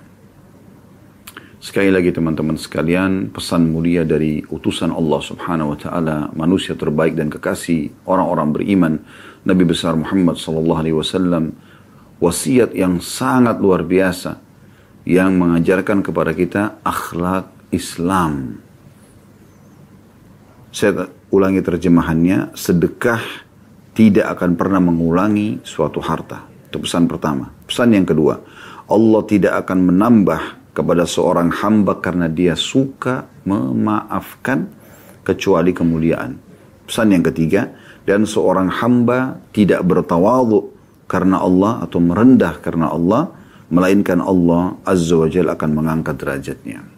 Sekali 1.62 1.94
lagi 1.94 2.10
teman-teman 2.10 2.58
sekalian, 2.58 3.30
pesan 3.30 3.70
mulia 3.70 4.02
dari 4.02 4.42
utusan 4.50 4.90
Allah 4.90 5.20
subhanahu 5.22 5.72
wa 5.72 5.78
ta'ala, 5.78 6.18
manusia 6.34 6.74
terbaik 6.74 7.14
dan 7.14 7.30
kekasih 7.30 8.02
orang-orang 8.02 8.50
beriman, 8.50 8.92
Nabi 9.46 9.62
besar 9.62 9.94
Muhammad 9.94 10.42
sallallahu 10.42 10.80
alaihi 10.82 10.98
wasallam 10.98 11.54
wasiat 12.18 12.74
yang 12.74 12.98
sangat 12.98 13.62
luar 13.62 13.86
biasa 13.86 14.42
yang 15.06 15.38
mengajarkan 15.38 16.02
kepada 16.02 16.34
kita 16.34 16.82
akhlak 16.82 17.50
Islam. 17.70 18.58
Saya 20.72 21.12
ulangi 21.28 21.60
terjemahannya, 21.60 22.56
sedekah 22.56 23.20
tidak 23.92 24.40
akan 24.40 24.56
pernah 24.56 24.80
mengulangi 24.80 25.60
suatu 25.60 26.00
harta. 26.00 26.48
Itu 26.72 26.80
pesan 26.80 27.04
pertama. 27.04 27.52
Pesan 27.68 27.92
yang 27.92 28.08
kedua, 28.08 28.40
Allah 28.88 29.22
tidak 29.28 29.68
akan 29.68 29.92
menambah 29.92 30.72
kepada 30.72 31.04
seorang 31.04 31.52
hamba 31.52 32.00
karena 32.00 32.32
dia 32.32 32.56
suka 32.56 33.28
memaafkan 33.44 34.72
kecuali 35.20 35.76
kemuliaan. 35.76 36.40
Pesan 36.88 37.12
yang 37.12 37.20
ketiga, 37.20 37.68
dan 38.08 38.24
seorang 38.24 38.72
hamba 38.72 39.38
tidak 39.52 39.84
bertawadhu 39.86 40.72
karena 41.06 41.44
Allah 41.44 41.84
atau 41.84 42.00
merendah 42.00 42.58
karena 42.58 42.90
Allah 42.90 43.30
melainkan 43.68 44.18
Allah 44.18 44.76
azza 44.88 45.14
wa 45.16 45.28
jalla 45.28 45.54
akan 45.54 45.70
mengangkat 45.72 46.16
derajatnya. 46.18 46.91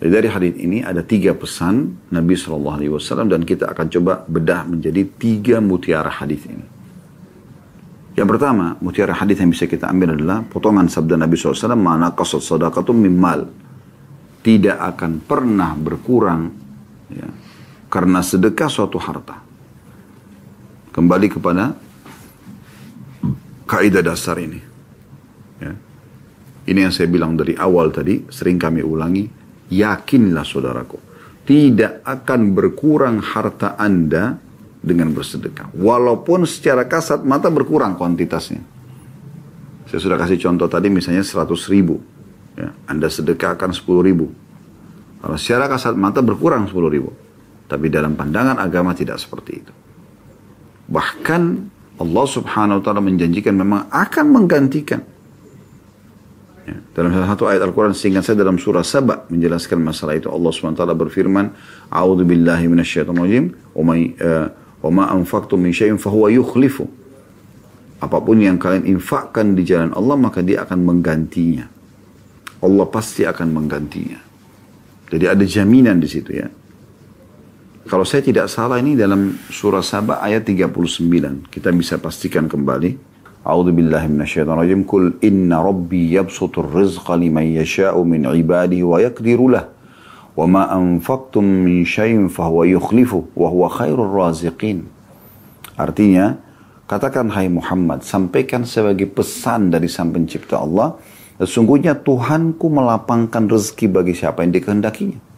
Jadi 0.00 0.10
dari 0.16 0.28
hadis 0.32 0.54
ini 0.56 0.80
ada 0.80 1.04
tiga 1.04 1.36
pesan 1.36 2.08
Nabi 2.08 2.32
Shallallahu 2.32 2.76
Alaihi 2.80 2.92
Wasallam 2.96 3.28
dan 3.28 3.44
kita 3.44 3.68
akan 3.68 3.86
coba 3.92 4.24
bedah 4.24 4.64
menjadi 4.64 5.04
tiga 5.20 5.60
mutiara 5.60 6.08
hadis 6.08 6.40
ini. 6.48 6.64
Yang 8.16 8.28
pertama, 8.36 8.80
mutiara 8.80 9.12
hadis 9.12 9.36
yang 9.36 9.52
bisa 9.52 9.68
kita 9.68 9.92
ambil 9.92 10.16
adalah 10.16 10.40
potongan 10.48 10.88
sabda 10.88 11.20
Nabi 11.20 11.36
SAW, 11.36 11.76
mana 11.76 12.16
kasut 12.16 12.40
sadaqatu 12.40 12.96
mimmal. 12.96 13.52
Tidak 14.40 14.80
akan 14.80 15.20
pernah 15.20 15.76
berkurang 15.76 16.48
ya, 17.12 17.28
karena 17.92 18.24
sedekah 18.24 18.72
suatu 18.72 18.96
harta 18.96 19.36
kembali 20.96 21.28
kepada 21.28 21.76
kaidah 23.68 24.00
dasar 24.00 24.40
ini. 24.40 24.60
Ya. 25.60 25.76
Ini 26.66 26.88
yang 26.88 26.92
saya 26.96 27.04
bilang 27.12 27.36
dari 27.36 27.52
awal 27.52 27.92
tadi, 27.92 28.24
sering 28.32 28.56
kami 28.56 28.80
ulangi, 28.80 29.28
yakinlah 29.70 30.44
saudaraku, 30.44 30.98
tidak 31.46 32.02
akan 32.04 32.52
berkurang 32.52 33.22
harta 33.22 33.78
Anda 33.78 34.36
dengan 34.80 35.12
bersedekah. 35.12 35.72
Walaupun 35.76 36.48
secara 36.48 36.88
kasat 36.88 37.22
mata 37.22 37.52
berkurang 37.52 37.94
kuantitasnya. 37.94 38.62
Saya 39.90 40.00
sudah 40.00 40.16
kasih 40.16 40.38
contoh 40.38 40.70
tadi 40.70 40.86
misalnya 40.86 41.26
100 41.26 41.50
ribu. 41.74 41.98
Ya, 42.54 42.70
anda 42.86 43.10
sedekahkan 43.10 43.74
10 43.74 44.06
ribu. 44.06 44.30
Kalau 45.20 45.36
secara 45.36 45.66
kasat 45.66 45.98
mata 45.98 46.22
berkurang 46.22 46.70
10 46.70 46.76
ribu. 46.90 47.10
Tapi 47.66 47.86
dalam 47.86 48.14
pandangan 48.18 48.58
agama 48.58 48.94
tidak 48.94 49.18
seperti 49.18 49.52
itu. 49.62 49.72
Bahkan 50.90 51.42
Allah 52.00 52.26
subhanahu 52.26 52.80
wa 52.80 52.82
ta'ala 52.82 53.02
menjanjikan 53.04 53.54
memang 53.54 53.86
akan 53.92 54.26
menggantikan. 54.32 55.04
Ya, 56.68 56.76
dalam 56.92 57.08
salah 57.16 57.28
satu 57.32 57.48
ayat 57.48 57.64
Al-Quran 57.64 57.96
sehingga 57.96 58.20
saya 58.20 58.36
dalam 58.44 58.60
surah 58.60 58.84
Saba 58.84 59.24
menjelaskan 59.32 59.80
masalah 59.80 60.20
itu. 60.20 60.28
Allah 60.28 60.52
ta'ala 60.52 60.92
berfirman, 60.92 61.56
A'udhu 61.88 62.22
billahi 62.28 62.68
rajim, 62.68 63.56
wa 63.72 64.90
ma 64.92 65.04
anfaqtum 65.08 65.56
min 65.56 65.72
syai'in 65.72 65.96
fahuwa 65.96 66.28
yukhlifu. 66.28 66.84
Apa 68.00 68.16
pun 68.20 68.40
yang 68.40 68.56
kalian 68.60 68.88
infakkan 68.88 69.52
di 69.56 69.64
jalan 69.64 69.92
Allah, 69.96 70.16
maka 70.16 70.40
dia 70.40 70.64
akan 70.64 70.84
menggantinya. 70.84 71.68
Allah 72.60 72.86
pasti 72.88 73.24
akan 73.24 73.48
menggantinya. 73.56 74.20
Jadi 75.08 75.24
ada 75.26 75.44
jaminan 75.44 75.96
di 76.00 76.08
situ 76.08 76.32
ya. 76.32 76.48
Kalau 77.88 78.06
saya 78.06 78.22
tidak 78.22 78.46
salah 78.46 78.78
ini 78.78 78.94
dalam 78.94 79.34
surah 79.50 79.82
Sabah 79.82 80.22
ayat 80.22 80.46
39. 80.46 81.50
Kita 81.50 81.74
bisa 81.74 81.98
pastikan 81.98 82.46
kembali. 82.46 83.09
A'udzu 83.40 83.72
billahi 83.72 84.04
minasyaitonir 84.12 84.60
rajim. 84.60 84.84
Kul 84.84 85.16
inna 85.24 85.64
rabbi 85.64 86.12
yabsutur 86.12 86.68
rizqa 86.68 87.16
liman 87.16 87.48
yasha'u 87.48 88.04
min 88.04 88.28
ibadihi 88.28 88.84
wa 88.84 89.00
yaqdiru 89.00 89.48
lah. 89.48 89.64
Wa 90.36 90.44
ma 90.44 90.68
anfaqtum 90.68 91.40
min 91.40 91.88
syai'in 91.88 92.28
fahuwa 92.28 92.68
yukhlifu 92.68 93.32
wa 93.32 93.48
huwa 93.48 93.72
khairur 93.72 94.12
raziqin. 94.12 94.84
Artinya, 95.80 96.36
katakan 96.84 97.32
hai 97.32 97.48
Muhammad, 97.48 98.04
sampaikan 98.04 98.68
sebagai 98.68 99.08
pesan 99.08 99.72
dari 99.72 99.88
Sang 99.88 100.12
Pencipta 100.12 100.60
Allah, 100.60 101.00
sesungguhnya 101.40 101.96
Tuhanku 101.96 102.68
melapangkan 102.68 103.48
rezeki 103.48 103.88
bagi 103.88 104.12
siapa 104.12 104.44
yang 104.44 104.52
dikehendakinya. 104.52 105.29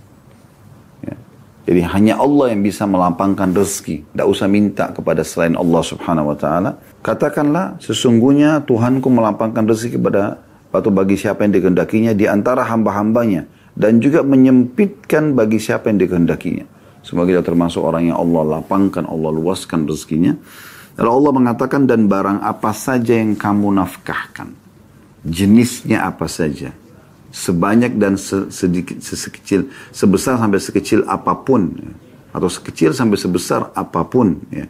Jadi 1.62 1.80
hanya 1.86 2.18
Allah 2.18 2.50
yang 2.50 2.66
bisa 2.66 2.82
melapangkan 2.90 3.54
rezeki. 3.54 4.02
Tidak 4.10 4.26
usah 4.26 4.50
minta 4.50 4.90
kepada 4.90 5.22
selain 5.22 5.54
Allah 5.54 5.82
subhanahu 5.82 6.34
wa 6.34 6.36
ta'ala. 6.36 6.70
Katakanlah 7.06 7.78
sesungguhnya 7.78 8.66
Tuhanku 8.66 9.06
melapangkan 9.06 9.62
rezeki 9.62 10.02
kepada 10.02 10.42
atau 10.72 10.90
bagi 10.90 11.14
siapa 11.14 11.46
yang 11.46 11.54
dikehendakinya 11.54 12.12
di 12.18 12.26
antara 12.26 12.66
hamba-hambanya. 12.66 13.46
Dan 13.72 14.02
juga 14.02 14.26
menyempitkan 14.26 15.38
bagi 15.38 15.62
siapa 15.62 15.88
yang 15.88 16.02
dikehendakinya. 16.02 16.66
Semoga 17.06 17.38
kita 17.38 17.42
termasuk 17.46 17.80
orang 17.80 18.10
yang 18.10 18.18
Allah 18.18 18.58
lapangkan, 18.58 19.06
Allah 19.06 19.30
luaskan 19.30 19.86
rezekinya. 19.86 20.34
Lalu 20.98 21.08
Allah 21.08 21.32
mengatakan 21.32 21.86
dan 21.86 22.10
barang 22.10 22.42
apa 22.42 22.74
saja 22.74 23.16
yang 23.16 23.38
kamu 23.38 23.80
nafkahkan. 23.80 24.50
Jenisnya 25.22 26.10
apa 26.10 26.26
saja 26.26 26.81
sebanyak 27.32 27.96
dan 27.96 28.20
sedikit 28.52 29.00
sekecil 29.00 29.72
sebesar 29.88 30.36
sampai 30.36 30.60
sekecil 30.60 31.00
apa 31.08 31.32
pun 31.40 31.72
ya. 31.80 31.90
atau 32.36 32.48
sekecil 32.52 32.92
sampai 32.92 33.16
sebesar 33.16 33.72
apa 33.72 34.04
pun 34.04 34.36
ya. 34.52 34.68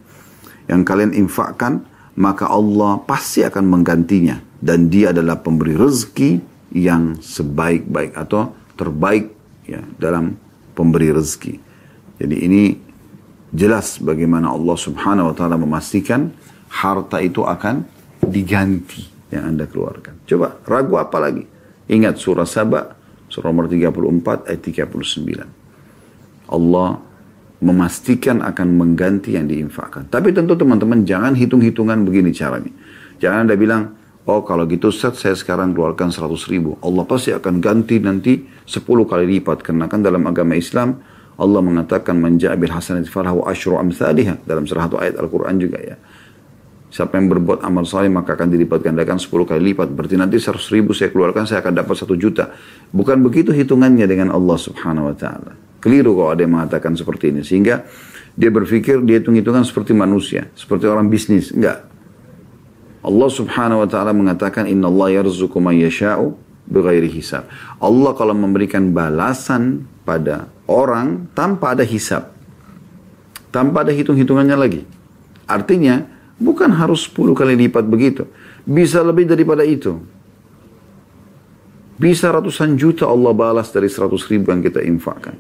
yang 0.71 0.87
kalian 0.87 1.11
infakkan 1.13 1.83
maka 2.15 2.47
Allah 2.47 3.03
pasti 3.03 3.43
akan 3.43 3.67
menggantinya 3.67 4.39
dan 4.63 4.87
dia 4.87 5.11
adalah 5.11 5.43
pemberi 5.43 5.75
rezeki 5.75 6.39
yang 6.73 7.19
sebaik-baik 7.19 8.15
atau 8.15 8.55
terbaik 8.79 9.35
ya 9.67 9.83
dalam 9.99 10.39
pemberi 10.73 11.13
rezeki. 11.13 11.55
Jadi 12.23 12.37
ini 12.47 12.63
jelas 13.53 14.01
bagaimana 14.01 14.55
Allah 14.55 14.77
Subhanahu 14.79 15.33
wa 15.33 15.35
taala 15.37 15.61
memastikan 15.61 16.33
harta 16.73 17.21
itu 17.21 17.45
akan 17.45 17.85
diganti 18.25 19.05
yang 19.29 19.57
Anda 19.57 19.69
keluarkan. 19.69 20.25
Coba 20.25 20.57
ragu 20.65 20.97
apa 20.97 21.19
lagi? 21.21 21.45
Ingat 21.93 22.17
surah 22.17 22.49
Saba, 22.49 22.97
surah 23.29 23.53
nomor 23.53 23.69
34 23.69 24.49
ayat 24.49 24.61
39. 24.65 26.49
Allah 26.49 26.89
memastikan 27.61 28.41
akan 28.41 28.69
mengganti 28.81 29.37
yang 29.37 29.45
diinfakkan. 29.45 30.09
Tapi 30.09 30.33
tentu 30.33 30.57
teman-teman 30.57 31.05
jangan 31.05 31.37
hitung-hitungan 31.37 32.01
begini 32.09 32.33
caranya. 32.33 32.73
Jangan 33.21 33.45
Anda 33.45 33.61
bilang, 33.61 33.93
oh 34.25 34.41
kalau 34.41 34.65
gitu 34.65 34.89
set 34.89 35.21
saya 35.21 35.37
sekarang 35.37 35.77
keluarkan 35.77 36.09
100 36.09 36.33
ribu. 36.49 36.81
Allah 36.81 37.05
pasti 37.05 37.31
akan 37.31 37.61
ganti 37.61 38.01
nanti 38.01 38.41
10 38.65 38.83
kali 38.83 39.39
lipat. 39.39 39.61
Karena 39.61 39.85
kan 39.85 40.01
dalam 40.01 40.25
agama 40.25 40.57
Islam, 40.57 40.97
Allah 41.37 41.61
mengatakan 41.61 42.17
menjabil 42.17 42.73
hasanati 42.73 43.13
falahu 43.13 43.45
asyru 43.45 43.77
amthaliha. 43.77 44.41
Dalam 44.49 44.65
salah 44.65 44.89
satu 44.89 44.97
ayat 44.97 45.21
Al-Quran 45.21 45.61
juga 45.61 45.77
ya. 45.77 46.01
Siapa 46.93 47.17
yang 47.17 47.33
berbuat 47.33 47.65
amal 47.65 47.89
saleh 47.89 48.13
maka 48.13 48.37
akan 48.37 48.53
dilipat 48.53 48.85
gandakan 48.85 49.17
10 49.17 49.33
kali 49.33 49.73
lipat. 49.73 49.89
Berarti 49.97 50.21
nanti 50.21 50.37
100 50.37 50.61
ribu 50.77 50.93
saya 50.93 51.09
keluarkan 51.09 51.49
saya 51.49 51.65
akan 51.65 51.81
dapat 51.81 51.97
1 52.05 52.21
juta. 52.21 52.53
Bukan 52.93 53.25
begitu 53.25 53.49
hitungannya 53.49 54.05
dengan 54.05 54.29
Allah 54.29 54.61
subhanahu 54.61 55.09
wa 55.09 55.17
ta'ala. 55.17 55.57
Keliru 55.81 56.13
kalau 56.13 56.37
ada 56.37 56.45
yang 56.45 56.53
mengatakan 56.53 56.93
seperti 56.93 57.33
ini. 57.33 57.41
Sehingga 57.41 57.89
dia 58.37 58.53
berpikir 58.53 59.01
dia 59.09 59.25
hitung-hitungan 59.25 59.65
seperti 59.65 59.97
manusia. 59.97 60.53
Seperti 60.53 60.85
orang 60.85 61.09
bisnis. 61.09 61.49
Enggak. 61.57 61.89
Allah 63.01 63.31
subhanahu 63.33 63.83
wa 63.83 63.89
ta'ala 63.89 64.13
mengatakan 64.13 64.69
Inna 64.69 64.93
Allah 64.93 65.25
yarzuku 65.25 65.57
man 65.65 65.73
yasha'u 65.73 66.37
bighairi 66.69 67.09
hisab. 67.09 67.49
Allah 67.81 68.13
kalau 68.13 68.37
memberikan 68.37 68.93
balasan 68.93 69.89
pada 70.05 70.53
orang 70.69 71.25
tanpa 71.33 71.73
ada 71.73 71.89
hisab. 71.89 72.37
Tanpa 73.49 73.81
ada 73.81 73.97
hitung-hitungannya 73.97 74.57
lagi. 74.61 74.85
Artinya 75.49 76.21
Bukan 76.43 76.75
harus 76.75 77.07
10 77.07 77.39
kali 77.39 77.55
lipat 77.55 77.87
begitu. 77.87 78.27
Bisa 78.67 78.99
lebih 79.07 79.31
daripada 79.31 79.63
itu. 79.63 80.03
Bisa 82.03 82.35
ratusan 82.35 82.75
juta 82.75 83.07
Allah 83.07 83.31
balas 83.31 83.71
dari 83.71 83.87
100 83.87 84.11
ribu 84.27 84.51
yang 84.51 84.59
kita 84.59 84.83
infakkan. 84.83 85.39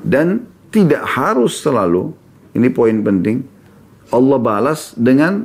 Dan 0.00 0.48
tidak 0.72 1.04
harus 1.04 1.60
selalu, 1.60 2.16
ini 2.56 2.72
poin 2.72 2.96
penting, 3.04 3.44
Allah 4.08 4.38
balas 4.40 4.96
dengan 4.96 5.44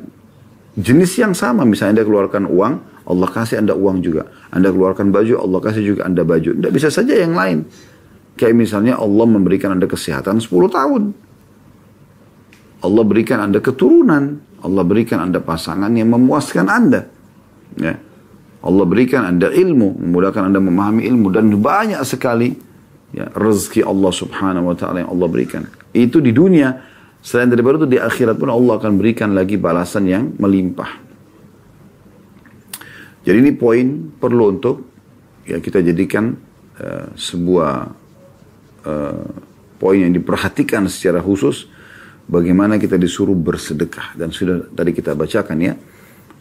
jenis 0.80 1.19
yang 1.19 1.34
sama. 1.36 1.67
Misalnya 1.67 1.99
Anda 1.99 2.05
keluarkan 2.07 2.43
uang, 2.47 2.74
Allah 3.11 3.28
kasih 3.28 3.59
Anda 3.59 3.76
uang 3.76 3.99
juga. 4.05 4.32
Anda 4.53 4.72
keluarkan 4.72 5.11
baju, 5.11 5.41
Allah 5.41 5.59
kasih 5.59 5.84
juga 5.84 6.07
Anda 6.07 6.24
baju. 6.24 6.55
Tidak 6.55 6.72
bisa 6.72 6.88
saja 6.88 7.11
yang 7.11 7.36
lain. 7.36 7.67
Kayak 8.39 8.55
misalnya 8.55 8.95
Allah 8.95 9.26
memberikan 9.28 9.76
Anda 9.76 9.89
kesehatan 9.89 10.39
10 10.39 10.47
tahun. 10.72 11.03
Allah 12.82 13.03
berikan 13.05 13.41
Anda 13.41 13.59
keturunan. 13.59 14.51
Allah 14.62 14.84
berikan 14.86 15.20
Anda 15.22 15.41
pasangan 15.41 15.89
yang 15.93 16.14
memuaskan 16.14 16.66
Anda. 16.70 17.09
Ya. 17.78 17.97
Allah 18.62 18.86
berikan 18.86 19.26
Anda 19.26 19.49
ilmu, 19.49 19.97
memudahkan 19.97 20.53
Anda 20.53 20.62
memahami 20.62 21.01
ilmu 21.09 21.34
dan 21.34 21.49
banyak 21.49 21.97
sekali 22.05 22.53
ya, 23.09 23.26
rezeki 23.34 23.82
Allah 23.82 24.12
Subhanahu 24.14 24.70
wa 24.70 24.76
taala 24.78 25.01
yang 25.01 25.09
Allah 25.09 25.28
berikan. 25.28 25.66
Itu 25.89 26.22
di 26.22 26.30
dunia, 26.30 26.78
selain 27.26 27.49
daripada 27.49 27.82
itu 27.82 27.89
di 27.89 27.97
akhirat 27.97 28.38
pun 28.38 28.53
Allah 28.53 28.78
akan 28.78 29.01
berikan 29.01 29.34
lagi 29.34 29.57
balasan 29.57 30.05
yang 30.05 30.38
melimpah. 30.38 31.09
Jadi 33.26 33.38
ini 33.38 33.51
poin 33.53 34.14
perlu 34.18 34.53
untuk 34.53 34.76
ya 35.45 35.57
kita 35.57 35.82
jadikan 35.82 36.38
uh, 36.78 37.14
sebuah 37.18 37.74
uh, 38.86 39.26
poin 39.82 39.97
yang 39.97 40.14
diperhatikan 40.14 40.86
secara 40.86 41.22
khusus 41.22 41.70
bagaimana 42.32 42.80
kita 42.80 42.96
disuruh 42.96 43.36
bersedekah 43.36 44.16
dan 44.16 44.32
sudah 44.32 44.72
tadi 44.72 44.96
kita 44.96 45.12
bacakan 45.14 45.58
ya 45.60 45.76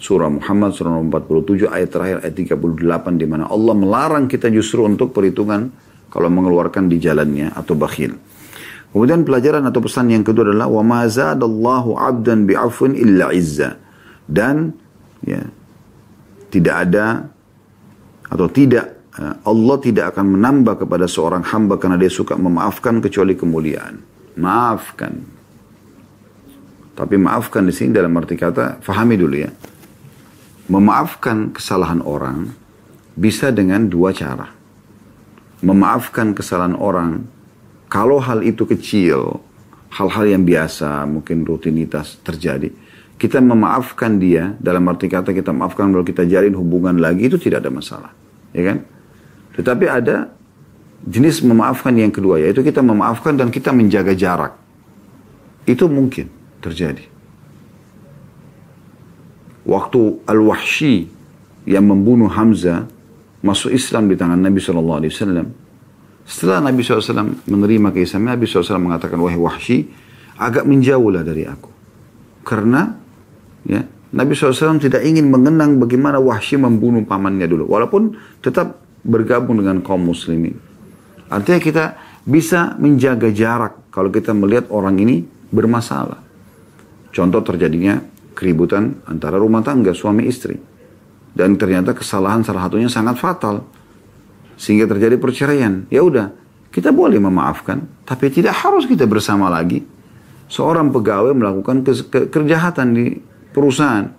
surah 0.01 0.31
Muhammad 0.33 0.73
surah 0.73 0.97
47 0.97 1.67
ayat 1.69 1.89
terakhir 1.93 2.17
ayat 2.25 2.35
38 2.39 3.21
di 3.21 3.27
mana 3.29 3.51
Allah 3.51 3.75
melarang 3.77 4.31
kita 4.31 4.49
justru 4.49 4.87
untuk 4.87 5.13
perhitungan 5.13 5.69
kalau 6.09 6.33
mengeluarkan 6.33 6.91
di 6.91 6.99
jalannya 6.99 7.55
atau 7.55 7.79
bakhil. 7.79 8.17
Kemudian 8.91 9.23
pelajaran 9.23 9.63
atau 9.71 9.79
pesan 9.79 10.11
yang 10.11 10.27
kedua 10.27 10.51
adalah 10.51 10.67
wa 10.67 10.83
ma 10.83 11.07
zadallahu 11.07 11.95
'abdan 11.95 12.43
bi'afwin 12.43 12.99
illa 12.99 13.31
izza. 13.31 13.79
Dan 14.27 14.75
ya 15.23 15.47
tidak 16.51 16.75
ada 16.91 17.31
atau 18.27 18.47
tidak 18.51 19.15
eh, 19.15 19.35
Allah 19.47 19.77
tidak 19.79 20.11
akan 20.15 20.35
menambah 20.35 20.87
kepada 20.87 21.07
seorang 21.07 21.47
hamba 21.47 21.79
karena 21.79 21.95
dia 22.03 22.11
suka 22.11 22.35
memaafkan 22.35 22.99
kecuali 22.99 23.39
kemuliaan. 23.39 24.03
Maafkan, 24.35 25.40
tapi 27.01 27.17
maafkan 27.17 27.65
di 27.65 27.73
sini 27.73 27.97
dalam 27.97 28.13
arti 28.21 28.37
kata, 28.37 28.85
fahami 28.85 29.17
dulu 29.17 29.41
ya. 29.41 29.49
Memaafkan 30.69 31.49
kesalahan 31.49 32.05
orang 32.05 32.53
bisa 33.17 33.49
dengan 33.49 33.89
dua 33.89 34.13
cara. 34.13 34.53
Memaafkan 35.65 36.37
kesalahan 36.37 36.77
orang, 36.77 37.25
kalau 37.89 38.21
hal 38.21 38.45
itu 38.45 38.69
kecil, 38.69 39.41
hal-hal 39.89 40.29
yang 40.29 40.45
biasa, 40.45 41.09
mungkin 41.09 41.49
rutinitas 41.49 42.21
terjadi, 42.21 42.69
kita 43.17 43.41
memaafkan 43.41 44.21
dia, 44.21 44.53
dalam 44.61 44.85
arti 44.93 45.09
kata 45.09 45.33
kita 45.33 45.57
maafkan 45.57 45.89
kalau 45.97 46.05
kita 46.05 46.29
jalin 46.29 46.53
hubungan 46.53 47.01
lagi, 47.01 47.33
itu 47.33 47.41
tidak 47.41 47.65
ada 47.65 47.73
masalah. 47.73 48.13
Ya 48.53 48.77
kan? 48.77 48.85
Tetapi 49.57 49.85
ada 49.89 50.37
jenis 51.09 51.41
memaafkan 51.41 51.97
yang 51.97 52.13
kedua, 52.13 52.45
yaitu 52.45 52.61
kita 52.61 52.85
memaafkan 52.85 53.41
dan 53.41 53.49
kita 53.49 53.73
menjaga 53.73 54.13
jarak. 54.13 54.53
Itu 55.65 55.89
mungkin 55.89 56.40
terjadi. 56.61 57.05
Waktu 59.65 60.01
Al-Wahsy 60.25 61.09
yang 61.69 61.85
membunuh 61.85 62.33
Hamzah 62.33 62.89
masuk 63.45 63.73
Islam 63.73 64.09
di 64.09 64.17
tangan 64.17 64.41
Nabi 64.41 64.61
SAW. 64.61 65.01
Setelah 66.25 66.61
Nabi 66.63 66.81
SAW 66.85 67.49
menerima 67.49 67.89
keislaman, 67.91 68.37
Nabi 68.37 68.47
SAW 68.47 68.81
mengatakan, 68.81 69.19
Wahai 69.19 69.41
Wahsy, 69.41 69.89
agak 70.39 70.65
menjauhlah 70.65 71.27
dari 71.27 71.45
aku. 71.49 71.69
Karena 72.47 72.97
ya, 73.67 73.83
Nabi 74.15 74.33
SAW 74.33 74.81
tidak 74.81 75.03
ingin 75.05 75.29
mengenang 75.29 75.77
bagaimana 75.81 76.23
Wahsy 76.23 76.57
membunuh 76.57 77.03
pamannya 77.05 77.51
dulu. 77.51 77.69
Walaupun 77.69 78.15
tetap 78.41 78.81
bergabung 79.05 79.61
dengan 79.61 79.81
kaum 79.81 80.05
muslimin. 80.05 80.57
Artinya 81.33 81.61
kita 81.61 81.85
bisa 82.27 82.77
menjaga 82.77 83.33
jarak 83.33 83.89
kalau 83.89 84.13
kita 84.13 84.37
melihat 84.37 84.69
orang 84.69 84.99
ini 85.01 85.25
bermasalah. 85.49 86.30
Contoh 87.11 87.43
terjadinya 87.43 87.99
keributan 88.35 89.03
antara 89.07 89.37
rumah 89.37 89.61
tangga 89.61 89.91
suami 89.91 90.27
istri. 90.27 90.57
Dan 91.31 91.55
ternyata 91.55 91.95
kesalahan 91.95 92.43
salah 92.43 92.67
satunya 92.67 92.91
sangat 92.91 93.19
fatal. 93.19 93.67
Sehingga 94.59 94.91
terjadi 94.91 95.19
perceraian. 95.19 95.87
Ya 95.91 96.03
udah, 96.03 96.35
kita 96.71 96.95
boleh 96.95 97.19
memaafkan, 97.19 97.87
tapi 98.07 98.31
tidak 98.31 98.55
harus 98.63 98.87
kita 98.87 99.07
bersama 99.07 99.51
lagi. 99.51 99.83
Seorang 100.51 100.91
pegawai 100.91 101.31
melakukan 101.35 101.87
ke 101.87 101.93
ke 102.11 102.21
kejahatan 102.31 102.95
di 102.95 103.07
perusahaan. 103.55 104.11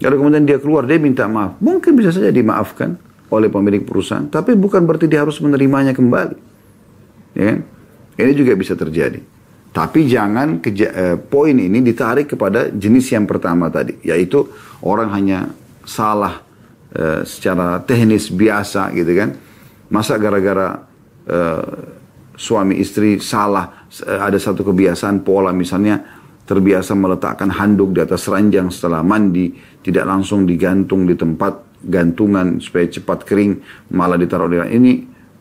Kalau 0.00 0.16
kemudian 0.20 0.44
dia 0.44 0.60
keluar, 0.60 0.84
dia 0.84 1.00
minta 1.00 1.24
maaf. 1.28 1.56
Mungkin 1.60 1.96
bisa 1.96 2.12
saja 2.12 2.28
dimaafkan 2.28 2.96
oleh 3.32 3.48
pemilik 3.48 3.80
perusahaan, 3.80 4.28
tapi 4.28 4.52
bukan 4.52 4.84
berarti 4.84 5.08
dia 5.08 5.24
harus 5.24 5.40
menerimanya 5.40 5.96
kembali. 5.96 6.36
Ya 7.32 7.44
kan? 7.48 7.58
Ini 8.20 8.32
juga 8.36 8.52
bisa 8.52 8.76
terjadi. 8.76 9.24
Tapi 9.72 10.04
jangan 10.04 10.60
keja 10.60 10.88
eh, 10.92 11.16
poin 11.16 11.56
ini 11.56 11.80
ditarik 11.80 12.36
kepada 12.36 12.68
jenis 12.68 13.08
yang 13.16 13.24
pertama 13.24 13.72
tadi, 13.72 13.96
yaitu 14.04 14.44
orang 14.84 15.08
hanya 15.16 15.48
salah 15.88 16.44
eh, 16.92 17.24
secara 17.24 17.80
teknis 17.80 18.28
biasa 18.28 18.92
gitu 18.92 19.12
kan. 19.16 19.32
Masa 19.88 20.20
gara-gara 20.20 20.76
eh, 21.24 21.72
suami 22.36 22.84
istri 22.84 23.16
salah 23.16 23.88
eh, 24.04 24.20
ada 24.20 24.36
satu 24.36 24.60
kebiasaan 24.60 25.24
pola 25.24 25.56
misalnya 25.56 26.20
terbiasa 26.42 26.92
meletakkan 26.92 27.48
handuk 27.54 27.96
di 27.96 28.04
atas 28.04 28.28
ranjang 28.28 28.68
setelah 28.68 29.00
mandi, 29.00 29.56
tidak 29.80 30.04
langsung 30.04 30.44
digantung 30.44 31.08
di 31.08 31.16
tempat 31.16 31.80
gantungan 31.80 32.60
supaya 32.60 32.86
cepat 32.92 33.24
kering, 33.24 33.52
malah 33.94 34.20
ditaruh 34.20 34.50
di 34.50 34.58
ini 34.74 34.92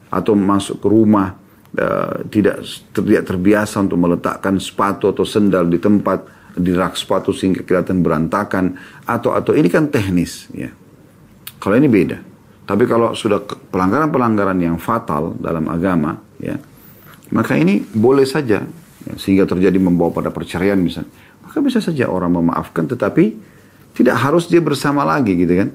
atau 0.07 0.39
masuk 0.39 0.79
ke 0.79 0.87
rumah 0.87 1.40
uh, 1.77 2.25
tidak 2.27 2.65
tidak 2.91 3.23
terbiasa 3.27 3.83
untuk 3.83 3.99
meletakkan 3.99 4.59
sepatu 4.59 5.11
atau 5.11 5.23
sendal 5.23 5.67
di 5.67 5.79
tempat 5.79 6.41
di 6.55 6.75
rak 6.75 6.99
sepatu 6.99 7.31
sehingga 7.31 7.63
kelihatan 7.63 8.03
berantakan 8.03 8.75
atau 9.07 9.31
atau 9.31 9.55
ini 9.55 9.71
kan 9.71 9.87
teknis 9.87 10.51
ya. 10.51 10.71
Kalau 11.61 11.77
ini 11.77 11.87
beda. 11.87 12.17
Tapi 12.65 12.83
kalau 12.87 13.11
sudah 13.11 13.43
pelanggaran-pelanggaran 13.43 14.57
yang 14.57 14.77
fatal 14.79 15.35
dalam 15.37 15.67
agama 15.67 16.15
ya, 16.39 16.55
maka 17.35 17.59
ini 17.59 17.83
boleh 17.83 18.23
saja 18.23 18.63
ya, 19.03 19.13
sehingga 19.19 19.43
terjadi 19.43 19.75
membawa 19.75 20.11
pada 20.11 20.29
perceraian 20.31 20.79
misalnya. 20.79 21.11
Maka 21.43 21.59
bisa 21.59 21.83
saja 21.83 22.07
orang 22.07 22.31
memaafkan 22.31 22.87
tetapi 22.87 23.35
tidak 23.91 24.15
harus 24.23 24.47
dia 24.47 24.63
bersama 24.63 25.03
lagi 25.03 25.35
gitu 25.35 25.51
kan. 25.51 25.69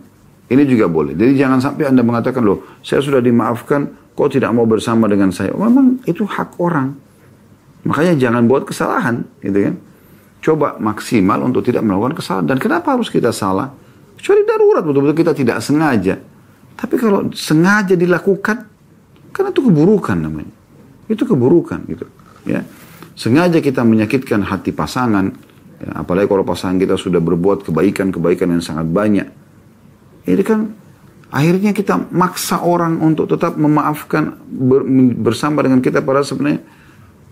Ini 0.47 0.63
juga 0.63 0.87
boleh. 0.87 1.19
Jadi 1.19 1.33
jangan 1.35 1.59
sampai 1.59 1.91
Anda 1.91 2.07
mengatakan 2.07 2.41
loh, 2.47 2.79
saya 2.79 3.03
sudah 3.03 3.19
dimaafkan 3.19 4.06
kok 4.17 4.33
tidak 4.33 4.51
mau 4.57 4.65
bersama 4.65 5.05
dengan 5.07 5.29
saya? 5.29 5.53
Memang 5.53 6.01
itu 6.09 6.25
hak 6.25 6.57
orang. 6.57 6.97
Makanya 7.85 8.17
jangan 8.17 8.49
buat 8.49 8.65
kesalahan, 8.65 9.23
gitu 9.45 9.71
kan? 9.71 9.75
Coba 10.41 10.69
maksimal 10.81 11.45
untuk 11.45 11.63
tidak 11.63 11.85
melakukan 11.85 12.17
kesalahan. 12.17 12.49
Dan 12.49 12.59
kenapa 12.59 12.97
harus 12.97 13.13
kita 13.13 13.31
salah? 13.31 13.71
Kecuali 14.17 14.43
darurat, 14.49 14.83
betul-betul 14.83 15.17
kita 15.21 15.33
tidak 15.37 15.61
sengaja. 15.61 16.17
Tapi 16.75 16.95
kalau 16.97 17.29
sengaja 17.37 17.95
dilakukan, 17.95 18.57
karena 19.31 19.49
itu 19.53 19.63
keburukan 19.69 20.17
namanya. 20.17 20.55
Itu 21.07 21.29
keburukan, 21.29 21.85
gitu. 21.87 22.09
Ya, 22.49 22.65
sengaja 23.15 23.61
kita 23.61 23.85
menyakitkan 23.85 24.43
hati 24.43 24.73
pasangan, 24.73 25.31
ya, 25.79 26.03
apalagi 26.03 26.27
kalau 26.27 26.43
pasangan 26.43 26.81
kita 26.81 26.97
sudah 26.97 27.21
berbuat 27.21 27.69
kebaikan-kebaikan 27.69 28.49
yang 28.57 28.65
sangat 28.65 28.89
banyak. 28.89 29.29
Ini 30.27 30.43
kan 30.43 30.86
Akhirnya 31.27 31.75
kita 31.75 32.07
maksa 32.15 32.63
orang 32.63 33.03
untuk 33.03 33.27
tetap 33.27 33.59
memaafkan 33.59 34.39
ber, 34.47 34.87
bersama 35.19 35.59
dengan 35.67 35.83
kita 35.83 35.99
pada 35.99 36.23
sebenarnya 36.23 36.63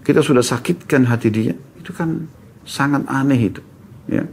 kita 0.03 0.21
sudah 0.21 0.43
sakitkan 0.43 1.07
hati 1.07 1.31
dia. 1.31 1.55
Itu 1.79 1.95
kan 1.95 2.27
sangat 2.67 3.07
aneh 3.07 3.41
itu. 3.55 3.63
Ya. 4.11 4.27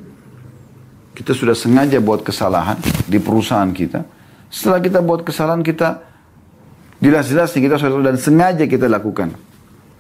Kita 1.14 1.38
sudah 1.38 1.54
sengaja 1.54 2.02
buat 2.02 2.26
kesalahan 2.26 2.82
di 3.06 3.22
perusahaan 3.22 3.70
kita. 3.70 4.02
Setelah 4.50 4.82
kita 4.82 5.00
buat 5.00 5.22
kesalahan 5.22 5.62
kita 5.62 6.04
jelas-jelas 7.00 7.54
kita 7.54 7.78
sudah 7.78 8.12
dan 8.12 8.18
sengaja 8.18 8.66
kita 8.66 8.90
lakukan. 8.90 9.32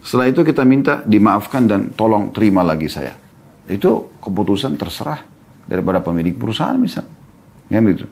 Setelah 0.01 0.33
itu 0.33 0.41
kita 0.41 0.65
minta 0.65 1.05
dimaafkan 1.05 1.69
dan 1.69 1.81
tolong 1.93 2.33
terima 2.33 2.65
lagi 2.65 2.89
saya. 2.89 3.13
Itu 3.69 4.17
keputusan 4.17 4.73
terserah 4.75 5.21
daripada 5.69 6.01
pemilik 6.01 6.33
perusahaan 6.33 6.75
misal. 6.75 7.05
Ya 7.69 7.77
begitu. 7.79 8.09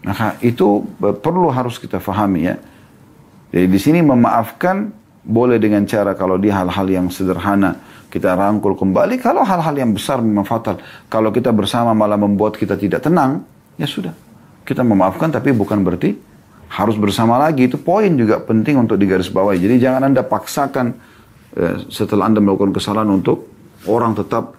Maka 0.00 0.40
itu 0.40 0.84
perlu 0.98 1.52
harus 1.52 1.76
kita 1.76 2.00
fahami 2.00 2.48
ya. 2.48 2.56
Jadi 3.52 3.66
di 3.68 3.78
sini 3.80 4.00
memaafkan 4.00 4.88
boleh 5.20 5.60
dengan 5.60 5.84
cara 5.84 6.16
kalau 6.16 6.40
di 6.40 6.48
hal-hal 6.48 6.86
yang 6.88 7.06
sederhana 7.12 7.76
kita 8.10 8.34
rangkul 8.34 8.74
kembali. 8.74 9.20
Kalau 9.22 9.46
hal-hal 9.46 9.74
yang 9.76 9.94
besar 9.94 10.18
memang 10.18 10.42
fatal. 10.42 10.82
Kalau 11.06 11.30
kita 11.30 11.54
bersama 11.54 11.94
malah 11.94 12.18
membuat 12.18 12.58
kita 12.58 12.74
tidak 12.74 13.06
tenang, 13.06 13.46
ya 13.78 13.86
sudah. 13.86 14.12
Kita 14.66 14.82
memaafkan 14.82 15.30
tapi 15.30 15.54
bukan 15.54 15.84
berarti 15.84 16.18
harus 16.74 16.98
bersama 16.98 17.38
lagi. 17.38 17.70
Itu 17.70 17.78
poin 17.78 18.10
juga 18.18 18.42
penting 18.42 18.80
untuk 18.82 18.98
digarisbawahi. 18.98 19.58
Jadi 19.62 19.76
jangan 19.78 20.10
Anda 20.10 20.26
paksakan 20.26 20.86
eh, 21.54 21.74
setelah 21.86 22.26
Anda 22.26 22.42
melakukan 22.42 22.74
kesalahan 22.74 23.10
untuk 23.12 23.46
orang 23.86 24.18
tetap 24.18 24.58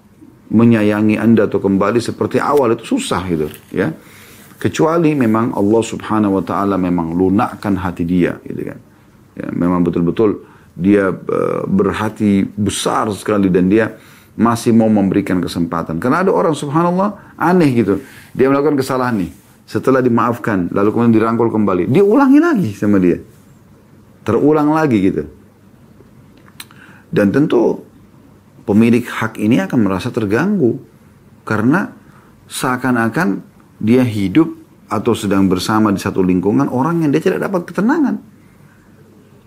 menyayangi 0.52 1.20
Anda 1.20 1.48
atau 1.52 1.60
kembali 1.60 2.00
seperti 2.00 2.40
awal. 2.40 2.80
Itu 2.80 2.96
susah 2.96 3.22
gitu 3.28 3.52
ya. 3.76 3.92
Kecuali 4.62 5.18
memang 5.18 5.58
Allah 5.58 5.82
subhanahu 5.82 6.38
wa 6.38 6.44
ta'ala 6.46 6.78
memang 6.78 7.18
lunakkan 7.18 7.82
hati 7.82 8.06
dia. 8.06 8.38
Gitu 8.46 8.62
kan. 8.70 8.80
Ya, 9.34 9.50
memang 9.50 9.82
betul-betul 9.82 10.46
dia 10.78 11.10
uh, 11.10 11.66
berhati 11.66 12.46
besar 12.46 13.10
sekali 13.18 13.50
dan 13.50 13.74
dia 13.74 13.98
masih 14.38 14.70
mau 14.70 14.86
memberikan 14.86 15.42
kesempatan. 15.42 15.98
Karena 15.98 16.22
ada 16.22 16.30
orang 16.30 16.54
subhanallah 16.54 17.34
aneh 17.42 17.74
gitu. 17.74 18.06
Dia 18.38 18.54
melakukan 18.54 18.78
kesalahan 18.78 19.26
nih. 19.26 19.32
Setelah 19.66 20.04
dimaafkan, 20.04 20.70
lalu 20.70 20.94
kemudian 20.94 21.16
dirangkul 21.18 21.50
kembali. 21.50 21.90
Dia 21.90 22.06
ulangi 22.06 22.38
lagi 22.38 22.70
sama 22.78 23.02
dia. 23.02 23.18
Terulang 24.22 24.78
lagi 24.78 24.98
gitu. 25.02 25.26
Dan 27.10 27.34
tentu 27.34 27.82
pemilik 28.64 29.02
hak 29.04 29.42
ini 29.42 29.58
akan 29.58 29.80
merasa 29.90 30.14
terganggu. 30.14 30.78
Karena 31.42 31.90
seakan-akan 32.46 33.51
dia 33.82 34.06
hidup 34.06 34.54
atau 34.86 35.18
sedang 35.18 35.50
bersama 35.50 35.90
di 35.90 35.98
satu 35.98 36.22
lingkungan 36.22 36.70
orang 36.70 37.02
yang 37.02 37.10
dia 37.10 37.24
tidak 37.24 37.50
dapat 37.50 37.66
ketenangan. 37.66 38.22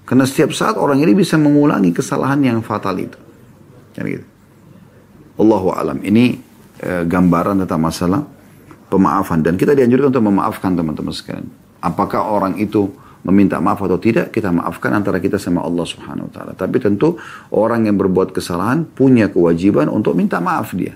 Karena 0.04 0.24
setiap 0.26 0.52
saat 0.52 0.74
orang 0.76 1.00
ini 1.00 1.14
bisa 1.16 1.38
mengulangi 1.40 1.94
kesalahan 1.94 2.42
yang 2.42 2.58
fatal 2.60 2.98
itu. 2.98 3.16
Kan 3.94 4.04
gitu. 4.10 4.26
Allahu 5.38 5.72
alam. 5.72 5.98
Ini 6.02 6.24
e, 6.82 6.90
gambaran 7.08 7.64
tentang 7.64 7.80
masalah 7.80 8.20
pemaafan 8.92 9.40
dan 9.40 9.56
kita 9.56 9.72
dianjurkan 9.72 10.12
untuk 10.12 10.24
memaafkan 10.28 10.76
teman-teman 10.76 11.14
sekalian. 11.14 11.48
Apakah 11.80 12.26
orang 12.26 12.60
itu 12.60 12.92
meminta 13.24 13.56
maaf 13.56 13.80
atau 13.80 13.96
tidak, 13.96 14.28
kita 14.28 14.52
maafkan 14.52 14.92
antara 14.92 15.16
kita 15.16 15.40
sama 15.40 15.64
Allah 15.64 15.88
Subhanahu 15.88 16.28
wa 16.28 16.32
taala. 16.32 16.52
Tapi 16.52 16.76
tentu 16.76 17.16
orang 17.48 17.88
yang 17.88 17.96
berbuat 17.96 18.36
kesalahan 18.36 18.84
punya 18.84 19.32
kewajiban 19.32 19.88
untuk 19.88 20.12
minta 20.12 20.36
maaf 20.44 20.76
dia. 20.76 20.92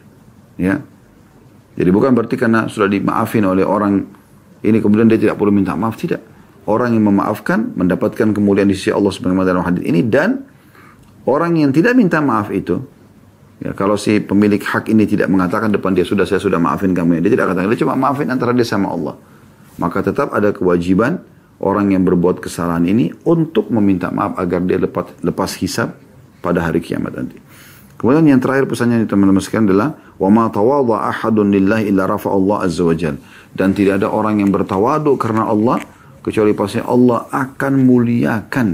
Ya. 0.60 0.84
Jadi 1.78 1.90
bukan 1.94 2.10
berarti 2.10 2.34
karena 2.34 2.66
sudah 2.66 2.90
dimaafin 2.90 3.46
oleh 3.46 3.62
orang 3.62 4.02
ini 4.66 4.82
kemudian 4.82 5.06
dia 5.06 5.14
tidak 5.14 5.38
perlu 5.38 5.54
minta 5.54 5.78
maaf, 5.78 5.94
tidak. 5.94 6.18
Orang 6.66 6.92
yang 6.92 7.06
memaafkan 7.06 7.78
mendapatkan 7.78 8.34
kemuliaan 8.34 8.66
di 8.66 8.74
sisi 8.74 8.90
Allah 8.90 9.14
sebagaimana 9.14 9.46
dalam 9.46 9.62
hadis 9.62 9.86
ini 9.86 10.02
dan 10.02 10.42
orang 11.24 11.56
yang 11.56 11.70
tidak 11.72 11.96
minta 11.96 12.20
maaf 12.20 12.52
itu 12.52 12.76
ya 13.62 13.72
kalau 13.72 13.96
si 13.96 14.20
pemilik 14.20 14.60
hak 14.60 14.90
ini 14.92 15.08
tidak 15.08 15.32
mengatakan 15.32 15.72
depan 15.72 15.96
dia 15.96 16.04
sudah 16.04 16.28
saya 16.28 16.38
sudah 16.38 16.60
maafin 16.60 16.92
kamu 16.92 17.18
ya 17.18 17.20
dia 17.24 17.32
tidak 17.40 17.46
katakan 17.56 17.68
dia 17.72 17.80
cuma 17.80 17.94
maafin 17.96 18.28
antara 18.28 18.52
dia 18.52 18.68
sama 18.68 18.92
Allah 18.92 19.16
maka 19.80 20.04
tetap 20.04 20.28
ada 20.36 20.52
kewajiban 20.52 21.24
orang 21.58 21.90
yang 21.94 22.02
berbuat 22.06 22.38
kesalahan 22.42 22.86
ini 22.86 23.10
untuk 23.26 23.70
meminta 23.74 24.10
maaf 24.14 24.38
agar 24.38 24.62
dia 24.62 24.78
lepas 24.78 25.10
lepas 25.22 25.50
hisab 25.58 25.94
pada 26.38 26.62
hari 26.62 26.78
kiamat 26.78 27.18
nanti. 27.18 27.38
Kemudian 27.98 28.30
yang 28.30 28.38
terakhir 28.38 28.70
pesannya 28.70 29.02
teman-teman 29.10 29.42
sekalian 29.42 29.74
adalah 29.74 29.90
wa 30.22 30.28
ma 30.30 30.44
tawadha 30.46 31.10
ahadun 31.10 31.50
lillahi 31.50 31.90
illa 31.90 32.06
rafa 32.06 32.30
Allah 32.30 32.62
azza 32.62 32.86
wajal 32.86 33.18
dan 33.58 33.74
tidak 33.74 33.98
ada 33.98 34.08
orang 34.14 34.38
yang 34.38 34.54
bertawaduk 34.54 35.18
karena 35.18 35.50
Allah 35.50 35.82
kecuali 36.22 36.54
pasti 36.54 36.78
Allah 36.78 37.26
akan 37.34 37.72
muliakan 37.82 38.68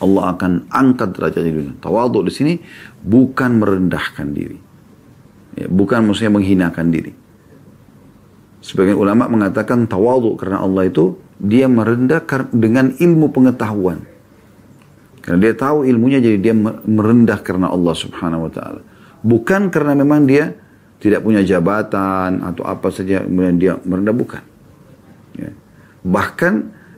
Allah 0.00 0.32
akan 0.32 0.72
angkat 0.72 1.12
derajat 1.12 1.42
di 1.44 1.52
dunia. 1.52 1.74
Tawaduk 1.76 2.24
di 2.24 2.32
sini 2.32 2.54
bukan 3.04 3.60
merendahkan 3.60 4.32
diri. 4.32 4.58
Ya, 5.60 5.68
bukan 5.68 6.08
maksudnya 6.08 6.32
menghinakan 6.32 6.88
diri. 6.88 7.12
Sebagian 8.64 8.96
ulama 8.96 9.28
mengatakan 9.28 9.84
tawaduk 9.84 10.40
karena 10.40 10.64
Allah 10.64 10.88
itu 10.88 11.20
dia 11.36 11.68
merendah 11.68 12.24
dengan 12.52 12.96
ilmu 12.96 13.28
pengetahuan. 13.32 14.04
Karena 15.30 15.46
dia 15.46 15.54
tahu 15.54 15.86
ilmunya 15.86 16.18
jadi 16.18 16.42
dia 16.42 16.50
merendah 16.90 17.38
karena 17.46 17.70
Allah 17.70 17.94
subhanahu 17.94 18.50
wa 18.50 18.52
ta'ala. 18.52 18.82
Bukan 19.22 19.70
karena 19.70 19.94
memang 19.94 20.26
dia 20.26 20.58
tidak 20.98 21.22
punya 21.22 21.38
jabatan 21.46 22.42
atau 22.42 22.66
apa 22.66 22.90
saja 22.90 23.22
kemudian 23.22 23.54
dia 23.54 23.78
merendah 23.86 24.10
bukan. 24.10 24.42
Ya. 25.38 25.54
Bahkan 26.02 26.54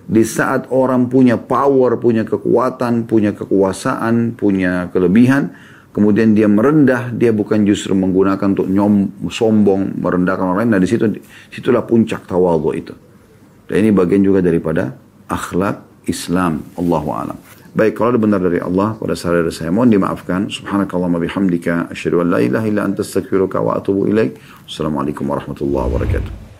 di 0.09 0.25
saat 0.25 0.73
orang 0.73 1.13
punya 1.13 1.37
power, 1.37 2.01
punya 2.01 2.25
kekuatan, 2.25 3.05
punya 3.05 3.37
kekuasaan, 3.37 4.33
punya 4.33 4.89
kelebihan, 4.89 5.53
kemudian 5.93 6.33
dia 6.33 6.49
merendah, 6.49 7.13
dia 7.13 7.37
bukan 7.37 7.69
justru 7.69 7.93
menggunakan 7.93 8.57
untuk 8.57 8.65
nyom, 8.65 9.29
sombong, 9.29 10.01
merendahkan 10.01 10.57
orang 10.57 10.59
lain. 10.65 10.71
Nah 10.73 10.81
di 10.81 10.89
situ, 10.89 11.05
situlah 11.53 11.85
puncak 11.85 12.25
tawadhu 12.25 12.73
itu. 12.73 12.97
Dan 13.69 13.77
ini 13.85 13.93
bagian 13.93 14.25
juga 14.25 14.41
daripada 14.41 14.97
akhlak 15.29 16.09
Islam. 16.09 16.65
Allahu 16.81 17.11
alam. 17.13 17.52
Baik, 17.73 17.97
kalau 17.97 18.13
ada 18.13 18.21
benar 18.21 18.45
dari 18.45 18.61
Allah 18.61 19.01
pada 19.01 19.17
saat 19.17 19.33
dari 19.33 19.49
saya 19.49 19.73
mohon 19.73 19.89
dimaafkan. 19.89 20.53
Subhanakallahumma 20.53 21.17
bihamdika 21.25 21.89
asyhadu 21.89 22.21
an 22.21 22.29
la 22.29 22.45
ilaha 22.45 22.69
illa 22.69 22.85
anta 22.85 23.01
wa 23.65 23.81
atubu. 23.81 24.05
Assalamualaikum 24.69 25.25
warahmatullahi 25.25 25.89
wabarakatuh. 25.89 26.52